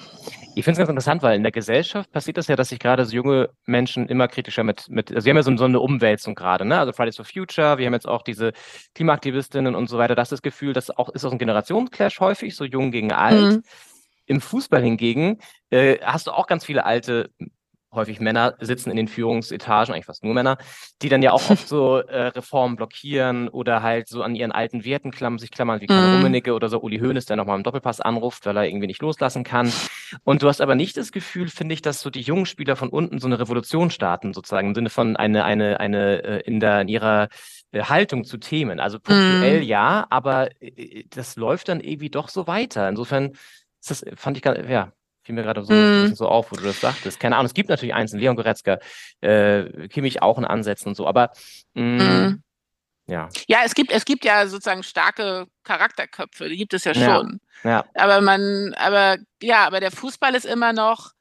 Ich 0.56 0.64
finde 0.64 0.72
es 0.72 0.78
ganz 0.78 0.88
interessant, 0.88 1.22
weil 1.22 1.36
in 1.36 1.42
der 1.42 1.52
Gesellschaft 1.52 2.10
passiert 2.12 2.36
das 2.36 2.46
ja, 2.46 2.56
dass 2.56 2.68
sich 2.68 2.78
gerade 2.78 3.04
so 3.04 3.14
junge 3.14 3.50
Menschen 3.66 4.08
immer 4.08 4.28
kritischer 4.28 4.62
mit, 4.62 4.88
mit 4.88 5.12
also 5.12 5.26
wir 5.26 5.30
haben 5.30 5.36
ja 5.36 5.42
so, 5.42 5.56
so 5.56 5.64
eine 5.64 5.80
Umwälzung 5.80 6.34
gerade, 6.34 6.64
ne? 6.64 6.78
Also 6.78 6.92
Fridays 6.92 7.16
for 7.16 7.24
Future, 7.24 7.76
wir 7.76 7.86
haben 7.86 7.92
jetzt 7.92 8.06
auch 8.06 8.22
diese 8.22 8.52
Klimaaktivistinnen 8.94 9.74
und 9.74 9.88
so 9.88 9.98
weiter. 9.98 10.14
Das 10.14 10.28
ist 10.28 10.32
das 10.32 10.42
Gefühl, 10.42 10.72
das 10.72 10.96
auch, 10.96 11.08
ist 11.08 11.24
auch 11.24 11.32
ein 11.32 11.38
Generationsclash 11.38 12.20
häufig, 12.20 12.54
so 12.54 12.64
jung 12.64 12.92
gegen 12.92 13.12
alt. 13.12 13.56
Mhm. 13.56 13.62
Im 14.26 14.40
Fußball 14.40 14.82
hingegen 14.82 15.38
äh, 15.70 15.98
hast 16.02 16.26
du 16.26 16.32
auch 16.32 16.46
ganz 16.46 16.64
viele 16.64 16.84
alte, 16.84 17.30
häufig 17.92 18.18
Männer 18.18 18.56
sitzen 18.60 18.90
in 18.90 18.96
den 18.96 19.06
Führungsetagen, 19.06 19.94
eigentlich 19.94 20.06
fast 20.06 20.24
nur 20.24 20.34
Männer, 20.34 20.56
die 21.00 21.08
dann 21.08 21.22
ja 21.22 21.32
auch 21.32 21.48
oft 21.50 21.68
so 21.68 21.98
äh, 21.98 22.26
Reformen 22.28 22.76
blockieren 22.76 23.48
oder 23.48 23.82
halt 23.82 24.08
so 24.08 24.22
an 24.22 24.34
ihren 24.34 24.50
alten 24.52 24.84
Werten 24.84 25.12
klammern, 25.12 25.38
sich 25.38 25.50
klammern, 25.52 25.80
wie 25.80 25.88
Karl 25.88 26.04
Mhm. 26.04 26.08
Rummenigge 26.08 26.54
oder 26.54 26.68
so 26.68 26.80
Uli 26.80 26.98
Hoeneß, 26.98 27.26
der 27.26 27.36
nochmal 27.36 27.56
im 27.56 27.62
Doppelpass 27.62 28.00
anruft, 28.00 28.46
weil 28.46 28.56
er 28.56 28.66
irgendwie 28.66 28.88
nicht 28.88 29.00
loslassen 29.02 29.44
kann. 29.44 29.72
Und 30.24 30.42
du 30.42 30.48
hast 30.48 30.60
aber 30.60 30.74
nicht 30.74 30.96
das 30.96 31.12
Gefühl, 31.12 31.48
finde 31.48 31.74
ich, 31.74 31.82
dass 31.82 32.00
so 32.00 32.10
die 32.10 32.20
jungen 32.20 32.46
Spieler 32.46 32.76
von 32.76 32.88
unten 32.88 33.18
so 33.20 33.26
eine 33.26 33.38
Revolution 33.38 33.90
starten, 33.90 34.32
sozusagen, 34.32 34.68
im 34.68 34.74
Sinne 34.74 34.90
von 34.90 35.16
eine, 35.16 35.44
eine, 35.44 35.80
eine 35.80 36.22
äh, 36.24 36.40
in, 36.40 36.60
der, 36.60 36.80
in 36.80 36.88
ihrer 36.88 37.28
äh, 37.72 37.82
Haltung 37.84 38.24
zu 38.24 38.38
Themen. 38.38 38.80
Also 38.80 38.98
punktuell 39.00 39.60
Mhm. 39.60 39.66
ja, 39.68 40.06
aber 40.10 40.50
äh, 40.60 41.04
das 41.10 41.36
läuft 41.36 41.68
dann 41.68 41.80
irgendwie 41.80 42.10
doch 42.10 42.28
so 42.28 42.46
weiter. 42.46 42.88
Insofern 42.88 43.32
das, 43.90 44.04
fand 44.16 44.36
ich 44.36 44.42
gar, 44.42 44.58
ja, 44.68 44.92
fiel 45.22 45.34
mir 45.34 45.42
gerade 45.42 45.62
so, 45.62 45.72
bisschen 45.72 46.16
so 46.16 46.28
auf, 46.28 46.52
wo 46.52 46.56
du 46.56 46.64
das 46.64 46.80
sagtest. 46.80 47.18
Keine 47.20 47.36
Ahnung, 47.36 47.46
es 47.46 47.54
gibt 47.54 47.68
natürlich 47.70 47.94
einzelne, 47.94 48.22
Leon 48.22 48.36
Goretzka, 48.36 48.78
äh, 49.20 49.88
Kimmich 49.88 50.22
auch 50.22 50.38
in 50.38 50.44
Ansätzen 50.44 50.88
und 50.88 50.94
so, 50.96 51.06
aber 51.06 51.30
mh, 51.74 52.04
Mhm. 52.28 52.42
ja, 53.06 53.28
Ja, 53.48 53.58
es 53.64 53.74
gibt, 53.74 53.90
es 53.90 54.04
gibt 54.04 54.24
ja 54.24 54.46
sozusagen 54.46 54.82
starke 54.82 55.46
Charakterköpfe, 55.62 56.48
die 56.48 56.56
gibt 56.56 56.74
es 56.74 56.84
ja 56.84 56.92
Ja. 56.92 57.16
schon. 57.16 57.40
ja, 57.62 57.84
Aber 57.94 58.20
man, 58.20 58.74
aber 58.76 59.18
ja, 59.42 59.66
aber 59.66 59.80
der 59.80 59.90
Fußball 59.90 60.34
ist 60.34 60.46
immer 60.46 60.72
noch 60.72 61.12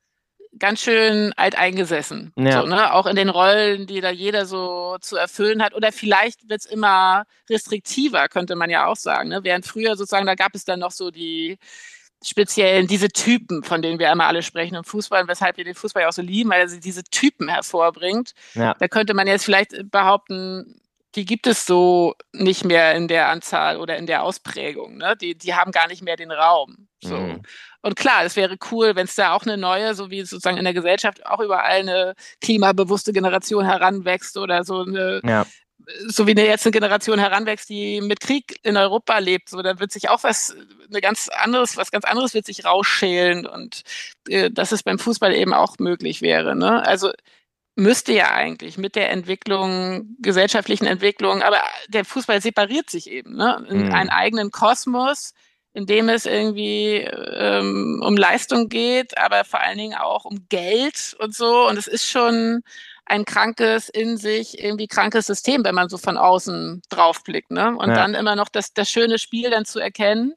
ganz 0.60 0.82
schön 0.82 1.34
alteingesessen. 1.36 2.32
Ja. 2.38 2.62
So, 2.62 2.68
ne? 2.68 2.94
Auch 2.94 3.08
in 3.08 3.16
den 3.16 3.30
Rollen, 3.30 3.88
die 3.88 4.02
da 4.02 4.12
jeder 4.12 4.46
so 4.46 4.98
zu 5.02 5.16
erfüllen 5.18 5.64
hat. 5.64 5.74
Oder 5.74 5.92
vielleicht 5.92 6.48
wird 6.48 6.60
es 6.62 6.66
immer 6.68 7.26
restriktiver, 7.50 8.28
könnte 8.30 8.56
man 8.56 8.70
ja 8.70 8.86
auch 8.86 8.96
sagen. 8.96 9.30
Ne? 9.30 9.40
Während 9.44 9.66
früher 9.66 9.96
sozusagen, 9.96 10.28
da 10.28 10.36
gab 10.36 10.54
es 10.54 10.64
dann 10.64 10.80
noch 10.80 10.92
so 10.92 11.10
die 11.10 11.58
speziellen, 12.24 12.88
diese 12.88 13.10
Typen, 13.10 13.64
von 13.64 13.82
denen 13.82 14.00
wir 14.00 14.12
immer 14.12 14.28
alle 14.28 14.44
sprechen 14.44 14.76
im 14.76 14.84
Fußball, 14.84 15.24
und 15.24 15.28
weshalb 15.28 15.58
wir 15.58 15.64
den 15.64 15.76
Fußball 15.76 16.04
ja 16.04 16.10
auch 16.10 16.14
so 16.14 16.22
lieben, 16.22 16.50
weil 16.50 16.62
er 16.62 16.68
sie 16.70 16.80
diese 16.80 17.04
Typen 17.04 17.50
hervorbringt. 17.50 18.34
ja, 18.54 18.74
Da 18.80 18.88
könnte 18.88 19.14
man 19.14 19.28
jetzt 19.28 19.46
vielleicht 19.46 19.92
behaupten, 19.92 20.80
die 21.16 21.26
gibt 21.26 21.46
es 21.46 21.66
so 21.66 22.16
nicht 22.32 22.66
mehr 22.66 22.96
in 22.96 23.08
der 23.08 23.30
Anzahl 23.30 23.78
oder 23.78 23.98
in 23.98 24.08
der 24.08 24.24
Ausprägung. 24.24 24.98
Ne? 24.98 25.16
Die, 25.20 25.38
die 25.38 25.54
haben 25.54 25.72
gar 25.72 25.88
nicht 25.88 26.02
mehr 26.02 26.16
den 26.16 26.32
Raum. 26.32 26.88
So. 27.04 27.18
Mhm. 27.18 27.44
Und 27.82 27.96
klar, 27.96 28.24
es 28.24 28.36
wäre 28.36 28.58
cool, 28.72 28.96
wenn 28.96 29.06
es 29.06 29.16
da 29.16 29.34
auch 29.34 29.44
eine 29.44 29.58
neue, 29.58 29.94
so 29.94 30.10
wie 30.10 30.22
sozusagen 30.22 30.58
in 30.58 30.64
der 30.64 30.74
Gesellschaft 30.74 31.26
auch 31.26 31.40
überall 31.40 31.82
eine 31.82 32.14
klimabewusste 32.42 33.14
Generation 33.14 33.66
heranwächst 33.66 34.38
oder 34.38 34.64
so 34.64 34.84
eine, 34.84 35.22
ja, 35.24 35.46
so 36.08 36.28
wie 36.28 36.32
eine 36.32 36.46
jetzt 36.46 36.66
eine 36.66 36.72
Generation 36.72 37.20
heranwächst, 37.20 37.70
die 37.70 38.02
mit 38.02 38.20
Krieg 38.20 38.60
in 38.64 38.78
Europa 38.78 39.18
lebt, 39.20 39.50
so 39.50 39.62
da 39.62 39.80
wird 39.80 39.92
sich 39.92 40.10
auch 40.10 40.24
was, 40.24 40.56
eine 40.90 41.02
ganz 41.02 41.30
anderes, 41.30 41.78
was 41.78 41.92
ganz 41.92 42.06
anderes 42.06 42.34
wird 42.34 42.46
sich 42.46 42.66
rausschälen 42.66 43.46
und 43.46 43.84
äh, 44.30 44.50
dass 44.52 44.72
es 44.72 44.84
beim 44.84 45.00
Fußball 45.00 45.34
eben 45.34 45.54
auch 45.54 45.78
möglich 45.80 46.22
wäre. 46.22 46.56
Ne? 46.56 46.86
Also 46.86 47.12
müsste 47.76 48.14
ja 48.14 48.32
eigentlich 48.32 48.78
mit 48.78 48.96
der 48.96 49.10
Entwicklung, 49.10 50.16
gesellschaftlichen 50.20 50.86
Entwicklung, 50.86 51.42
aber 51.42 51.62
der 51.88 52.06
Fußball 52.06 52.42
separiert 52.42 52.90
sich 52.90 53.10
eben 53.10 53.36
ne? 53.36 53.66
in 53.70 53.86
Mhm. 53.86 53.92
einen 53.92 54.10
eigenen 54.10 54.52
Kosmos, 54.52 55.34
in 55.74 55.88
dem 55.88 56.08
es 56.10 56.26
irgendwie 56.26 56.98
ähm, 56.98 58.02
um 58.06 58.16
Leistung 58.16 58.70
geht, 58.70 59.18
aber 59.18 59.44
vor 59.44 59.60
allen 59.60 59.78
Dingen 59.78 59.98
auch 59.98 60.26
um 60.26 60.46
Geld 60.50 61.16
und 61.20 61.36
so. 61.36 61.68
Und 61.68 61.78
es 61.78 61.88
ist 61.88 62.08
schon 62.08 62.62
ein 63.06 63.26
krankes, 63.26 63.90
in 63.90 64.18
sich 64.18 64.64
irgendwie 64.64 64.88
krankes 64.88 65.28
System, 65.28 65.64
wenn 65.66 65.76
man 65.76 65.90
so 65.90 65.98
von 65.98 66.18
außen 66.18 66.82
draufblickt. 66.90 67.52
Ne? 67.52 67.76
Und 67.76 67.90
Ja. 67.90 67.96
dann 67.96 68.14
immer 68.16 68.36
noch 68.36 68.50
das, 68.50 68.74
das 68.74 68.90
schöne 68.90 69.20
Spiel 69.20 69.50
dann 69.50 69.66
zu 69.66 69.80
erkennen. 69.80 70.34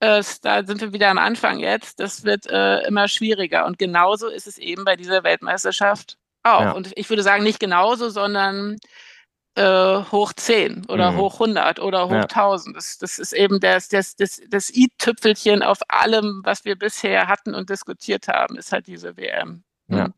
Äh, 0.00 0.22
da 0.42 0.64
sind 0.64 0.80
wir 0.80 0.92
wieder 0.92 1.08
am 1.10 1.18
Anfang 1.18 1.58
jetzt. 1.60 2.00
Das 2.00 2.24
wird 2.24 2.46
äh, 2.48 2.80
immer 2.86 3.06
schwieriger. 3.08 3.66
Und 3.66 3.78
genauso 3.78 4.28
ist 4.28 4.46
es 4.46 4.58
eben 4.58 4.84
bei 4.84 4.96
dieser 4.96 5.22
Weltmeisterschaft 5.24 6.16
auch. 6.42 6.60
Ja. 6.62 6.70
Und 6.72 6.92
ich 6.96 7.08
würde 7.10 7.22
sagen, 7.22 7.42
nicht 7.44 7.60
genauso, 7.60 8.08
sondern 8.08 8.78
äh, 9.56 10.02
hoch 10.12 10.32
10 10.32 10.86
oder 10.88 11.10
Mhm. 11.12 11.16
hoch 11.18 11.38
100 11.40 11.80
oder 11.80 12.06
hoch 12.08 12.12
Ja. 12.12 12.26
1000. 12.28 12.76
Das, 12.76 12.98
das 12.98 13.18
ist 13.18 13.32
eben 13.32 13.60
das, 13.60 13.88
das, 13.88 14.14
das, 14.16 14.40
das 14.48 14.70
i-Tüpfelchen 14.70 15.62
auf 15.62 15.78
allem, 15.88 16.40
was 16.44 16.64
wir 16.64 16.76
bisher 16.76 17.26
hatten 17.28 17.54
und 17.54 17.68
diskutiert 17.68 18.28
haben, 18.28 18.56
ist 18.56 18.72
halt 18.72 18.86
diese 18.86 19.16
WM. 19.16 19.64
Mhm. 19.88 19.96
Ja, 19.98 20.08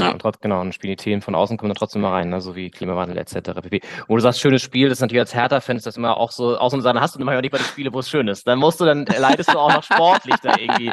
Ja. 0.00 0.10
und 0.12 0.20
trotz, 0.20 0.38
genau, 0.40 0.60
und 0.60 0.74
spielen 0.74 0.92
die 0.96 1.02
Themen 1.02 1.22
von 1.22 1.34
außen 1.34 1.56
kommen 1.56 1.70
dann 1.70 1.76
trotzdem 1.76 2.02
mal 2.02 2.10
rein, 2.12 2.28
ne? 2.28 2.40
so 2.40 2.54
wie 2.56 2.70
Klimawandel 2.70 3.16
etc. 3.18 3.60
pp. 3.62 3.80
Wo 4.08 4.16
du 4.16 4.20
sagst, 4.22 4.40
schönes 4.40 4.62
Spiel, 4.62 4.88
das 4.88 4.98
ist 4.98 5.02
natürlich 5.02 5.20
als 5.20 5.34
Hertha-Fan 5.34 5.76
ist 5.76 5.86
das 5.86 5.96
immer 5.96 6.16
auch 6.16 6.30
so, 6.30 6.56
außer 6.58 6.78
dann 6.82 7.00
hast 7.00 7.14
du 7.14 7.20
immer 7.20 7.32
ja 7.34 7.40
nicht 7.40 7.50
bei 7.52 7.58
den 7.58 7.66
Spiele, 7.66 7.92
wo 7.92 8.00
es 8.00 8.08
schön 8.10 8.28
ist. 8.28 8.46
Dann 8.46 8.58
musst 8.58 8.80
du, 8.80 8.84
dann 8.84 9.04
leidest 9.06 9.52
du 9.52 9.58
auch 9.58 9.72
noch 9.72 9.82
sportlich 9.84 10.36
da 10.42 10.56
irgendwie 10.56 10.92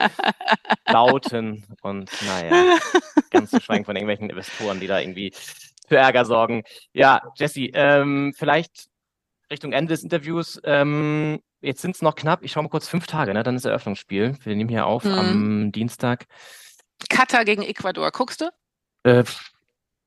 lauten 0.88 1.64
und 1.82 2.10
naja, 2.26 2.78
ganz 3.32 3.52
zu 3.52 3.62
schweigen 3.62 3.86
von 3.86 3.96
irgendwelchen 3.96 4.30
Investoren, 4.30 4.80
die 4.80 4.88
da 4.88 5.00
irgendwie 5.00 5.34
für 5.88 5.98
Ärger 5.98 6.26
sorgen. 6.26 6.64
Ja, 6.94 7.22
Jesse, 7.36 7.68
ähm, 7.74 8.34
vielleicht 8.38 8.88
Richtung 9.52 9.72
Ende 9.74 9.94
des 9.94 10.04
Interviews, 10.04 10.60
ähm, 10.64 11.40
jetzt 11.62 11.82
sind 11.82 11.96
es 11.96 12.02
noch 12.02 12.16
knapp, 12.16 12.44
ich 12.44 12.52
schaue 12.52 12.64
mal 12.64 12.70
kurz, 12.70 12.88
fünf 12.88 13.08
Tage, 13.08 13.34
ne? 13.34 13.44
dann 13.44 13.56
ist 13.56 13.66
Eröffnungsspiel. 13.66 14.38
Wir 14.44 14.56
nehmen 14.56 14.70
hier 14.70 14.86
auf 14.86 15.04
Mhm. 15.04 15.14
am 15.14 15.72
Dienstag. 15.72 16.26
Katar 17.10 17.46
gegen 17.46 17.62
Ecuador. 17.64 18.12
Guckst 18.12 18.42
du? 18.42 18.50
Äh, 19.04 19.24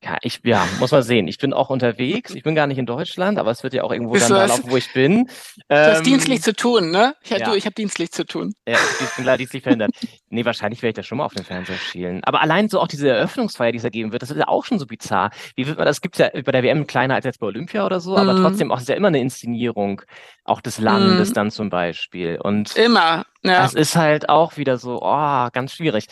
ja, 0.05 0.19
ich, 0.23 0.41
ja, 0.45 0.65
muss 0.79 0.93
man 0.93 1.03
sehen. 1.03 1.27
Ich 1.27 1.39
bin 1.39 1.53
auch 1.53 1.69
unterwegs. 1.71 2.33
Ich 2.35 2.45
bin 2.45 2.55
gar 2.55 2.67
nicht 2.69 2.79
in 2.79 2.87
Deutschland, 2.87 3.39
aber 3.39 3.51
es 3.51 3.63
wird 3.65 3.73
ja 3.75 3.83
auch 3.83 3.91
irgendwo 3.91 4.13
Bist 4.13 4.31
dann 4.31 4.37
da 4.37 4.45
laufen, 4.45 4.71
wo 4.71 4.77
ich 4.77 4.93
bin. 4.93 5.25
Du 5.69 5.75
hast 5.75 5.99
Ähm, 5.99 6.05
dienstlich 6.05 6.43
zu 6.43 6.55
tun, 6.55 6.91
ne? 6.91 7.15
Ich, 7.25 7.31
ja. 7.31 7.39
du, 7.39 7.55
ich 7.57 7.65
habe 7.65 7.75
dienstlich 7.75 8.13
zu 8.13 8.25
tun. 8.25 8.53
Ja, 8.69 8.77
ich, 9.01 9.17
bin 9.17 9.25
leider 9.25 9.39
dienstlich 9.39 9.63
verhindert. 9.65 9.91
Nee, 10.29 10.45
wahrscheinlich 10.45 10.83
werde 10.83 10.91
ich 10.91 10.95
das 10.97 11.07
schon 11.07 11.19
mal 11.19 11.25
auf 11.25 11.35
den 11.35 11.45
Fernseher 11.45 11.79
schielen. 11.79 12.23
Aber 12.23 12.41
allein 12.41 12.69
so 12.69 12.79
auch 12.79 12.87
diese 12.89 13.09
Eröffnungsfeier, 13.09 13.73
die 13.73 13.79
es 13.79 13.83
da 13.83 13.89
geben 13.89 14.13
wird, 14.13 14.23
das 14.23 14.31
ist 14.31 14.37
ja 14.37 14.47
auch 14.47 14.65
schon 14.67 14.79
so 14.79 14.87
bizarr. 14.87 15.31
Wie 15.57 15.67
wird 15.67 15.79
man 15.79 15.87
das? 15.87 16.01
Gibt's 16.01 16.19
ja 16.19 16.29
bei 16.33 16.53
der 16.53 16.63
WM 16.63 16.87
kleiner 16.87 17.15
als 17.17 17.25
jetzt 17.25 17.41
bei 17.41 17.47
Olympia 17.47 17.85
oder 17.85 17.99
so, 17.99 18.17
aber 18.17 18.35
Mhm. 18.35 18.43
trotzdem 18.43 18.71
auch 18.71 18.79
ist 18.79 18.89
ja 18.89 18.95
immer 18.95 19.09
eine 19.09 19.19
Inszenierung, 19.21 20.03
auch 20.45 20.61
des 20.61 20.79
Landes 20.79 21.31
Mhm. 21.31 21.35
dann 21.35 21.51
zum 21.51 21.69
Beispiel. 21.71 22.39
Und 22.41 22.77
Immer. 22.77 23.25
Ja. 23.43 23.63
das 23.63 23.75
ist 23.75 23.97
halt 23.97 24.29
auch 24.29 24.57
wieder 24.57 24.77
so, 24.79 25.01
oh, 25.03 25.49
ganz 25.53 25.73
schwierig. 25.73 26.07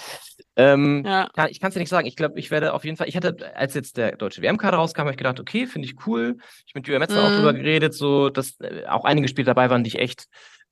Ähm, 0.57 1.03
ja. 1.05 1.29
kann, 1.35 1.49
ich 1.51 1.59
kann 1.61 1.69
es 1.69 1.75
dir 1.75 1.81
nicht 1.81 1.89
sagen. 1.89 2.07
Ich 2.07 2.17
glaube, 2.17 2.39
ich 2.39 2.51
werde 2.51 2.75
auf 2.75 2.85
jeden 2.85 2.97
Fall, 2.97 3.09
ich 3.09 3.17
hatte, 3.17 3.37
als 3.57 3.75
jetzt 3.75 3.97
der 3.97 4.17
deutsche 4.17 4.41
WM-Kader 4.41 4.77
rauskam, 4.77 5.01
habe 5.01 5.11
ich 5.11 5.17
gedacht, 5.17 5.41
okay, 5.41 5.67
finde 5.67 5.89
ich 5.89 6.07
cool. 6.07 6.37
Ich 6.67 6.75
mit 6.75 6.87
Julia 6.87 7.01
Metzler 7.01 7.25
auch 7.25 7.31
Mhm. 7.31 7.35
drüber 7.37 7.53
geredet, 7.55 7.95
so, 7.95 8.31
dass 8.31 8.61
äh, 8.61 8.87
auch 8.87 9.05
einige 9.05 9.27
Spiele 9.29 9.47
dabei 9.47 9.69
waren, 9.71 9.83
die 9.85 9.89
ich 9.89 9.99
echt 9.99 10.27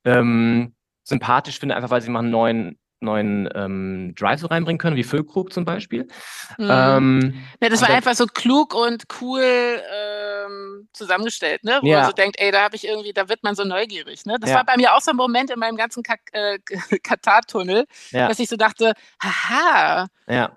ähm, 0.05 0.73
sympathisch 1.03 1.59
finde, 1.59 1.75
einfach 1.75 1.89
weil 1.89 2.01
sie 2.01 2.09
mal 2.09 2.19
einen 2.19 2.29
neuen, 2.31 2.79
neuen 3.01 3.49
ähm, 3.53 4.13
Drive 4.15 4.39
so 4.39 4.47
reinbringen 4.47 4.77
können, 4.79 4.95
wie 4.95 5.03
Füllkrug 5.03 5.51
zum 5.51 5.65
Beispiel. 5.65 6.07
Mhm. 6.57 6.67
Ähm, 6.69 7.33
Ja, 7.61 7.67
das 7.69 7.81
war 7.81 7.89
einfach 7.89 8.15
so 8.15 8.25
klug 8.25 8.73
und 8.73 9.03
cool 9.21 9.41
ähm, 9.43 10.12
zusammengestellt, 10.93 11.63
ne? 11.63 11.79
Wo 11.81 11.87
Ja. 11.87 11.97
man 11.97 12.05
so 12.05 12.11
denkt, 12.13 12.39
ey, 12.39 12.51
da 12.51 12.63
habe 12.63 12.75
ich 12.75 12.85
irgendwie, 12.85 13.13
da 13.13 13.29
wird 13.29 13.43
man 13.43 13.55
so 13.55 13.63
neugierig, 13.63 14.25
ne? 14.25 14.37
Das 14.39 14.49
Ja. 14.51 14.57
war 14.57 14.65
bei 14.65 14.77
mir 14.77 14.93
auch 14.95 15.01
so 15.01 15.11
ein 15.11 15.17
Moment 15.17 15.49
in 15.51 15.59
meinem 15.59 15.77
ganzen 15.77 16.03
Ka 16.03 16.15
äh, 16.31 16.59
Katar-Tunnel, 17.03 17.85
Ja. 18.11 18.27
dass 18.27 18.39
ich 18.39 18.49
so 18.49 18.55
dachte, 18.55 18.93
haha, 19.21 20.07
Ja, 20.27 20.51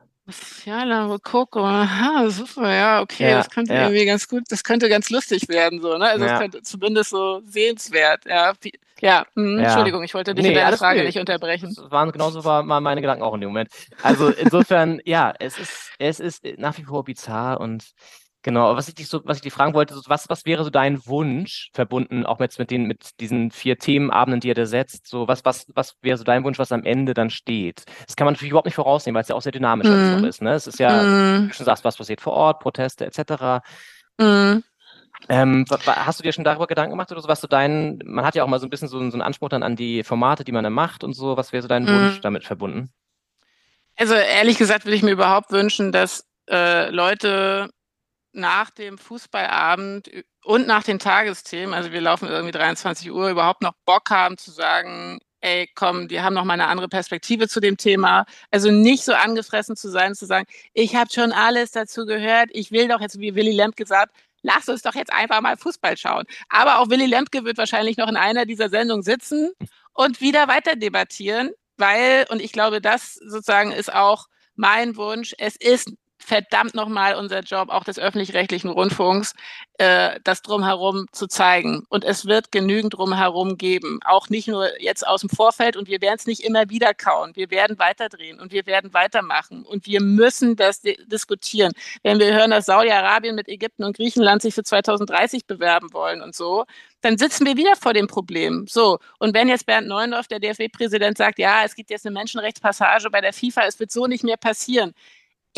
ja, 0.65 0.83
la 0.85 1.19
Coco, 1.23 1.65
aha, 1.65 2.29
super, 2.31 2.75
ja, 2.75 3.01
okay, 3.01 3.31
das 3.31 3.49
könnte 3.49 3.73
irgendwie 3.75 4.05
ganz 4.07 4.27
gut, 4.27 4.43
das 4.49 4.65
könnte 4.65 4.89
ganz 4.89 5.09
lustig 5.11 5.49
werden, 5.49 5.81
so, 5.81 5.97
ne? 5.97 6.05
Also 6.07 6.25
Ja. 6.25 6.35
es 6.35 6.41
könnte 6.41 6.63
zumindest 6.63 7.11
so 7.11 7.41
sehenswert, 7.45 8.25
ja. 8.27 8.53
Ja, 9.01 9.25
Ja. 9.37 9.63
Entschuldigung, 9.63 10.03
ich 10.03 10.15
wollte 10.15 10.35
dich 10.35 10.43
Nee, 10.43 10.49
in 10.51 10.55
deiner 10.57 10.77
Frage 10.77 11.05
nicht 11.05 11.19
unterbrechen. 11.19 11.75
das 11.77 11.91
waren 11.91 12.11
genauso 12.11 12.45
war, 12.45 12.63
meine 12.63 13.01
Gedanken 13.01 13.23
auch 13.23 13.35
in 13.35 13.41
dem 13.43 13.51
Moment. 13.51 13.71
Also 14.03 14.31
insofern, 14.31 15.01
ja, 15.05 15.33
es 15.39 15.59
ist, 15.59 15.93
es 15.99 16.19
ist 16.21 16.45
nach 16.59 16.77
wie 16.79 16.85
vor 16.85 17.05
bizarr 17.05 17.61
und 17.61 17.85
genau, 18.47 18.77
was 18.77 18.89
ich 18.89 18.95
dich 18.95 19.09
so, 19.09 19.21
was 19.25 19.39
ich 19.39 19.43
dich 19.43 19.53
fragen 19.53 19.75
wollte, 19.75 19.95
so, 19.95 20.03
was, 20.07 20.29
was 20.31 20.47
wäre 20.47 20.65
so 20.65 20.71
dein 20.71 21.05
Wunsch, 21.07 21.71
verbunden 21.75 22.25
auch 22.25 22.41
jetzt 22.41 22.59
mit 22.61 22.71
den, 22.71 22.85
mit 22.87 23.21
diesen 23.21 23.51
vier 23.51 23.79
Themenabenden, 23.79 24.41
die 24.41 24.49
ihr 24.49 24.55
da 24.55 24.67
setzt, 24.67 25.09
so 25.09 25.29
was, 25.29 25.45
was, 25.45 25.67
was 25.75 25.97
wäre 26.03 26.17
so 26.19 26.25
dein 26.25 26.45
Wunsch, 26.45 26.59
was 26.59 26.73
am 26.73 26.85
Ende 26.85 27.15
dann 27.15 27.31
steht? 27.31 27.85
Das 28.07 28.17
kann 28.17 28.27
man 28.27 28.35
natürlich 28.35 28.53
überhaupt 28.53 28.67
nicht 28.67 28.77
vorausnehmen, 28.77 29.17
weil 29.17 29.23
es 29.23 29.29
ja 29.29 29.35
auch 29.37 29.43
sehr 29.43 29.53
dynamisch 29.53 29.91
alles 29.91 30.11
noch 30.11 30.23
ist, 30.23 30.43
ne? 30.43 30.53
Es 30.55 30.67
ist 30.69 30.79
ja, 30.79 31.09
wie 31.09 31.17
Mm, 31.17 31.51
du 31.51 31.55
schon 31.55 31.67
sagst, 31.67 31.85
was 31.85 31.97
passiert 31.99 32.21
vor 32.23 32.35
Ort, 32.35 32.61
Proteste 32.61 33.05
etc. 33.07 33.63
mm. 34.21 34.63
Ähm, 35.29 35.67
hast 35.71 36.21
du 36.21 36.23
dir 36.23 36.33
schon 36.33 36.45
darüber 36.45 36.67
Gedanken 36.69 36.93
gemacht 36.93 37.11
oder 37.13 37.21
so, 37.21 37.29
was 37.29 37.41
so 37.41 37.49
dein, 37.49 37.99
man 38.05 38.25
hat 38.25 38.35
ja 38.37 38.45
auch 38.45 38.49
mal 38.49 38.61
so 38.61 38.67
ein 38.67 38.71
bisschen 38.71 38.89
so, 38.89 38.99
so 38.99 39.05
einen 39.05 39.23
Anspruch 39.23 39.49
dann 39.49 39.63
an 39.65 39.75
die 39.77 40.05
Formate, 40.05 40.45
die 40.45 40.53
man 40.53 40.63
dann 40.65 40.73
macht 40.73 41.03
und 41.05 41.15
so, 41.15 41.37
was 41.37 41.53
wäre 41.53 41.63
so 41.63 41.69
dein 41.69 41.89
Mhm. 41.89 41.91
Wunsch 41.91 42.21
damit 42.21 42.45
verbunden? 42.45 42.91
Also 43.97 44.15
ehrlich 44.15 44.59
gesagt 44.59 44.85
würde 44.85 44.97
ich 44.97 45.03
mir 45.03 45.13
überhaupt 45.13 45.51
wünschen, 45.53 45.93
dass 45.93 46.27
äh, 46.51 46.91
Leute 46.91 47.71
nach 48.37 48.71
dem 48.71 48.99
Fußballabend 48.99 50.11
und 50.45 50.67
nach 50.67 50.85
den 50.85 50.99
Tagesthemen, 50.99 51.75
also 51.75 51.93
wir 51.93 52.01
laufen 52.01 52.29
irgendwie 52.29 52.53
23 52.53 53.11
Uhr, 53.11 53.31
überhaupt 53.31 53.63
noch 53.63 53.73
Bock 53.85 54.11
haben 54.11 54.39
zu 54.39 54.51
sagen, 54.51 55.19
ey, 55.41 55.71
komm, 55.75 56.09
die 56.09 56.21
haben 56.21 56.35
noch 56.35 56.45
mal 56.45 56.55
eine 56.55 56.67
andere 56.67 56.89
Perspektive 56.89 57.49
zu 57.49 57.61
dem 57.61 57.77
Thema. 57.77 58.27
Also 58.51 58.71
nicht 58.71 59.05
so 59.05 59.13
angefressen 59.15 59.77
zu 59.77 59.91
sein, 59.91 60.15
zu 60.15 60.27
sagen, 60.27 60.47
ich 60.73 60.97
habe 60.97 61.11
schon 61.13 61.33
alles 61.33 61.71
dazu 61.71 62.05
gehört, 62.05 62.51
ich 62.53 62.71
will 62.73 62.89
doch 62.89 63.01
jetzt, 63.01 63.21
wie 63.21 63.35
Willy 63.35 63.53
Lemke 63.53 63.85
gesagt, 63.85 64.15
lass 64.43 64.69
uns 64.69 64.83
doch 64.83 64.95
jetzt 64.95 65.13
einfach 65.13 65.41
mal 65.41 65.57
Fußball 65.57 65.97
schauen. 65.97 66.25
Aber 66.49 66.79
auch 66.79 66.91
Willy 66.91 67.07
Lemke 67.07 67.45
wird 67.45 67.59
wahrscheinlich 67.59 67.97
noch 67.97 68.09
in 68.09 68.17
einer 68.17 68.47
dieser 68.47 68.69
Sendungen 68.69 69.03
sitzen 69.03 69.53
und 69.93 70.21
wieder 70.21 70.49
weiter 70.49 70.77
debattieren, 70.77 71.51
weil, 71.77 72.27
und 72.31 72.41
ich 72.41 72.53
glaube, 72.53 72.81
das 72.81 73.15
sozusagen 73.15 73.73
ist 73.73 73.93
auch 73.93 74.27
mein 74.55 74.97
Wunsch, 74.97 75.35
es 75.39 75.57
ist 75.57 75.93
verdammt 76.19 76.75
nochmal 76.75 77.15
unser 77.15 77.41
Job, 77.41 77.69
auch 77.69 77.85
des 77.85 77.99
öffentlich-rechtlichen 77.99 78.71
Rundfunks, 78.71 79.35
äh, 79.79 80.19
das 80.25 80.43
drumherum 80.43 81.07
zu 81.13 81.27
zeigen. 81.27 81.85
Und 81.89 82.05
es 82.05 82.27
wird 82.27 82.51
genügend 82.53 82.95
drumherum 82.95 83.59
geben. 83.59 84.01
Auch 84.05 84.29
nicht 84.29 84.49
nur 84.49 84.69
jetzt 84.81 85.07
aus 85.07 85.21
dem 85.21 85.31
Vorfeld 85.31 85.77
und 85.77 85.89
wir 85.89 86.01
werden 86.01 86.17
es 86.19 86.27
nicht 86.27 86.43
immer 86.45 86.69
wieder 86.71 86.95
kauen. 86.95 87.33
Wir 87.35 87.51
werden 87.51 87.79
weiterdrehen 87.79 88.41
und 88.41 88.53
wir 88.53 88.67
werden 88.67 88.95
weitermachen. 88.95 89.65
Und 89.65 89.87
wir 89.87 90.01
müssen 90.01 90.57
das 90.57 90.81
di 90.81 90.97
diskutieren. 91.07 91.73
Wenn 92.03 92.19
wir 92.19 92.33
hören, 92.33 92.51
dass 92.51 92.67
Saudi-Arabien 92.67 93.35
mit 93.35 93.49
Ägypten 93.49 93.85
und 93.85 93.97
Griechenland 93.97 94.43
sich 94.43 94.55
für 94.55 94.65
2030 94.65 95.47
bewerben 95.47 95.93
wollen 95.93 96.23
und 96.23 96.35
so, 96.35 96.65
dann 97.03 97.19
sitzen 97.19 97.47
wir 97.47 97.57
wieder 97.57 97.77
vor 97.77 97.93
dem 97.95 98.07
Problem. 98.07 98.67
So, 98.69 98.99
und 99.19 99.35
wenn 99.35 99.49
jetzt 99.49 99.67
Bernd 99.67 99.87
Neuendorf, 99.87 100.27
der 100.27 100.41
DFB-Präsident, 100.41 101.17
sagt, 101.17 101.39
ja, 101.39 101.65
es 101.65 101.75
gibt 101.75 101.91
jetzt 101.91 102.07
eine 102.07 102.15
Menschenrechtspassage 102.15 103.11
bei 103.11 103.21
der 103.21 103.33
FIFA, 103.33 103.67
es 103.67 103.79
wird 103.79 103.93
so 103.93 104.07
nicht 104.07 104.25
mehr 104.25 104.37
passieren. 104.37 104.93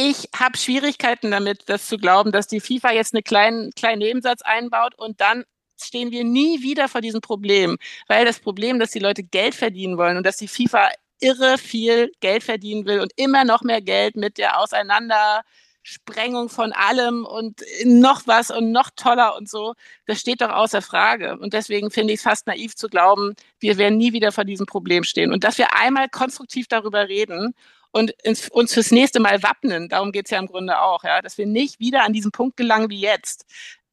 Ich 0.01 0.28
habe 0.32 0.57
Schwierigkeiten 0.57 1.32
damit, 1.32 1.68
das 1.68 1.88
zu 1.88 1.99
glauben, 1.99 2.30
dass 2.30 2.46
die 2.46 2.61
FIFA 2.61 2.92
jetzt 2.92 3.14
einen 3.14 3.24
kleinen, 3.24 3.72
kleinen 3.72 3.99
Nebensatz 3.99 4.42
einbaut 4.42 4.94
und 4.96 5.20
dann 5.20 5.42
stehen 5.76 6.12
wir 6.12 6.22
nie 6.22 6.62
wieder 6.62 6.86
vor 6.86 7.01
diesem 7.01 7.20
Problem. 7.20 7.78
Weil 8.07 8.24
das 8.24 8.38
Problem, 8.38 8.78
dass 8.78 8.92
die 8.92 9.01
Leute 9.01 9.24
Geld 9.24 9.57
verdienen 9.57 9.99
wollen 9.99 10.16
und 10.16 10.24
dass 10.24 10.36
die 10.36 10.46
FIFA 10.46 10.90
irre 11.18 11.59
viel 11.59 12.12
Geld 12.20 12.44
verdienen 12.44 12.86
will 12.86 13.01
und 13.01 13.11
immer 13.16 13.42
noch 13.44 13.62
mehr 13.62 13.80
Geld 13.80 14.14
mit 14.14 14.38
der 14.38 14.61
Auseinandersprengung 14.61 16.49
von 16.49 16.72
allem 16.72 17.24
und 17.24 17.61
noch 17.84 18.24
was 18.28 18.53
und 18.53 18.70
noch 18.70 18.90
toller 18.94 19.36
und 19.36 19.49
so, 19.49 19.74
das 20.07 20.20
steht 20.20 20.42
doch 20.42 20.51
außer 20.51 20.80
Frage. 20.80 21.36
Und 21.40 21.55
deswegen 21.55 21.90
finde 21.90 22.12
ich 22.12 22.20
es 22.20 22.22
fast 22.24 22.46
naiv 22.46 22.76
zu 22.76 22.86
glauben, 22.86 23.34
wir 23.59 23.78
werden 23.78 23.99
nie 23.99 24.12
wieder 24.12 24.30
vor 24.30 24.44
diesem 24.44 24.66
Problem 24.66 25.03
stehen. 25.03 25.32
Und 25.32 25.42
dass 25.42 25.59
wir 25.59 25.74
einmal 25.74 26.09
konstruktiv 26.09 26.68
darüber 26.68 27.09
reden 27.09 27.53
und 27.93 28.11
ins, 28.22 28.49
uns 28.51 28.74
fürs 28.74 28.91
nächste 28.91 29.20
Mal 29.20 29.43
wappnen, 29.43 29.89
darum 29.89 30.12
geht 30.12 30.26
es 30.26 30.30
ja 30.30 30.39
im 30.39 30.47
Grunde 30.47 30.80
auch, 30.80 31.05
ja, 31.05 31.22
dass 31.22 31.39
wir 31.39 31.47
nicht 31.47 31.80
wieder 31.80 32.05
an 32.05 32.12
diesen 32.12 32.30
Punkt 32.32 32.57
gelangen 32.57 32.91
wie 32.91 33.01
jetzt. 33.01 33.47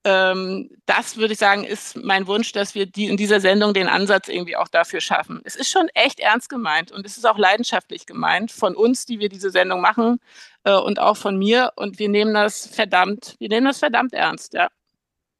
Ähm, 0.05 0.69
das 0.85 1.17
würde 1.17 1.33
ich 1.33 1.39
sagen, 1.39 1.63
ist 1.63 1.97
mein 1.97 2.27
Wunsch, 2.27 2.51
dass 2.51 2.75
wir 2.75 2.85
die, 2.85 3.05
in 3.05 3.17
dieser 3.17 3.39
Sendung 3.39 3.73
den 3.73 3.87
Ansatz 3.87 4.27
irgendwie 4.27 4.55
auch 4.55 4.67
dafür 4.67 5.01
schaffen. 5.01 5.41
Es 5.45 5.55
ist 5.55 5.71
schon 5.71 5.87
echt 5.95 6.19
ernst 6.19 6.47
gemeint 6.47 6.91
und 6.91 7.05
es 7.07 7.17
ist 7.17 7.25
auch 7.25 7.39
leidenschaftlich 7.39 8.05
gemeint 8.05 8.51
von 8.51 8.75
uns, 8.75 9.07
die 9.07 9.19
wir 9.19 9.29
diese 9.29 9.49
Sendung 9.49 9.81
machen 9.81 10.19
äh, 10.63 10.73
und 10.75 10.99
auch 10.99 11.17
von 11.17 11.37
mir. 11.37 11.71
Und 11.75 11.97
wir 11.97 12.09
nehmen 12.09 12.35
das 12.35 12.67
verdammt, 12.67 13.35
wir 13.39 13.49
nehmen 13.49 13.65
das 13.65 13.79
verdammt 13.79 14.13
ernst, 14.13 14.53
ja. 14.53 14.69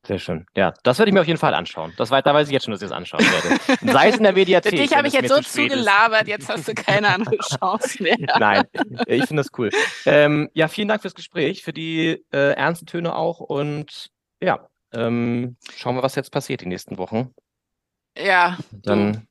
Sehr 0.08 0.20
schön. 0.20 0.45
Ja, 0.56 0.74
das 0.84 0.99
werde 0.99 1.10
ich 1.10 1.14
mir 1.14 1.22
auf 1.22 1.28
jeden 1.28 1.39
Fall 1.39 1.53
anschauen. 1.56 1.93
Das 1.97 2.12
weiß, 2.12 2.24
da 2.24 2.34
weiß 2.34 2.47
ich 2.47 2.53
jetzt 2.53 2.66
schon, 2.66 2.72
dass 2.72 2.82
ich 2.82 2.88
es 2.88 2.91
anschauen 2.91 3.22
werde. 3.22 3.60
Sei 3.91 4.10
es 4.10 4.18
in 4.18 4.24
der 4.24 4.34
Mediathek. 4.34 4.72
Dich 4.72 4.91
wenn 4.91 4.97
habe 4.97 5.08
ich 5.08 5.14
jetzt 5.14 5.30
so 5.30 5.38
zu 5.38 5.49
zugelabert, 5.49 6.28
jetzt 6.28 6.47
hast 6.47 6.68
du 6.68 6.76
keine 6.76 7.08
andere 7.10 7.38
Chance 7.60 8.03
mehr. 8.03 8.18
Nein, 8.38 8.64
ich 9.08 9.26
finde 9.26 9.41
das 9.41 9.51
cool. 9.58 9.72
Ähm, 10.06 10.49
ja, 10.53 10.68
vielen 10.68 10.88
Dank 10.88 11.01
fürs 11.01 11.16
Gespräch, 11.16 11.64
für 11.64 11.74
die 11.74 12.24
äh, 12.32 12.53
ernsten 12.53 12.86
Töne 12.86 13.16
auch 13.16 13.39
und 13.39 14.12
ja, 14.41 14.68
ähm, 14.93 15.58
schauen 15.76 15.95
wir, 15.95 16.03
was 16.03 16.16
jetzt 16.16 16.32
passiert 16.32 16.62
die 16.62 16.68
nächsten 16.68 16.97
Wochen. 16.97 17.34
Ja, 18.18 18.58
Dann, 18.72 19.28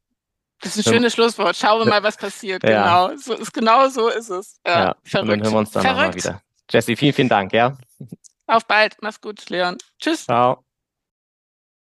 das 0.61 0.77
ist 0.77 0.87
ein 0.87 0.95
schönes 0.95 1.12
Schlusswort. 1.14 1.57
Schauen 1.57 1.85
wir 1.85 1.91
mal, 1.91 2.03
was 2.03 2.16
passiert. 2.16 2.62
Ja. 2.64 3.09
Genau, 3.09 3.16
so 3.16 3.35
ist, 3.35 3.53
genau 3.53 3.89
so 3.89 4.09
ist 4.09 4.31
es. 4.31 4.61
Ja, 4.66 4.72
ja, 4.72 4.89
und 4.93 5.09
verrückt. 5.09 5.31
dann 5.31 5.43
hören 5.43 5.53
wir 5.53 5.59
uns 5.59 5.70
dann 5.70 5.85
nochmal 5.85 6.14
wieder. 6.14 6.43
Jesse, 6.70 6.97
vielen, 6.97 7.12
vielen 7.12 7.29
Dank, 7.29 7.53
ja. 7.53 7.77
Auf 8.47 8.67
bald. 8.67 8.97
Mach's 9.03 9.21
gut, 9.21 9.49
Leon. 9.51 9.79
Tschüss. 9.99 10.25
Ciao. 10.27 10.65